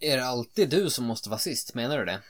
Är 0.00 0.16
det 0.16 0.24
alltid 0.24 0.70
du 0.70 0.90
som 0.90 1.04
måste 1.04 1.28
vara 1.30 1.38
sist? 1.38 1.74
Menar 1.74 1.98
du 1.98 2.04
det? 2.04 2.20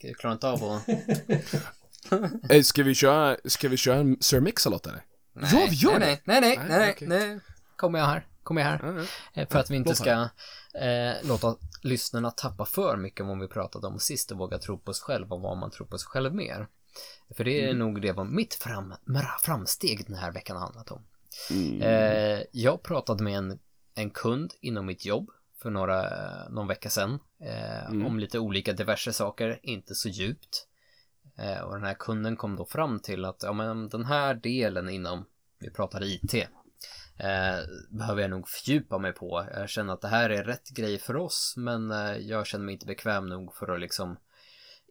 Jag 0.00 0.16
klarar 0.16 0.34
inte 0.34 0.48
av 0.48 0.64
att... 0.64 0.88
Eh, 2.50 2.62
Ska 2.62 2.82
vi 2.82 2.94
köra, 2.94 3.36
ska 3.44 3.68
vi 3.68 3.76
köra 3.76 3.96
en 3.98 4.16
Sir 4.20 4.40
Mix-a-lot 4.40 4.86
eller? 4.86 5.04
Ja, 5.34 5.66
vi 5.70 5.76
gör 5.76 5.98
nej, 5.98 6.00
det! 6.00 6.20
nej, 6.24 6.40
nej, 6.40 6.56
Nej, 6.58 6.68
nej, 6.68 6.96
nej, 7.00 7.28
nej. 7.28 7.40
Kommer 7.76 7.98
jag 7.98 8.06
här. 8.06 8.26
Kommer 8.42 8.60
jag 8.60 8.68
här. 8.68 9.06
Eh, 9.34 9.48
För 9.48 9.58
att 9.58 9.70
vi 9.70 9.76
inte 9.76 9.94
ska 9.94 10.10
eh, 10.80 11.12
låta 11.24 11.56
lyssnarna 11.82 12.30
tappa 12.30 12.64
för 12.64 12.96
mycket 12.96 13.20
om 13.20 13.26
vad 13.28 13.40
vi 13.40 13.48
pratade 13.48 13.86
om 13.86 13.98
sist 13.98 14.30
och 14.30 14.38
våga 14.38 14.58
tro 14.58 14.78
på 14.78 14.94
sig 14.94 15.04
själv 15.04 15.32
och 15.32 15.40
vad 15.40 15.58
man 15.58 15.70
tror 15.70 15.86
på 15.86 15.98
sig 15.98 16.06
själv 16.06 16.34
mer. 16.34 16.66
För 17.36 17.44
det 17.44 17.60
är 17.60 17.64
Mm. 17.66 17.78
nog 17.78 18.02
det 18.02 18.12
vad 18.12 18.26
mitt 18.26 18.54
fram, 18.54 18.94
framsteg 19.42 20.04
den 20.06 20.16
här 20.16 20.32
veckan 20.32 20.56
har 20.56 20.64
handlat 20.64 20.90
om. 20.90 21.02
Mm. 21.50 21.82
Eh, 21.82 22.42
jag 22.52 22.82
pratade 22.82 23.22
med 23.24 23.38
en, 23.38 23.58
en 23.94 24.10
kund 24.10 24.52
inom 24.60 24.86
mitt 24.86 25.04
jobb 25.04 25.30
för 25.62 25.70
några, 25.70 26.08
någon 26.48 26.66
vecka 26.68 26.90
sedan 26.90 27.18
eh, 27.40 27.86
Mm. 27.86 28.06
om 28.06 28.18
lite 28.18 28.38
olika 28.38 28.72
diverse 28.72 29.12
saker, 29.12 29.60
inte 29.62 29.94
så 29.94 30.08
djupt. 30.08 30.68
Eh, 31.38 31.60
och 31.60 31.72
den 31.74 31.84
här 31.84 31.94
kunden 31.94 32.36
kom 32.36 32.56
då 32.56 32.64
fram 32.64 33.00
till 33.00 33.24
att 33.24 33.42
ja, 33.42 33.52
men 33.52 33.88
den 33.88 34.04
här 34.04 34.34
delen 34.34 34.88
inom, 34.88 35.24
vi 35.58 35.70
pratar 35.70 36.02
IT, 36.04 36.34
eh, 37.18 37.58
behöver 37.90 38.20
jag 38.22 38.30
nog 38.30 38.48
fördjupa 38.48 38.98
mig 38.98 39.12
på. 39.12 39.46
Jag 39.54 39.68
känner 39.68 39.92
att 39.94 40.00
det 40.00 40.08
här 40.08 40.30
är 40.30 40.44
rätt 40.44 40.68
grej 40.70 40.98
för 40.98 41.16
oss, 41.16 41.54
men 41.56 41.90
eh, 41.90 42.16
jag 42.16 42.46
känner 42.46 42.64
mig 42.64 42.72
inte 42.72 42.86
bekväm 42.86 43.26
nog 43.28 43.54
för 43.54 43.74
att 43.74 43.80
liksom 43.80 44.16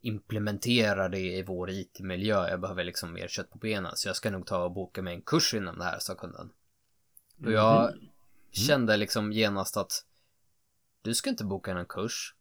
implementera 0.02 1.10
det 1.10 1.20
i 1.38 1.44
vår 1.44 1.70
IT-miljö. 1.70 2.50
Jag 2.50 2.62
behöver 2.62 2.84
liksom 2.84 3.14
mer 3.14 3.28
kött 3.28 3.50
på 3.50 3.58
benen, 3.58 3.92
så 3.96 4.10
jag 4.10 4.16
ska 4.16 4.32
nog 4.32 4.46
ta 4.46 4.64
och 4.64 4.72
boka 4.72 5.02
mig 5.02 5.16
en 5.16 5.22
kurs 5.22 5.54
inom 5.54 5.78
det 5.78 5.84
här, 5.84 6.00
sa 6.00 6.16
kunden. 6.16 6.50
Och 7.46 7.52
jag 7.52 7.90
Mm. 7.92 8.00
kände 8.52 8.98
liksom 8.98 9.32
genast 9.32 9.78
att 9.78 10.06
du 11.02 11.16
ska 11.16 11.30
inte 11.30 11.44
boka 11.44 11.72
en 11.72 11.86
kurs. 11.86 12.36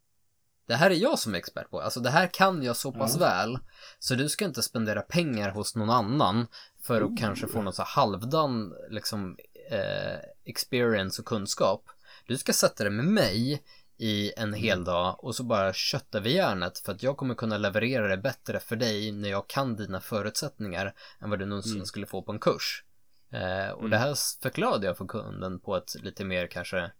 Det 0.66 0.74
här 0.74 0.90
är 0.90 0.94
jag 0.94 1.18
som 1.18 1.34
är 1.34 1.38
expert 1.38 1.70
på. 1.70 1.80
Alltså 1.80 2.00
det 2.00 2.10
här 2.10 2.26
kan 2.26 2.62
jag 2.62 2.76
så 2.76 2.92
pass 2.92 3.14
Ja. 3.14 3.20
väl. 3.20 3.58
Så 3.98 4.14
du 4.14 4.28
ska 4.28 4.44
inte 4.44 4.62
spendera 4.62 5.02
pengar 5.02 5.50
hos 5.50 5.76
någon 5.76 5.90
annan 5.90 6.46
för 6.82 7.02
att 7.02 7.08
Oh. 7.10 7.16
kanske 7.18 7.46
få 7.46 7.62
någon 7.62 7.72
så 7.72 7.82
halvdan 7.82 8.74
liksom 8.90 9.36
eh, 9.70 10.18
experience 10.44 11.22
och 11.22 11.26
kunskap. 11.26 11.84
Du 12.26 12.36
ska 12.38 12.52
sätta 12.52 12.84
dig 12.84 12.92
med 12.92 13.04
mig 13.04 13.62
i 13.96 14.32
en 14.36 14.54
hel 14.54 14.84
dag 14.84 15.24
och 15.24 15.34
så 15.36 15.42
bara 15.42 15.72
köttar 15.72 16.20
vi 16.20 16.34
järnet 16.34 16.78
för 16.78 16.92
att 16.92 17.02
jag 17.02 17.16
kommer 17.16 17.34
kunna 17.34 17.58
leverera 17.58 18.08
det 18.08 18.16
bättre 18.16 18.60
för 18.60 18.76
dig 18.76 19.12
när 19.12 19.28
jag 19.28 19.48
kan 19.48 19.76
dina 19.76 20.00
förutsättningar 20.00 20.94
än 21.20 21.30
vad 21.30 21.38
du 21.38 21.46
någonsin 21.46 21.72
Mm. 21.74 21.86
skulle 21.86 22.06
få 22.06 22.22
på 22.22 22.32
en 22.32 22.38
kurs. 22.38 22.84
Eh, 23.32 23.70
och 23.70 23.90
det 23.90 23.98
här 23.98 24.14
förklarade 24.42 24.86
jag 24.86 24.96
för 24.96 25.06
kunden 25.06 25.60
på 25.60 25.76
ett 25.76 25.94
lite 26.02 26.24
mer 26.24 26.46
kanske 26.46 26.90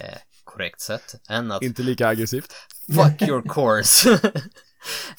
eh, 0.00 0.18
korrekt 0.44 0.80
sätt 0.80 1.14
än 1.28 1.52
att 1.52 1.62
Inte 1.62 1.82
lika 1.82 2.08
aggressivt. 2.08 2.52
fuck 2.94 3.22
your 3.28 3.42
course. 3.48 4.20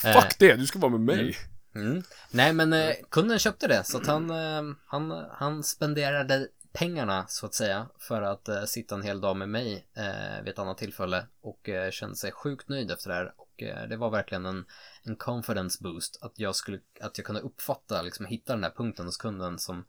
Eh, 0.03 0.21
Fuck 0.21 0.39
det, 0.39 0.55
du 0.55 0.65
ska 0.65 0.79
vara 0.79 0.91
med 0.91 1.01
mig. 1.01 1.37
Mm. 1.75 2.03
Nej 2.31 2.53
men 2.53 2.73
eh, 2.73 2.95
kunden 3.09 3.39
köpte 3.39 3.67
det 3.67 3.83
så 3.83 3.97
att 3.97 4.07
han, 4.07 4.29
eh, 4.29 4.75
han, 4.85 5.25
han 5.31 5.63
spenderade 5.63 6.47
pengarna 6.73 7.25
så 7.27 7.45
att 7.45 7.53
säga 7.53 7.87
för 7.99 8.21
att 8.21 8.49
eh, 8.49 8.63
sitta 8.63 8.95
en 8.95 9.01
hel 9.01 9.21
dag 9.21 9.37
med 9.37 9.49
mig 9.49 9.87
eh, 9.97 10.43
vid 10.43 10.53
ett 10.53 10.59
annat 10.59 10.77
tillfälle 10.77 11.25
och 11.41 11.69
eh, 11.69 11.91
kände 11.91 12.15
sig 12.15 12.31
sjukt 12.31 12.69
nöjd 12.69 12.91
efter 12.91 13.09
det 13.09 13.15
här 13.15 13.33
och 13.37 13.63
eh, 13.63 13.87
det 13.89 13.97
var 13.97 14.09
verkligen 14.09 14.45
en, 14.45 14.65
en 15.03 15.15
confidence 15.15 15.83
boost 15.83 16.19
att 16.21 16.39
jag 16.39 16.55
skulle, 16.55 16.79
att 17.01 17.17
jag 17.17 17.25
kunde 17.25 17.41
uppfatta, 17.41 18.01
liksom 18.01 18.25
hitta 18.25 18.53
den 18.53 18.61
där 18.61 18.73
punkten 18.77 19.05
hos 19.05 19.17
kunden 19.17 19.59
som 19.59 19.85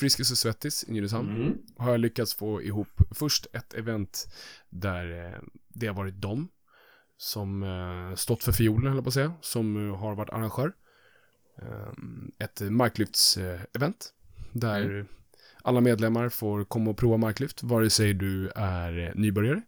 Friskis 0.00 0.30
och 0.30 0.38
Svettis 0.38 0.84
i 0.88 0.92
Nynäshamn 0.92 1.36
Mm. 1.36 1.58
har 1.76 1.90
jag 1.90 2.00
lyckats 2.00 2.34
få 2.34 2.62
ihop 2.62 2.88
först 3.10 3.46
ett 3.52 3.74
event 3.74 4.28
där 4.68 5.26
eh, 5.26 5.40
det 5.68 5.86
har 5.86 5.94
varit 5.94 6.14
de 6.20 6.48
som 7.16 7.62
eh, 7.62 8.14
stått 8.16 8.44
för 8.44 8.52
fiolen, 8.52 8.94
jag 8.94 9.04
på 9.04 9.08
att 9.08 9.14
säga, 9.14 9.32
som 9.40 9.88
eh, 9.90 9.96
har 9.96 10.14
varit 10.14 10.30
arrangör. 10.30 10.72
Ett 12.38 12.60
marklyfts-event 12.60 14.12
där 14.52 15.06
alla 15.62 15.80
medlemmar 15.80 16.28
får 16.28 16.64
komma 16.64 16.90
och 16.90 16.96
prova 16.96 17.16
marklyft, 17.16 17.62
vare 17.62 17.90
sig 17.90 18.14
du 18.14 18.50
är 18.56 19.12
nybörjare 19.14 19.62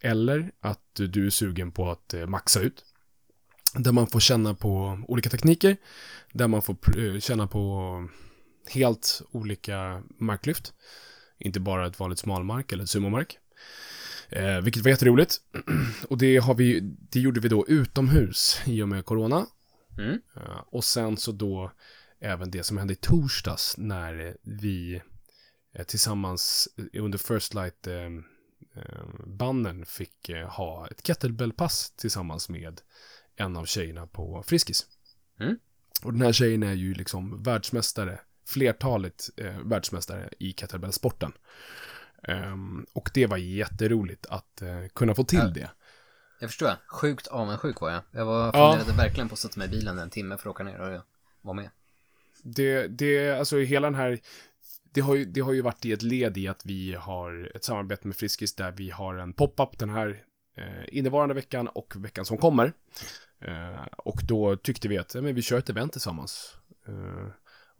eller 0.00 0.52
att 0.60 0.94
du 0.94 1.26
är 1.26 1.30
sugen 1.30 1.72
på 1.72 1.90
att 1.90 2.14
maxa 2.28 2.60
ut. 2.60 2.84
Där 3.74 3.92
man 3.92 4.06
får 4.06 4.20
känna 4.20 4.54
på 4.54 5.02
olika 5.08 5.30
tekniker, 5.30 5.76
där 6.32 6.48
man 6.48 6.62
får 6.62 7.20
känna 7.20 7.46
på 7.46 8.08
helt 8.66 9.22
olika 9.30 10.02
marklyft. 10.18 10.72
Inte 11.38 11.60
bara 11.60 11.86
ett 11.86 12.00
vanligt 12.00 12.18
smalmark 12.18 12.72
eller 12.72 12.84
ett 12.84 12.90
sumomark. 12.90 13.38
Eh, 14.28 14.60
vilket 14.60 14.82
var 14.82 14.90
jätteroligt. 14.90 15.36
Och 16.08 16.18
det, 16.18 16.36
har 16.36 16.54
vi, 16.54 16.80
det 16.82 17.20
gjorde 17.20 17.40
vi 17.40 17.48
då 17.48 17.66
utomhus 17.68 18.60
i 18.66 18.82
och 18.82 18.88
med 18.88 19.04
corona. 19.04 19.46
Mm. 19.98 20.20
Eh, 20.36 20.60
och 20.66 20.84
sen 20.84 21.16
så 21.16 21.32
då 21.32 21.72
även 22.20 22.50
det 22.50 22.62
som 22.62 22.78
hände 22.78 22.92
i 22.92 22.96
torsdags 22.96 23.74
när 23.78 24.36
vi 24.42 25.02
eh, 25.74 25.84
tillsammans 25.84 26.68
eh, 26.76 27.02
under 27.02 27.18
First 27.18 27.54
Light 27.54 27.86
eh, 27.86 28.06
eh, 28.76 29.26
banden 29.26 29.86
fick 29.86 30.28
eh, 30.28 30.48
ha 30.48 30.88
ett 30.88 31.06
kettlebellpass 31.06 31.90
tillsammans 31.90 32.48
med 32.48 32.80
en 33.36 33.56
av 33.56 33.64
tjejerna 33.64 34.06
på 34.06 34.42
Friskis. 34.46 34.86
Mm. 35.40 35.58
Och 36.02 36.12
den 36.12 36.22
här 36.22 36.32
tjejen 36.32 36.62
är 36.62 36.72
ju 36.72 36.94
liksom 36.94 37.42
världsmästare, 37.42 38.20
flertalet 38.44 39.30
eh, 39.36 39.58
världsmästare 39.64 40.28
i 40.38 40.52
kettlebellsporten. 40.52 41.32
Ehm, 42.22 42.86
och 42.92 43.10
det 43.14 43.26
var 43.26 43.36
jätteroligt 43.36 44.26
att 44.26 44.62
eh, 44.62 44.86
kunna 44.94 45.14
få 45.14 45.24
till 45.24 45.38
Ja. 45.38 45.46
det. 45.46 45.70
Jag 46.40 46.50
förstår. 46.50 46.72
Sjukt 46.86 47.26
avundsjuk 47.26 47.80
var 47.80 47.90
jag. 47.90 48.02
Jag 48.10 48.24
var, 48.24 48.46
Ja. 48.46 48.72
funderade 48.72 48.96
verkligen 49.02 49.28
på 49.28 49.32
att 49.32 49.38
sätta 49.38 49.58
mig 49.58 49.68
i 49.68 49.70
bilen 49.70 49.98
en 49.98 50.10
timme 50.10 50.36
för 50.36 50.48
att 50.50 50.54
åka 50.54 50.64
ner 50.64 50.80
och 50.80 50.92
jag 50.92 51.02
var 51.42 51.54
med. 51.54 51.70
Det, 52.42 52.86
det, 52.86 53.30
alltså 53.38 53.58
hela 53.58 53.86
den 53.86 53.94
här, 53.94 54.18
det 54.92 55.00
har, 55.00 55.14
ju, 55.14 55.24
det 55.24 55.40
har 55.40 55.52
ju 55.52 55.60
varit 55.62 55.84
i 55.84 55.92
ett 55.92 56.02
led 56.02 56.38
i 56.38 56.48
att 56.48 56.66
vi 56.66 56.94
har 56.94 57.52
ett 57.54 57.64
samarbete 57.64 58.06
med 58.08 58.16
Friskis 58.16 58.54
där 58.54 58.70
vi 58.72 58.90
har 58.90 59.14
en 59.14 59.32
pop-up 59.32 59.78
den 59.78 59.90
här 59.90 60.22
eh, 60.56 60.84
innevarande 60.98 61.34
veckan 61.34 61.68
och 61.68 61.92
veckan 61.96 62.24
som 62.24 62.38
kommer. 62.38 62.72
Eh, 63.40 63.82
och 63.96 64.20
då 64.24 64.56
tyckte 64.56 64.88
vi 64.88 64.98
att 64.98 65.14
ja, 65.14 65.20
men 65.20 65.34
vi 65.34 65.42
kör 65.42 65.58
ett 65.58 65.70
event 65.70 65.92
tillsammans. 65.92 66.56
Eh, 66.88 67.26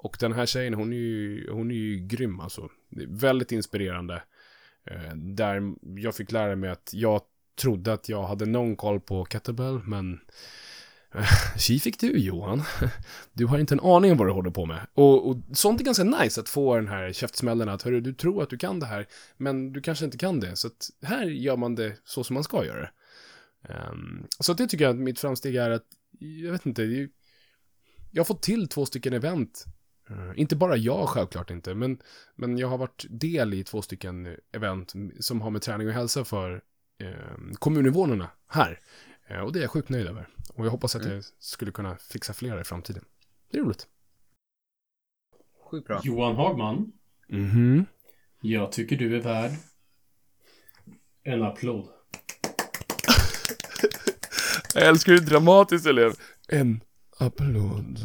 och 0.03 0.17
den 0.21 0.33
här 0.33 0.47
tjejen, 0.47 0.75
hon 0.75 0.93
är 0.93 0.97
ju, 0.97 1.51
hon 1.51 1.71
är 1.71 1.75
ju 1.75 1.99
grym 1.99 2.41
alltså. 2.41 2.69
Väldigt 3.09 3.53
inspirerande. 3.53 4.23
Eh, 4.91 5.15
där 5.17 5.75
jag 6.01 6.15
fick 6.15 6.33
lära 6.33 6.57
mig 6.57 6.71
att 6.71 6.91
jag 6.95 7.21
trodde 7.61 7.93
att 7.93 8.09
jag 8.09 8.23
hade 8.23 8.47
någon 8.47 8.77
koll 8.77 9.01
på 9.01 9.25
kettlebell, 9.25 9.79
men 9.87 10.21
eh, 11.15 11.27
Tji 11.59 11.79
fick 11.79 12.01
du 12.01 12.19
Johan. 12.19 12.63
Du 13.33 13.47
har 13.47 13.59
inte 13.59 13.75
en 13.75 13.81
aning 13.81 14.13
om 14.13 14.19
vad 14.19 14.27
du 14.27 14.33
håller 14.33 14.51
på 14.51 14.67
med. 14.67 14.87
Och, 14.95 15.29
och 15.29 15.37
sånt 15.53 15.81
är 15.81 15.85
ganska 15.85 16.05
nice 16.05 16.41
att 16.41 16.49
få 16.49 16.77
den 16.77 16.89
här 16.89 17.13
käftsmällen 17.13 17.69
att 17.69 17.83
hörru, 17.83 18.01
du 18.01 18.15
tror 18.15 18.43
att 18.43 18.51
du 18.51 18.59
kan 18.59 18.81
det 18.81 18.87
här, 18.87 19.07
men 19.37 19.73
du 19.73 19.81
kanske 19.81 20.05
inte 20.05 20.19
kan 20.19 20.41
det. 20.41 20.57
Så 20.57 20.67
att 20.67 20.91
här 21.03 21.25
gör 21.27 21.57
man 21.57 21.75
det 21.75 21.97
så 22.05 22.25
som 22.25 22.35
man 22.35 22.45
ska 22.45 22.65
göra 22.65 22.81
det. 22.81 22.91
Um, 23.91 24.27
så 24.41 24.53
att 24.53 24.59
det 24.59 24.67
tycker 24.67 24.85
jag 24.85 24.91
att 24.91 25.01
mitt 25.01 25.19
framsteg 25.21 25.57
är 25.57 25.71
att, 25.71 25.87
jag 26.19 26.53
vet 26.53 26.67
inte, 26.67 26.83
det 26.83 26.89
är 26.95 26.99
ju- 26.99 27.11
jag 28.11 28.21
har 28.21 28.25
fått 28.25 28.43
till 28.43 28.69
två 28.69 28.87
stycken 28.87 29.13
event. 29.13 29.65
Eh, 30.11 30.31
inte 30.37 30.57
bara 30.57 30.77
jag 30.77 31.09
självklart 31.09 31.51
inte, 31.51 31.75
men, 31.75 31.99
men 32.35 32.59
jag 32.59 32.69
har 32.69 32.79
varit 32.79 33.05
del 33.11 33.55
i 33.55 33.65
två 33.65 33.83
stycken 33.83 34.37
event 34.53 34.93
som 35.21 35.41
har 35.41 35.51
med 35.51 35.63
träning 35.63 35.87
och 35.89 35.93
hälsa 35.95 36.25
för 36.25 36.63
eh, 36.99 37.53
kommuninvånarna 37.59 38.31
här. 38.47 38.81
Eh, 39.27 39.41
och 39.41 39.53
det 39.53 39.59
är 39.59 39.63
jag 39.63 39.71
sjukt 39.71 39.89
nöjd 39.89 40.07
över. 40.07 40.29
Och 40.55 40.67
jag 40.67 40.71
hoppas 40.71 40.97
att 40.97 41.03
Mm. 41.03 41.15
jag 41.15 41.25
skulle 41.39 41.73
kunna 41.73 41.97
fixa 41.97 42.33
fler 42.33 42.61
i 42.61 42.65
framtiden. 42.65 43.05
Det 43.51 43.59
är 43.59 43.63
roligt. 43.63 43.87
Sjukt 45.71 45.87
bra. 45.87 46.01
Johan 46.05 46.37
Hagman, 46.37 46.93
Mhm. 47.29 47.87
jag 48.41 48.73
tycker 48.73 48.97
du 48.97 49.17
är 49.17 49.21
värd 49.21 49.51
en 51.23 51.43
applåd. 51.43 51.89
Jag 54.75 54.87
älskar 54.89 55.13
hur 55.13 55.21
dramatiskt 55.21 55.85
det. 55.85 56.13
En 56.49 56.81
applåd. 57.27 57.99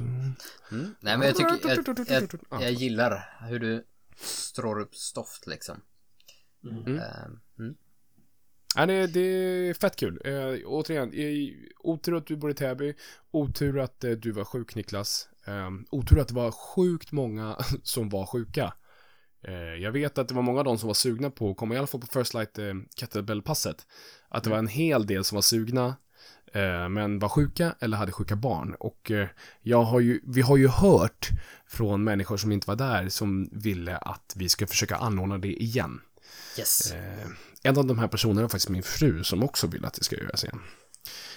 Mm. 0.72 0.96
Nej 1.00 1.18
men 1.18 1.22
jag 1.22 1.36
tycker, 1.36 1.70
jag, 1.70 2.28
jag, 2.50 2.62
jag 2.62 2.72
gillar 2.72 3.38
hur 3.50 3.60
du 3.60 3.86
strår 4.18 4.80
upp 4.80 4.96
stoft 4.96 5.48
liksom. 5.48 5.82
Mm. 6.64 6.86
Ehm, 6.88 7.40
mm. 7.60 7.76
Ja, 8.76 8.86
det, 8.86 9.08
det 9.08 9.20
är 9.20 9.74
fett 9.74 9.96
kul. 9.96 10.22
Eh, 10.26 10.66
återigen, 10.66 11.12
otur 11.80 12.18
att 12.18 12.28
du 12.28 12.36
bor 12.36 12.52
i 12.52 12.54
Täby. 12.54 12.94
Otur 13.32 13.80
att 13.80 14.04
eh, 14.04 14.12
du 14.12 14.32
var 14.32 14.46
sjuk 14.46 14.76
Niklas. 14.76 15.30
Eh, 15.46 15.70
otur 15.90 16.20
att 16.20 16.28
det 16.28 16.34
var 16.34 16.52
sjukt 16.52 17.12
många 17.12 17.58
som 17.84 18.10
var 18.10 18.26
sjuka. 18.26 18.74
Eh, 19.48 19.54
jag 19.54 19.92
vet 19.92 20.18
att 20.18 20.28
det 20.28 20.34
var 20.34 20.42
många 20.42 20.60
av 20.60 20.66
dem 20.66 20.78
som 20.78 20.88
var 20.88 20.94
sugna 20.94 21.30
på 21.30 21.52
att 21.52 21.58
komma 21.58 21.76
i 21.76 21.78
alla 21.78 21.88
fall 21.88 22.02
på 22.02 22.08
First 22.08 22.34
Light 22.34 22.60
eh, 22.60 22.74
Kettlebell-passet. 22.96 23.86
Att 24.30 24.44
det 24.44 24.50
var 24.50 24.58
en 24.58 24.68
hel 24.68 25.06
del 25.06 25.24
som 25.24 25.36
var 25.36 25.42
sugna. 25.42 25.96
Eh, 26.54 26.90
Men 26.90 27.20
var 27.20 27.30
sjuka 27.30 27.76
eller 27.80 27.98
hade 27.98 28.12
sjuka 28.12 28.36
barn. 28.36 28.76
Och 28.80 29.12
eh, 29.12 29.28
jag 29.62 29.84
har 29.84 30.00
ju, 30.00 30.22
vi 30.24 30.42
har 30.42 30.58
ju 30.58 30.68
hört 30.68 31.30
från 31.68 32.04
människor 32.04 32.38
som 32.38 32.52
inte 32.52 32.68
var 32.68 32.76
där 32.76 33.10
som 33.10 33.50
ville 33.52 33.98
att 33.98 34.34
vi 34.36 34.50
ska 34.50 34.68
försöka 34.68 34.96
anordna 34.96 35.38
det 35.38 35.64
igen. 35.64 36.02
Yes. 36.60 36.92
Eh, 36.92 37.28
en 37.64 37.78
av 37.78 37.86
de 37.86 38.00
här 38.00 38.08
personerna 38.08 38.42
var 38.42 38.50
faktiskt 38.50 38.70
min 38.70 38.84
fru 38.84 39.24
som 39.24 39.44
också 39.44 39.68
vill 39.68 39.86
att 39.86 39.94
det 39.94 40.04
ska 40.04 40.16
göras 40.16 40.44
igen. 40.44 40.62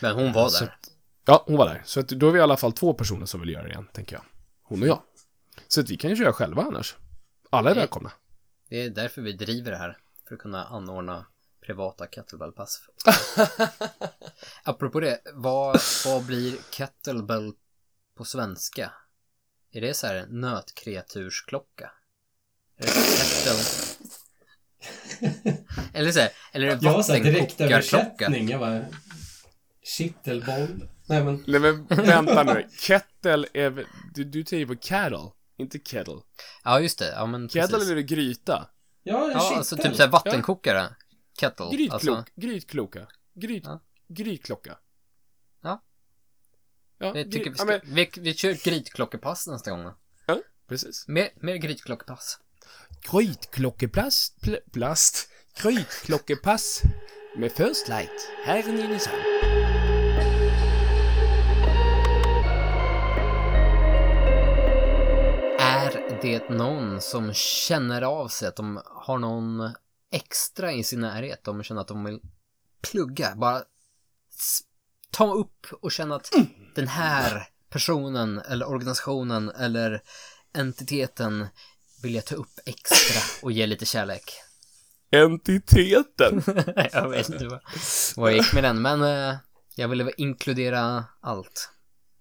Men 0.00 0.14
hon 0.14 0.32
var 0.32 0.48
så 0.48 0.64
där. 0.64 0.74
Ja, 1.24 1.44
hon 1.46 1.56
var 1.56 1.66
där. 1.66 1.82
Så 1.84 2.00
att 2.00 2.08
då 2.08 2.28
är 2.28 2.32
vi 2.32 2.38
i 2.38 2.42
alla 2.42 2.56
fall 2.56 2.72
två 2.72 2.94
personer 2.94 3.26
som 3.26 3.40
vill 3.40 3.50
göra 3.50 3.62
det 3.62 3.68
igen, 3.68 3.88
tänker 3.92 4.16
jag. 4.16 4.22
Hon 4.62 4.82
och 4.82 4.88
jag. 4.88 5.02
Så 5.68 5.80
att 5.80 5.90
vi 5.90 5.96
kan 5.96 6.10
ju 6.10 6.16
köra 6.16 6.32
själva 6.32 6.62
annars. 6.62 6.96
Alla 7.50 7.70
är 7.70 7.74
välkomna. 7.74 8.12
Det 8.68 8.82
är 8.82 8.90
därför 8.90 9.22
vi 9.22 9.32
driver 9.32 9.70
det 9.70 9.76
här. 9.76 9.98
För 10.28 10.34
att 10.34 10.40
kunna 10.40 10.64
anordna 10.64 11.26
privata 11.70 12.06
kettlebellpass. 12.06 12.80
Apropå 14.64 15.00
det, 15.00 15.20
vad, 15.34 15.80
vad 16.04 16.24
blir 16.26 16.56
kettlebell 16.70 17.52
på 18.16 18.24
svenska? 18.24 18.92
Är 19.72 19.80
det 19.80 19.94
så 19.94 20.06
här 20.06 20.26
nötkreatursklocka? 20.28 21.90
Är 22.76 22.82
det 22.82 22.92
kettle... 22.92 23.64
eller 25.94 26.12
så 26.12 26.20
här, 26.20 26.30
eller 26.52 26.66
är 26.66 26.76
det 26.76 26.84
Jag 26.84 26.92
var 26.92 27.02
såhär 27.02 27.20
direkt 27.20 27.60
vattenkokarklocka? 27.60 28.24
översättning. 28.24 28.48
Jag 28.48 28.60
bara... 28.60 28.84
Kittelboll. 29.96 30.88
Nej 31.08 31.24
men... 31.24 31.44
Nej 31.46 31.60
men 31.60 31.86
vänta 31.86 32.42
nu. 32.42 32.66
Kettle 32.78 33.46
är 33.52 33.86
du, 34.14 34.24
du 34.24 34.44
tänker 34.44 34.74
på 34.74 34.80
cattle, 34.80 35.30
inte 35.58 35.78
kettle. 35.78 36.20
Ja, 36.64 36.80
just 36.80 36.98
det. 36.98 37.12
Ja, 37.12 37.26
men 37.26 37.48
Kettle 37.48 37.76
precis. 37.76 37.90
är 37.90 37.94
väl 37.94 38.04
gryta? 38.04 38.68
Ja, 39.02 39.30
Ja, 39.32 39.56
alltså 39.56 39.76
typ 39.76 39.96
såhär 39.96 40.10
vattenkokare. 40.10 40.88
Kettle. 41.40 41.66
Grytklok, 41.76 41.94
Alltså, 41.94 42.24
grytkloka. 42.36 43.06
Gryt, 43.34 43.64
Ja. 43.66 43.80
grytklocka. 44.08 44.78
Ja. 45.62 45.82
Ja, 46.98 47.16
jag 47.16 47.32
tycker 47.32 47.50
vi, 47.50 47.56
ska, 47.56 47.72
ja, 47.72 47.80
men, 47.84 47.94
vi, 47.94 48.10
vi 48.20 48.34
kör 48.34 48.64
grytklockepass 48.64 49.46
nästa 49.46 49.70
gång. 49.70 49.84
då. 49.84 49.94
precis. 50.68 51.08
Mer, 51.08 51.28
mer 51.36 51.56
grytklockepass. 51.56 52.38
Grytklockeplast, 53.12 54.38
pl- 54.42 54.70
plast, 54.72 55.30
grytklockepass 55.62 56.82
med 57.36 57.52
First 57.52 57.88
Light 57.88 58.30
här 58.44 58.68
i 58.68 58.72
Nynäshamn. 58.72 59.22
Är 65.58 66.18
det 66.22 66.48
någon 66.48 67.00
som 67.00 67.32
känner 67.34 68.02
av 68.02 68.28
sig 68.28 68.48
att 68.48 68.56
de 68.56 68.80
har 68.84 69.18
någon 69.18 69.72
extra 70.10 70.72
i 70.72 70.84
sin 70.84 71.00
närhet? 71.00 71.44
De 71.44 71.62
känner 71.62 71.80
att 71.80 71.88
de 71.88 72.04
vill 72.04 72.20
plugga, 72.82 73.34
bara 73.36 73.62
ta 75.10 75.34
upp 75.34 75.66
och 75.80 75.92
känna 75.92 76.16
att 76.16 76.30
den 76.74 76.88
här 76.88 77.48
personen 77.70 78.38
eller 78.38 78.68
organisationen 78.68 79.50
eller 79.50 80.02
entiteten 80.54 81.46
vill 82.02 82.14
jag 82.14 82.26
ta 82.26 82.34
upp 82.34 82.60
extra 82.66 83.22
och 83.42 83.52
ge 83.52 83.66
lite 83.66 83.86
kärlek. 83.86 84.32
Entiteten. 85.10 86.42
jag 86.92 87.08
vet 87.08 87.28
inte 87.28 87.46
vad, 87.46 87.60
vad 88.16 88.30
jag 88.30 88.38
gick 88.38 88.52
med 88.52 88.64
den, 88.64 88.82
men 88.82 89.02
eh, 89.02 89.36
jag 89.74 89.88
ville 89.88 90.12
inkludera 90.16 91.04
allt. 91.20 91.70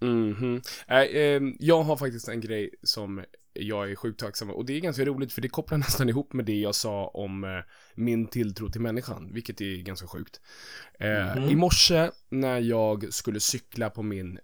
Mhm. 0.01 0.61
Nej, 0.87 1.35
ehm, 1.35 1.55
jag 1.59 1.83
har 1.83 1.97
faktiskt 1.97 2.27
en 2.27 2.41
grej 2.41 2.69
som 2.83 3.23
jag 3.61 3.91
är 3.91 3.95
sjukt 3.95 4.19
tacksam. 4.19 4.49
Och 4.49 4.65
det 4.65 4.73
är 4.73 4.79
ganska 4.79 5.05
roligt 5.05 5.33
för 5.33 5.41
det 5.41 5.49
kopplar 5.49 5.77
nästan 5.87 6.09
ihop 6.09 6.33
med 6.33 6.45
det 6.45 6.59
jag 6.59 6.75
sa 6.75 7.07
om 7.07 7.43
eh, 7.43 7.49
min 7.95 8.27
tilltro 8.27 8.69
till 8.69 8.81
människan, 8.81 9.33
vilket 9.33 9.61
är 9.61 9.77
ganska 9.81 10.07
sjukt. 10.07 10.41
Eh, 10.99 11.35
Mhm. 11.37 11.49
I 11.49 11.55
morse 11.55 12.11
när 12.29 12.59
jag 12.59 13.13
skulle 13.13 13.39
cykla 13.39 13.89
på 13.89 14.03
min 14.03 14.39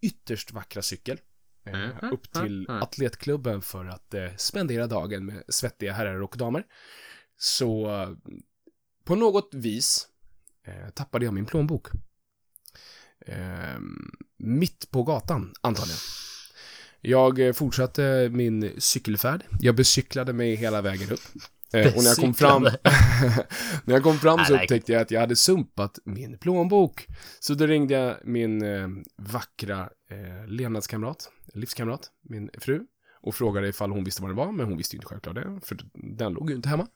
ytterst 0.00 0.52
vackra 0.52 0.82
cykel 0.82 1.20
eh, 1.66 1.78
Mhm. 1.78 2.12
upp 2.12 2.32
till 2.32 2.66
Mhm. 2.68 2.82
atletklubben 2.82 3.62
för 3.62 3.84
att 3.86 4.14
eh, 4.14 4.28
spendera 4.36 4.86
dagen 4.86 5.26
med 5.26 5.42
svettiga 5.48 5.92
herrar 5.92 6.20
och 6.22 6.34
damer. 6.38 6.64
Så 7.36 7.90
eh, 8.02 8.10
på 9.04 9.14
något 9.14 9.54
vis 9.54 10.08
eh, 10.64 10.88
tappade 10.90 11.24
jag 11.24 11.34
min 11.34 11.46
plånbok. 11.46 11.88
Eh, 13.26 13.78
mitt 14.36 14.90
på 14.90 15.02
gatan, 15.02 15.52
antagligen. 15.60 15.98
Jag 17.00 17.46
eh, 17.46 17.52
fortsatte 17.52 18.28
min 18.32 18.70
cykelfärd. 18.78 19.44
Jag 19.60 19.74
becyklade 19.74 20.32
mig 20.32 20.54
hela 20.54 20.82
vägen 20.82 21.12
upp. 21.12 21.20
Eh, 21.72 21.96
och 21.96 22.02
när 22.02 22.08
jag 22.08 22.16
kom 22.16 22.34
fram, 22.34 22.62
när 23.84 23.94
jag 23.94 24.02
kom 24.02 24.18
fram 24.18 24.44
så 24.44 24.54
upptäckte 24.54 24.92
jag 24.92 25.02
att 25.02 25.10
jag 25.10 25.20
hade 25.20 25.36
sumpat 25.36 25.98
min 26.04 26.38
plånbok. 26.38 27.06
Så 27.40 27.54
då 27.54 27.66
ringde 27.66 27.94
jag 27.94 28.16
min 28.24 28.62
eh, 28.62 28.88
vackra 29.16 29.80
eh, 30.10 30.46
levnadskamrat, 30.46 31.30
livskamrat, 31.54 32.10
min 32.22 32.50
fru. 32.58 32.86
Och 33.20 33.34
frågade 33.34 33.68
ifall 33.68 33.90
hon 33.90 34.04
visste 34.04 34.22
vad 34.22 34.30
det 34.30 34.34
var, 34.34 34.52
men 34.52 34.66
hon 34.66 34.76
visste 34.76 34.96
ju 34.96 34.98
inte 34.98 35.06
självklart 35.06 35.34
det, 35.34 35.60
för 35.62 35.78
den 35.94 36.32
låg 36.32 36.50
ju 36.50 36.56
inte 36.56 36.68
hemma. 36.68 36.86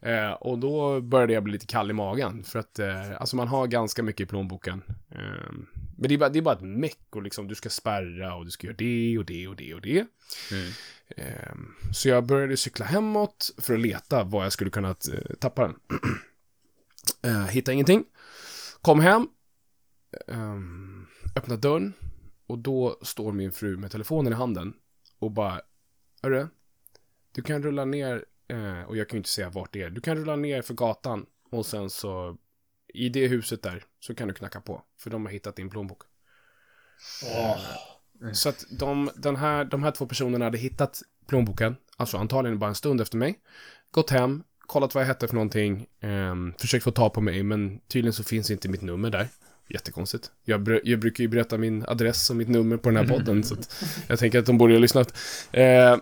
Eh, 0.00 0.30
och 0.30 0.58
då 0.58 1.00
började 1.00 1.32
jag 1.32 1.42
bli 1.42 1.52
lite 1.52 1.66
kall 1.66 1.90
i 1.90 1.94
magen, 1.94 2.44
för 2.44 2.58
att 2.58 2.78
eh, 2.78 3.20
alltså 3.20 3.36
man 3.36 3.48
har 3.48 3.66
ganska 3.66 4.02
mycket 4.02 4.24
i 4.24 4.26
plånboken. 4.26 4.82
Eh, 5.10 5.52
men 5.96 6.08
det 6.08 6.14
är, 6.14 6.18
bara, 6.18 6.28
det 6.28 6.38
är 6.38 6.42
bara 6.42 6.54
ett 6.54 6.62
meck 6.62 7.06
och 7.10 7.22
liksom 7.22 7.48
du 7.48 7.54
ska 7.54 7.70
spärra 7.70 8.34
och 8.34 8.44
du 8.44 8.50
ska 8.50 8.66
göra 8.66 8.76
det 8.76 9.18
och 9.18 9.24
det 9.24 9.48
och 9.48 9.56
det 9.56 9.74
och 9.74 9.80
det. 9.80 10.06
Mm. 10.52 10.72
Ehm, 11.08 11.74
Så 11.92 12.08
jag 12.08 12.26
började 12.26 12.56
cykla 12.56 12.86
hemåt 12.86 13.50
för 13.58 13.74
att 13.74 13.80
leta 13.80 14.24
var 14.24 14.42
jag 14.42 14.52
skulle 14.52 14.70
kunna 14.70 14.88
eh, 14.88 15.36
tappa 15.40 15.62
den. 15.62 15.74
uh, 17.32 17.46
hittade 17.46 17.74
ingenting. 17.74 18.04
Kom 18.80 19.00
hem. 19.00 19.28
Um, 20.26 21.06
öppnade 21.36 21.60
dörren. 21.60 21.92
Och 22.46 22.58
då 22.58 22.98
står 23.02 23.32
min 23.32 23.52
fru 23.52 23.76
med 23.76 23.90
telefonen 23.90 24.32
i 24.32 24.36
handen. 24.36 24.74
Och 25.18 25.30
bara, 25.30 25.60
Hörru, 26.22 26.48
du 27.32 27.42
kan 27.42 27.62
rulla 27.62 27.84
ner, 27.84 28.24
eh, 28.48 28.82
och 28.82 28.96
jag 28.96 29.08
kan 29.08 29.16
ju 29.16 29.18
inte 29.18 29.30
säga 29.30 29.50
vart 29.50 29.72
det 29.72 29.82
är. 29.82 29.90
Du 29.90 30.00
kan 30.00 30.16
rulla 30.16 30.36
ner 30.36 30.62
för 30.62 30.74
gatan. 30.74 31.26
Och 31.50 31.66
sen 31.66 31.90
så, 31.90 32.36
i 32.94 33.08
det 33.08 33.26
huset 33.26 33.62
där, 33.62 33.84
så 34.00 34.14
kan 34.14 34.28
du 34.28 34.34
knacka 34.34 34.60
på. 34.60 34.82
För 34.98 35.10
de 35.10 35.24
har 35.26 35.32
hittat 35.32 35.56
din 35.56 35.70
plånbok. 35.70 36.02
Åh. 37.24 37.58
Så 38.32 38.48
att 38.48 38.64
de, 38.70 39.10
den 39.16 39.36
här, 39.36 39.64
de 39.64 39.82
här 39.82 39.90
två 39.90 40.06
personerna 40.06 40.44
hade 40.44 40.58
hittat 40.58 41.02
plånboken, 41.28 41.76
alltså 41.96 42.16
antagligen 42.16 42.58
bara 42.58 42.68
en 42.68 42.74
stund 42.74 43.00
efter 43.00 43.16
mig, 43.16 43.38
gått 43.90 44.10
hem, 44.10 44.42
kollat 44.58 44.94
vad 44.94 45.02
jag 45.02 45.08
hette 45.08 45.28
för 45.28 45.34
någonting, 45.34 45.86
ehm, 46.00 46.54
försökt 46.58 46.84
få 46.84 46.90
tag 46.90 47.12
på 47.12 47.20
mig, 47.20 47.42
men 47.42 47.78
tydligen 47.88 48.12
så 48.12 48.24
finns 48.24 48.50
inte 48.50 48.68
mitt 48.68 48.82
nummer 48.82 49.10
där. 49.10 49.28
Jättekonstigt. 49.68 50.30
Jag, 50.44 50.60
br- 50.60 50.80
jag 50.84 50.98
brukar 50.98 51.22
ju 51.22 51.28
berätta 51.28 51.58
min 51.58 51.84
adress 51.88 52.30
och 52.30 52.36
mitt 52.36 52.48
nummer 52.48 52.76
på 52.76 52.90
den 52.90 52.96
här 52.96 53.16
podden, 53.16 53.44
så 53.44 53.54
att 53.54 53.84
jag 54.08 54.18
tänker 54.18 54.38
att 54.38 54.46
de 54.46 54.58
borde 54.58 54.74
ha 54.74 54.80
lyssnat. 54.80 55.18
Eh, 55.52 55.96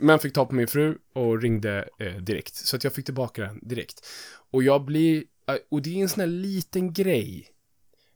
men 0.00 0.18
fick 0.18 0.34
tag 0.34 0.48
på 0.48 0.54
min 0.54 0.66
fru 0.68 0.98
och 1.12 1.42
ringde 1.42 1.88
eh, 1.98 2.14
direkt, 2.16 2.54
så 2.54 2.76
att 2.76 2.84
jag 2.84 2.92
fick 2.92 3.04
tillbaka 3.04 3.42
den 3.42 3.58
direkt. 3.62 4.06
Och 4.50 4.62
jag 4.62 4.84
blir, 4.84 5.16
eh, 5.16 5.22
och 5.68 5.82
det 5.82 5.98
är 5.98 6.02
en 6.02 6.08
sån 6.08 6.20
här 6.20 6.26
liten 6.26 6.92
grej, 6.92 7.48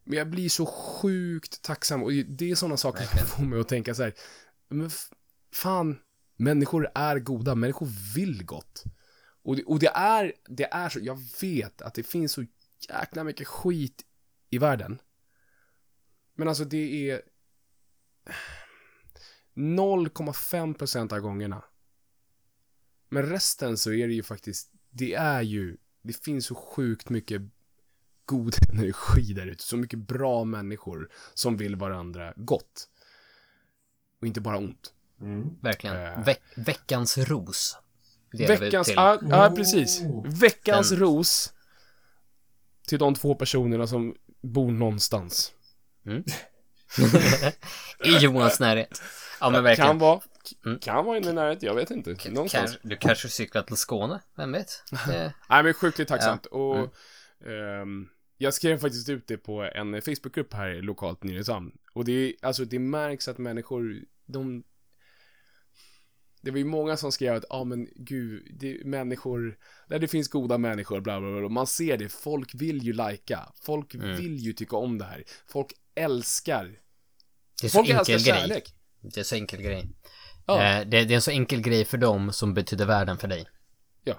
men 0.05 0.19
jag 0.19 0.31
blir 0.31 0.49
så 0.49 0.67
sjukt 0.67 1.63
tacksam 1.63 2.03
och 2.03 2.13
det 2.13 2.51
är 2.51 2.55
sådana 2.55 2.77
saker 2.77 3.05
som 3.05 3.27
får 3.27 3.43
mig 3.43 3.61
att 3.61 3.69
tänka 3.69 3.95
så 3.95 4.03
här. 4.03 4.15
Men 4.69 4.91
fan, 5.55 5.99
människor 6.37 6.91
är 6.95 7.19
goda, 7.19 7.55
människor 7.55 7.89
vill 8.15 8.45
gott. 8.45 8.85
Och 9.43 9.57
det, 9.57 9.65
och 9.65 9.79
det 9.79 9.89
är, 9.95 10.33
det 10.49 10.65
är 10.65 10.89
så, 10.89 10.99
jag 11.03 11.19
vet 11.41 11.83
att 11.83 11.95
det 11.95 12.03
finns 12.03 12.33
så 12.33 12.45
jäkla 12.89 13.25
mycket 13.25 13.47
skit 13.47 14.05
i 14.51 14.59
världen. 14.59 15.01
Men 16.35 16.49
alltså 16.49 16.65
det 16.65 17.11
är 17.11 17.23
0,5% 19.55 21.13
av 21.13 21.21
gångerna. 21.21 21.65
Men 23.09 23.27
resten 23.27 23.77
så 23.77 23.93
är 23.93 24.09
det 24.09 24.15
ju 24.15 24.23
faktiskt, 24.23 24.73
det 24.91 25.15
är 25.15 25.43
ju, 25.43 25.77
det 26.09 26.25
finns 26.25 26.47
så 26.47 26.55
sjukt 26.55 27.09
mycket 27.11 27.43
god 28.25 28.55
energi 28.73 29.33
där 29.33 29.47
ute. 29.47 29.63
Så 29.63 29.77
mycket 29.77 29.99
bra 29.99 30.45
människor 30.45 31.09
som 31.35 31.57
vill 31.57 31.77
varandra 31.77 32.33
gott. 32.37 32.89
Och 34.21 34.27
inte 34.27 34.41
bara 34.41 34.59
ont. 34.59 34.93
Mm. 35.21 35.51
Verkligen. 35.61 35.97
Eh. 35.97 36.25
Ve 36.25 36.37
veckans 36.57 37.19
ros. 37.19 37.77
Veckans, 38.33 38.89
ja, 38.89 39.19
Oh. 39.23 39.55
precis. 39.55 40.01
Veckans 40.25 40.91
Den- 40.91 40.99
ros 40.99 41.53
till 42.87 42.99
de 42.99 43.15
två 43.15 43.35
personerna 43.35 43.87
som 43.87 44.15
bor 44.43 44.73
någonstans. 44.73 45.53
I 48.05 48.19
Johans 48.21 48.61
närhet. 48.61 49.03
Ja 49.41 49.51
men 49.51 49.65
verkligen. 49.65 49.89
Kan 49.89 49.99
vara, 49.99 50.21
Mm. 50.65 50.79
kan 50.79 51.05
vara 51.05 51.17
inne 51.17 51.31
i 51.31 51.33
närheten, 51.33 51.67
jag 51.67 51.75
vet 51.75 51.91
inte. 51.91 52.11
Någonstans. 52.11 52.51
Kanske, 52.71 52.89
du 52.89 52.97
kanske 52.97 53.29
cyklar 53.29 53.63
till 53.63 53.77
Skåne, 53.77 54.21
vem 54.37 54.53
vet? 54.53 54.83
Det, 55.07 55.33
Nej 55.51 55.63
men 55.63 55.75
sjukligt 55.75 56.09
tacksamt. 56.09 56.47
Och 56.47 56.77
Mm. 56.77 57.81
ehm, 57.83 58.09
jag 58.39 58.55
skrev 58.55 58.79
faktiskt 58.79 59.09
ut 59.09 59.27
det 59.27 59.37
på 59.37 59.63
en 59.75 60.03
Facebookgrupp 60.03 60.55
här 60.55 60.83
lokalt 60.83 61.25
i 61.25 61.29
Nynäshamn. 61.29 61.73
Och 61.95 62.05
det 62.05 62.13
är, 62.13 62.33
alltså 62.43 62.65
det 62.65 62.79
märks 62.79 63.29
att 63.29 63.39
människor, 63.39 63.97
de 64.27 64.65
det 66.41 66.51
var 66.51 66.59
ju 66.59 66.65
många 66.65 66.97
som 66.97 67.13
skrev 67.13 67.35
att, 67.37 67.45
ja 67.51 67.57
ah, 67.57 67.65
men 67.65 67.89
gud, 67.97 68.57
det 68.61 68.73
är 68.81 68.85
människor, 68.85 69.59
där 69.89 69.99
det 69.99 70.09
finns 70.09 70.29
goda 70.29 70.59
människor, 70.59 71.01
bla 71.01 71.21
bla 71.21 71.39
bla, 71.41 71.49
man 71.49 71.67
ser 71.67 71.97
det, 71.97 72.09
folk 72.09 72.55
vill 72.55 72.83
ju 72.83 72.93
lajka, 72.93 73.53
folk 73.63 73.95
Mm. 73.95 74.17
vill 74.17 74.37
ju 74.37 74.53
tycka 74.53 74.77
om 74.77 74.99
det 74.99 75.05
här, 75.05 75.25
folk 75.47 75.73
älskar, 75.95 76.65
det 77.61 77.67
är 77.67 77.69
så 77.71 77.79
folk 77.79 77.89
enkel 77.89 78.15
älskar 78.15 78.33
grej. 78.33 78.41
kärlek. 78.41 78.75
Det 79.01 79.21
är 79.21 79.25
så 79.25 79.35
enkel 79.35 79.63
grej. 79.63 79.89
Ja. 80.49 80.63
Eh, 80.63 80.87
det, 80.89 81.05
det 81.05 81.15
är 81.15 81.17
en 81.17 81.23
så 81.23 81.31
enkel 81.31 81.61
grej 81.61 81.85
för 81.85 81.99
dem 81.99 82.33
som 82.33 82.55
betyder 82.55 82.87
världen 82.87 83.17
för 83.19 83.29
dig. 83.29 83.49
Ja, 84.05 84.15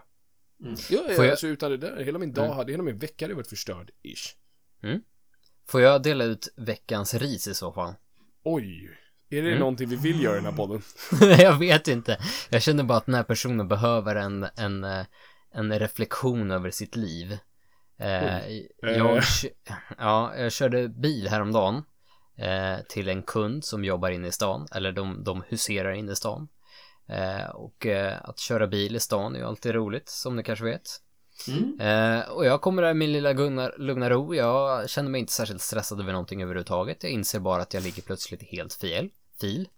Får 0.63 0.97
ja 0.97 1.13
jag- 1.23 1.29
alltså 1.29 1.47
utan 1.47 1.71
det 1.71 1.77
där, 1.77 2.03
hela 2.03 2.19
min 2.19 2.33
dag 2.33 2.45
Mm. 2.45 2.57
hade, 2.57 2.71
hela 2.71 2.83
min 2.83 2.97
vecka 2.97 3.25
hade 3.25 3.35
varit 3.35 3.47
förstörd, 3.47 3.91
ish. 4.03 4.35
Får 5.67 5.81
jag 5.81 6.03
dela 6.03 6.23
ut 6.23 6.53
veckans 6.57 7.13
ris 7.13 7.47
i 7.47 7.53
så 7.53 7.71
fall? 7.71 7.93
Oj, 8.43 8.89
är 9.29 9.41
det 9.41 9.47
Mm. 9.47 9.59
någonting 9.59 9.89
vi 9.89 9.95
vill 9.95 10.23
göra 10.23 10.33
i 10.33 10.35
den 10.41 10.45
här 10.45 10.51
podden? 10.57 10.81
jag 11.39 11.59
vet 11.59 11.87
inte. 11.87 12.17
Jag 12.49 12.61
känner 12.61 12.83
bara 12.83 12.97
att 12.97 13.05
den 13.05 13.15
här 13.15 13.23
personen 13.23 13.67
behöver 13.67 14.15
en, 14.15 14.47
en, 14.57 14.83
eh, 14.83 15.05
en 15.53 15.79
reflektion 15.79 16.51
över 16.51 16.71
sitt 16.71 16.95
liv. 16.95 17.37
Eh, 17.99 18.47
jag, 18.81 19.17
Eh. 19.17 19.23
ja, 19.97 20.35
jag 20.37 20.51
körde 20.51 20.87
bil 20.89 21.27
häromdagen 21.27 21.83
eh, 22.39 22.77
till 22.89 23.09
en 23.09 23.23
kund 23.23 23.65
som 23.65 23.85
jobbar 23.85 24.09
inne 24.09 24.27
i 24.27 24.31
stan, 24.31 24.67
eller 24.75 24.91
de, 24.91 25.23
de 25.23 25.43
huserar 25.47 25.91
inne 25.91 26.11
i 26.11 26.15
stan. 26.15 26.47
Eh, 27.09 27.49
och 27.49 27.85
eh, 27.85 28.17
att 28.23 28.39
köra 28.39 28.67
bil 28.67 28.95
i 28.95 28.99
stan 28.99 29.35
är 29.35 29.39
ju 29.39 29.45
alltid 29.45 29.71
roligt, 29.71 30.09
som 30.09 30.35
ni 30.35 30.43
kanske 30.43 30.65
vet. 30.65 30.89
Mm. 31.47 32.21
Och 32.29 32.45
jag 32.45 32.61
kommer 32.61 32.81
där 32.81 32.91
i 32.91 32.93
min 32.93 33.11
lilla 33.11 33.33
lugna, 33.33 33.71
lugna 33.77 34.09
ro. 34.09 34.35
Jag 34.35 34.89
känner 34.89 35.09
mig 35.09 35.19
inte 35.19 35.33
särskilt 35.33 35.61
stressad 35.61 35.99
över 35.99 36.11
någonting 36.11 36.43
överhuvudtaget. 36.43 37.03
Jag 37.03 37.11
inser 37.11 37.39
bara 37.39 37.61
att 37.61 37.73
jag 37.73 37.83
ligger 37.83 38.01
plötsligt 38.01 38.43
i 38.43 38.45
helt 38.45 38.73
fel 38.73 39.09
fil. 39.41 39.69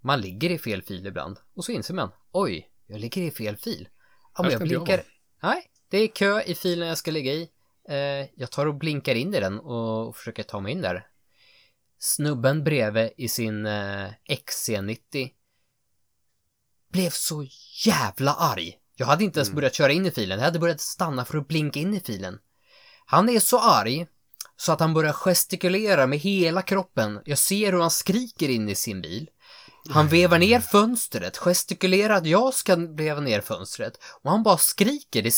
Man 0.00 0.20
ligger 0.20 0.50
i 0.50 0.58
fel 0.58 0.82
fil 0.82 1.06
ibland. 1.06 1.38
Och 1.56 1.64
så 1.64 1.72
inser 1.72 1.94
man, 1.94 2.10
oj, 2.32 2.70
jag 2.86 3.00
ligger 3.00 3.22
i 3.22 3.30
fel 3.30 3.56
fil. 3.56 3.88
Ja, 4.36 4.42
men 4.42 4.44
Här 4.44 4.50
jag 4.50 4.58
ska 4.58 4.64
inte 4.64 4.74
jag 4.74 4.84
blinkar. 4.84 5.04
Nej, 5.42 5.70
det 5.90 5.98
är 5.98 6.06
kö 6.06 6.42
i 6.42 6.54
filen 6.54 6.88
jag 6.88 6.98
ska 6.98 7.10
ligga 7.10 7.32
i. 7.32 7.48
Eh, 7.88 8.26
jag 8.34 8.50
tar 8.50 8.66
och 8.66 8.74
blinkar 8.74 9.14
in 9.14 9.34
i 9.34 9.40
den 9.40 9.60
och 9.60 10.16
försöker 10.16 10.42
ta 10.42 10.60
mig 10.60 10.72
in 10.72 10.80
där. 10.80 11.06
Snubben 11.98 12.64
bredvid 12.64 13.10
i 13.16 13.28
sin 13.28 13.66
eh, 13.66 14.08
XC90 14.28 15.30
blev 16.92 17.10
så 17.10 17.46
jävla 17.84 18.34
arg. 18.34 18.78
Jag 18.96 19.06
hade 19.06 19.24
inte 19.24 19.40
ens 19.40 19.52
börjat 19.52 19.74
köra 19.74 19.92
in 19.92 20.06
i 20.06 20.10
filen, 20.10 20.38
jag 20.38 20.44
hade 20.44 20.58
börjat 20.58 20.80
stanna 20.80 21.24
för 21.24 21.38
att 21.38 21.48
blinka 21.48 21.80
in 21.80 21.94
i 21.94 22.00
filen. 22.00 22.38
Han 23.06 23.28
är 23.28 23.40
så 23.40 23.60
arg 23.60 24.06
så 24.56 24.72
att 24.72 24.80
han 24.80 24.94
börjar 24.94 25.12
gestikulera 25.12 26.06
med 26.06 26.18
hela 26.18 26.62
kroppen. 26.62 27.20
Jag 27.24 27.38
ser 27.38 27.72
hur 27.72 27.80
han 27.80 27.90
skriker 27.90 28.48
in 28.48 28.68
i 28.68 28.74
sin 28.74 29.02
bil. 29.02 29.30
Han 29.88 30.08
vevar 30.08 30.38
ner 30.38 30.60
fönstret, 30.60 31.36
gestikulerar 31.36 32.14
att 32.14 32.26
jag 32.26 32.54
ska 32.54 32.76
veva 32.76 33.20
ner 33.20 33.40
fönstret 33.40 33.98
och 34.22 34.30
han 34.30 34.42
bara 34.42 34.58
skriker. 34.58 35.22
Det 35.22 35.34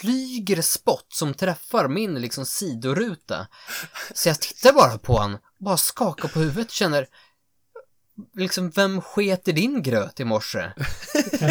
flyger 0.00 0.62
spott 0.62 1.06
som 1.08 1.34
träffar 1.34 1.88
min 1.88 2.14
liksom 2.14 2.46
sidoruta. 2.46 3.46
Så 4.14 4.28
jag 4.28 4.40
tittar 4.40 4.72
bara 4.72 4.98
på 4.98 5.18
han, 5.18 5.38
bara 5.58 5.76
skakar 5.76 6.28
på 6.28 6.38
huvudet, 6.38 6.70
känner 6.70 7.06
liksom 8.34 8.70
vem 8.70 9.00
sket 9.00 9.48
i 9.48 9.52
din 9.52 9.82
gröt 9.82 10.20
i 10.20 10.24
morse? 10.24 10.72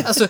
Alltså, 0.06 0.28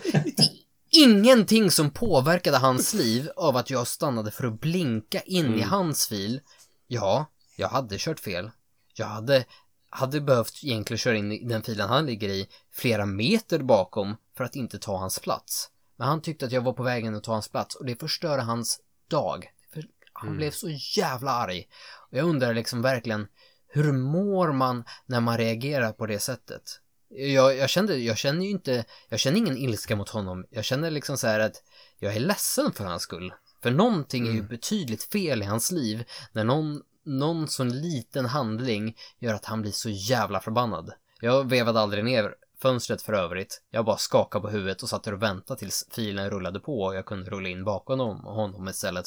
ingenting 0.89 1.71
som 1.71 1.91
påverkade 1.91 2.57
hans 2.57 2.93
liv 2.93 3.29
av 3.35 3.57
att 3.57 3.69
jag 3.69 3.87
stannade 3.87 4.31
för 4.31 4.47
att 4.47 4.61
blinka 4.61 5.21
in 5.21 5.55
i 5.55 5.61
hans 5.61 6.07
fil. 6.07 6.41
Ja, 6.87 7.25
jag 7.55 7.67
hade 7.67 7.95
kört 7.99 8.19
fel. 8.19 8.51
Jag 8.93 9.07
hade, 9.07 9.45
hade 9.89 10.21
behövt 10.21 10.63
egentligen 10.63 10.97
köra 10.97 11.17
in 11.17 11.31
i 11.31 11.43
den 11.43 11.63
filen 11.63 11.89
han 11.89 12.05
ligger 12.05 12.29
i 12.29 12.47
flera 12.73 13.05
meter 13.05 13.59
bakom 13.59 14.15
för 14.37 14.43
att 14.43 14.55
inte 14.55 14.79
ta 14.79 14.97
hans 14.97 15.19
plats. 15.19 15.69
Men 15.97 16.07
han 16.07 16.21
tyckte 16.21 16.45
att 16.45 16.51
jag 16.51 16.61
var 16.61 16.73
på 16.73 16.83
vägen 16.83 17.15
att 17.15 17.23
ta 17.23 17.31
hans 17.31 17.49
plats 17.49 17.75
och 17.75 17.85
det 17.85 17.99
förstörde 17.99 18.41
hans 18.41 18.79
dag. 19.07 19.51
För 19.73 19.83
han 20.13 20.37
blev 20.37 20.51
så 20.51 20.69
jävla 20.97 21.31
arg. 21.31 21.67
Och 22.11 22.17
jag 22.17 22.29
undrar 22.29 22.53
liksom 22.53 22.81
verkligen, 22.81 23.27
hur 23.67 23.91
mår 23.91 24.51
man 24.51 24.83
när 25.05 25.21
man 25.21 25.37
reagerar 25.37 25.91
på 25.91 26.05
det 26.05 26.19
sättet? 26.19 26.79
Jag, 27.09 27.57
jag 27.57 27.69
kände, 27.69 27.97
jag 27.97 28.17
känner 28.17 28.45
ju 28.45 28.51
inte, 28.51 28.85
jag 29.09 29.19
känner 29.19 29.37
ingen 29.37 29.57
ilska 29.57 29.95
mot 29.95 30.09
honom. 30.09 30.45
Jag 30.49 30.65
känner 30.65 30.91
liksom 30.91 31.17
så 31.17 31.27
här 31.27 31.39
att 31.39 31.63
jag 31.99 32.15
är 32.15 32.19
ledsen 32.19 32.71
för 32.73 32.83
hans 32.83 33.01
skull. 33.01 33.33
För 33.63 33.71
någonting 33.71 34.27
är 34.27 34.31
ju 34.31 34.41
betydligt 34.41 35.03
fel 35.03 35.41
i 35.41 35.45
hans 35.45 35.71
liv 35.71 36.03
när 36.31 36.43
någon, 36.43 36.81
någon 37.05 37.47
sån 37.47 37.81
liten 37.81 38.25
handling 38.25 38.97
gör 39.19 39.33
att 39.33 39.45
han 39.45 39.61
blir 39.61 39.71
så 39.71 39.89
jävla 39.89 40.39
förbannad. 40.39 40.93
Jag 41.21 41.49
vevade 41.49 41.79
aldrig 41.79 42.05
ner 42.05 42.35
fönstret 42.65 43.01
för 43.01 43.13
övrigt. 43.13 43.61
Jag 43.69 43.85
bara 43.85 43.97
skakade 43.97 44.41
på 44.41 44.49
huvudet 44.49 44.83
och 44.83 44.89
satt 44.89 45.03
där 45.03 45.13
och 45.13 45.23
väntade 45.23 45.59
tills 45.59 45.87
filen 45.91 46.29
rullade 46.29 46.59
på 46.59 46.81
och 46.81 46.95
jag 46.95 47.05
kunde 47.05 47.31
rulla 47.31 47.49
in 47.49 47.63
bakom 47.63 47.99
honom, 47.99 48.67
istället. 48.67 49.05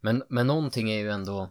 Men, 0.00 0.22
men 0.28 0.46
någonting 0.46 0.90
är 0.90 0.98
ju 0.98 1.10
ändå 1.10 1.50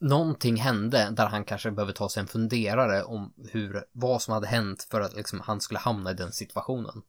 Någonting 0.00 0.56
hände 0.56 1.08
där 1.12 1.26
han 1.26 1.44
kanske 1.44 1.70
behöver 1.70 1.92
ta 1.92 2.08
sig 2.08 2.20
en 2.20 2.26
funderare 2.26 3.02
om 3.02 3.34
hur, 3.52 3.84
vad 3.92 4.22
som 4.22 4.34
hade 4.34 4.46
hänt 4.46 4.86
för 4.90 5.00
att 5.00 5.16
liksom 5.16 5.40
han 5.40 5.60
skulle 5.60 5.80
hamna 5.80 6.10
i 6.10 6.14
den 6.14 6.32
situationen. 6.32 7.02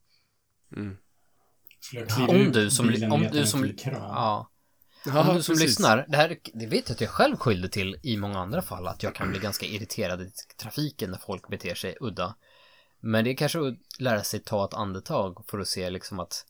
Klivit 1.90 2.28
Om 2.28 2.52
du 2.52 2.70
som, 2.70 3.12
om 3.12 3.22
du 3.32 3.46
som, 3.46 3.72
ja, 3.84 4.50
Ja, 5.04 5.30
om 5.30 5.36
du 5.36 5.42
som 5.42 5.52
precis. 5.52 5.68
lyssnar, 5.68 6.06
det 6.08 6.16
här, 6.16 6.38
det 6.54 6.66
vet 6.66 6.88
jag 6.88 6.94
att 6.94 7.00
jag 7.00 7.10
själv 7.10 7.36
skyllde 7.36 7.68
till 7.68 7.96
i 8.02 8.16
många 8.16 8.38
andra 8.38 8.62
fall, 8.62 8.86
att 8.86 9.02
jag 9.02 9.14
kan 9.14 9.30
bli 9.30 9.38
ganska 9.38 9.66
irriterad 9.66 10.22
i 10.22 10.30
trafiken 10.56 11.10
när 11.10 11.18
folk 11.18 11.48
beter 11.48 11.74
sig 11.74 11.96
udda. 12.00 12.34
Men 13.00 13.24
det 13.24 13.30
är 13.30 13.36
kanske 13.36 13.68
att 13.68 13.74
lära 13.98 14.22
sig 14.22 14.40
ta 14.40 14.64
ett 14.64 14.74
andetag 14.74 15.44
för 15.48 15.58
att 15.58 15.68
se 15.68 15.90
liksom 15.90 16.20
att 16.20 16.46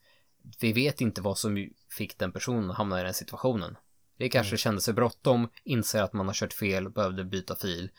vi 0.61 0.73
vet 0.73 1.01
inte 1.01 1.21
vad 1.21 1.39
som 1.39 1.71
fick 1.91 2.19
den 2.19 2.33
personen 2.33 2.71
att 2.71 2.77
hamna 2.77 3.01
i 3.01 3.05
den 3.05 3.15
situationen. 3.15 3.77
Det 4.19 4.29
kanske 4.29 4.57
kände 4.57 4.81
sig 4.81 4.95
bråttom, 4.95 5.49
inser 5.65 6.03
att 6.03 6.13
man 6.13 6.27
har 6.27 6.35
kört 6.35 6.53
fel, 6.53 6.91
behövde 6.91 7.25
byta 7.25 7.57
fil. 7.57 7.91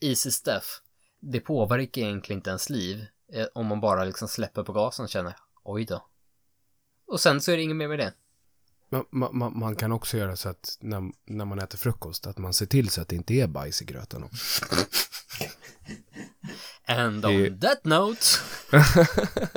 Easy 0.00 0.30
stuff. 0.30 0.82
Det 1.20 1.40
påverkar 1.40 2.02
egentligen 2.02 2.38
inte 2.38 2.50
ens 2.50 2.70
liv 2.70 3.06
eh, 3.32 3.46
om 3.54 3.66
man 3.66 3.80
bara 3.80 4.04
liksom 4.04 4.28
släpper 4.28 4.62
på 4.62 4.72
gasen 4.72 5.02
och 5.02 5.10
känner 5.10 5.36
oj 5.64 5.84
då. 5.84 6.06
Och 7.06 7.20
sen 7.20 7.40
så 7.40 7.52
är 7.52 7.56
det 7.56 7.62
inget 7.62 7.76
mer 7.76 7.88
med 7.88 7.98
det. 7.98 8.12
Man, 8.90 9.04
man, 9.10 9.58
man- 9.58 9.76
kan 9.76 9.92
också 9.92 10.16
göra 10.16 10.36
så 10.36 10.48
att 10.48 10.78
när, 10.80 11.02
när 11.26 11.44
man 11.44 11.58
äter 11.58 11.78
frukost, 11.78 12.26
att 12.26 12.38
man 12.38 12.54
ser 12.54 12.66
till 12.66 12.88
så 12.90 13.00
att 13.00 13.08
det 13.08 13.16
inte 13.16 13.34
är 13.34 13.46
bajs 13.46 13.82
i 13.82 13.84
gröten 13.84 14.24
också. 14.24 14.64
And 16.86 17.22
Det- 17.22 17.28
on 17.50 17.60
that 17.60 17.84
note. 17.84 18.22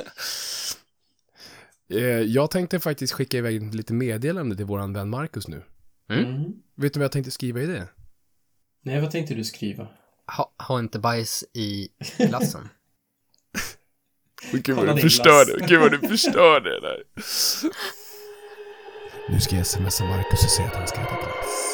Eh, 1.90 2.00
Jag 2.06 2.50
tänkte 2.50 2.80
faktiskt 2.80 3.12
skicka 3.12 3.36
iväg 3.38 3.74
lite 3.74 3.92
meddelande 3.92 4.56
till 4.56 4.64
våran 4.64 4.92
vän 4.92 5.10
Marcus 5.10 5.48
nu. 5.48 5.62
Mm. 6.10 6.42
Vet 6.76 6.92
du 6.94 6.98
vad 7.00 7.04
jag 7.04 7.12
tänkte 7.12 7.30
skriva 7.30 7.60
i 7.60 7.66
det? 7.66 7.88
Nej, 8.82 9.00
vad 9.00 9.10
tänkte 9.10 9.34
du 9.34 9.44
skriva? 9.44 9.88
Ha, 10.36 10.54
ha 10.58 10.78
inte 10.78 10.98
bajs 10.98 11.44
i 11.52 11.88
glassen. 12.18 12.68
Gud 14.52 14.76
vad 14.76 14.86
du 14.86 14.92
din 14.92 15.02
förstör 15.02 15.44
glass. 15.44 15.60
det, 15.60 15.66
gud 15.68 15.80
vad 15.80 15.90
du 15.90 15.98
förstör 16.08 16.60
det 16.60 16.80
där. 16.80 17.02
Nu 19.32 19.40
ska 19.40 19.56
jag 19.56 19.66
smsa 19.66 20.04
Marcus 20.04 20.44
och 20.44 20.50
säga 20.50 20.68
att 20.68 20.76
han 20.76 20.88
ska 20.88 21.00
äta 21.00 21.14
glass. 21.14 21.71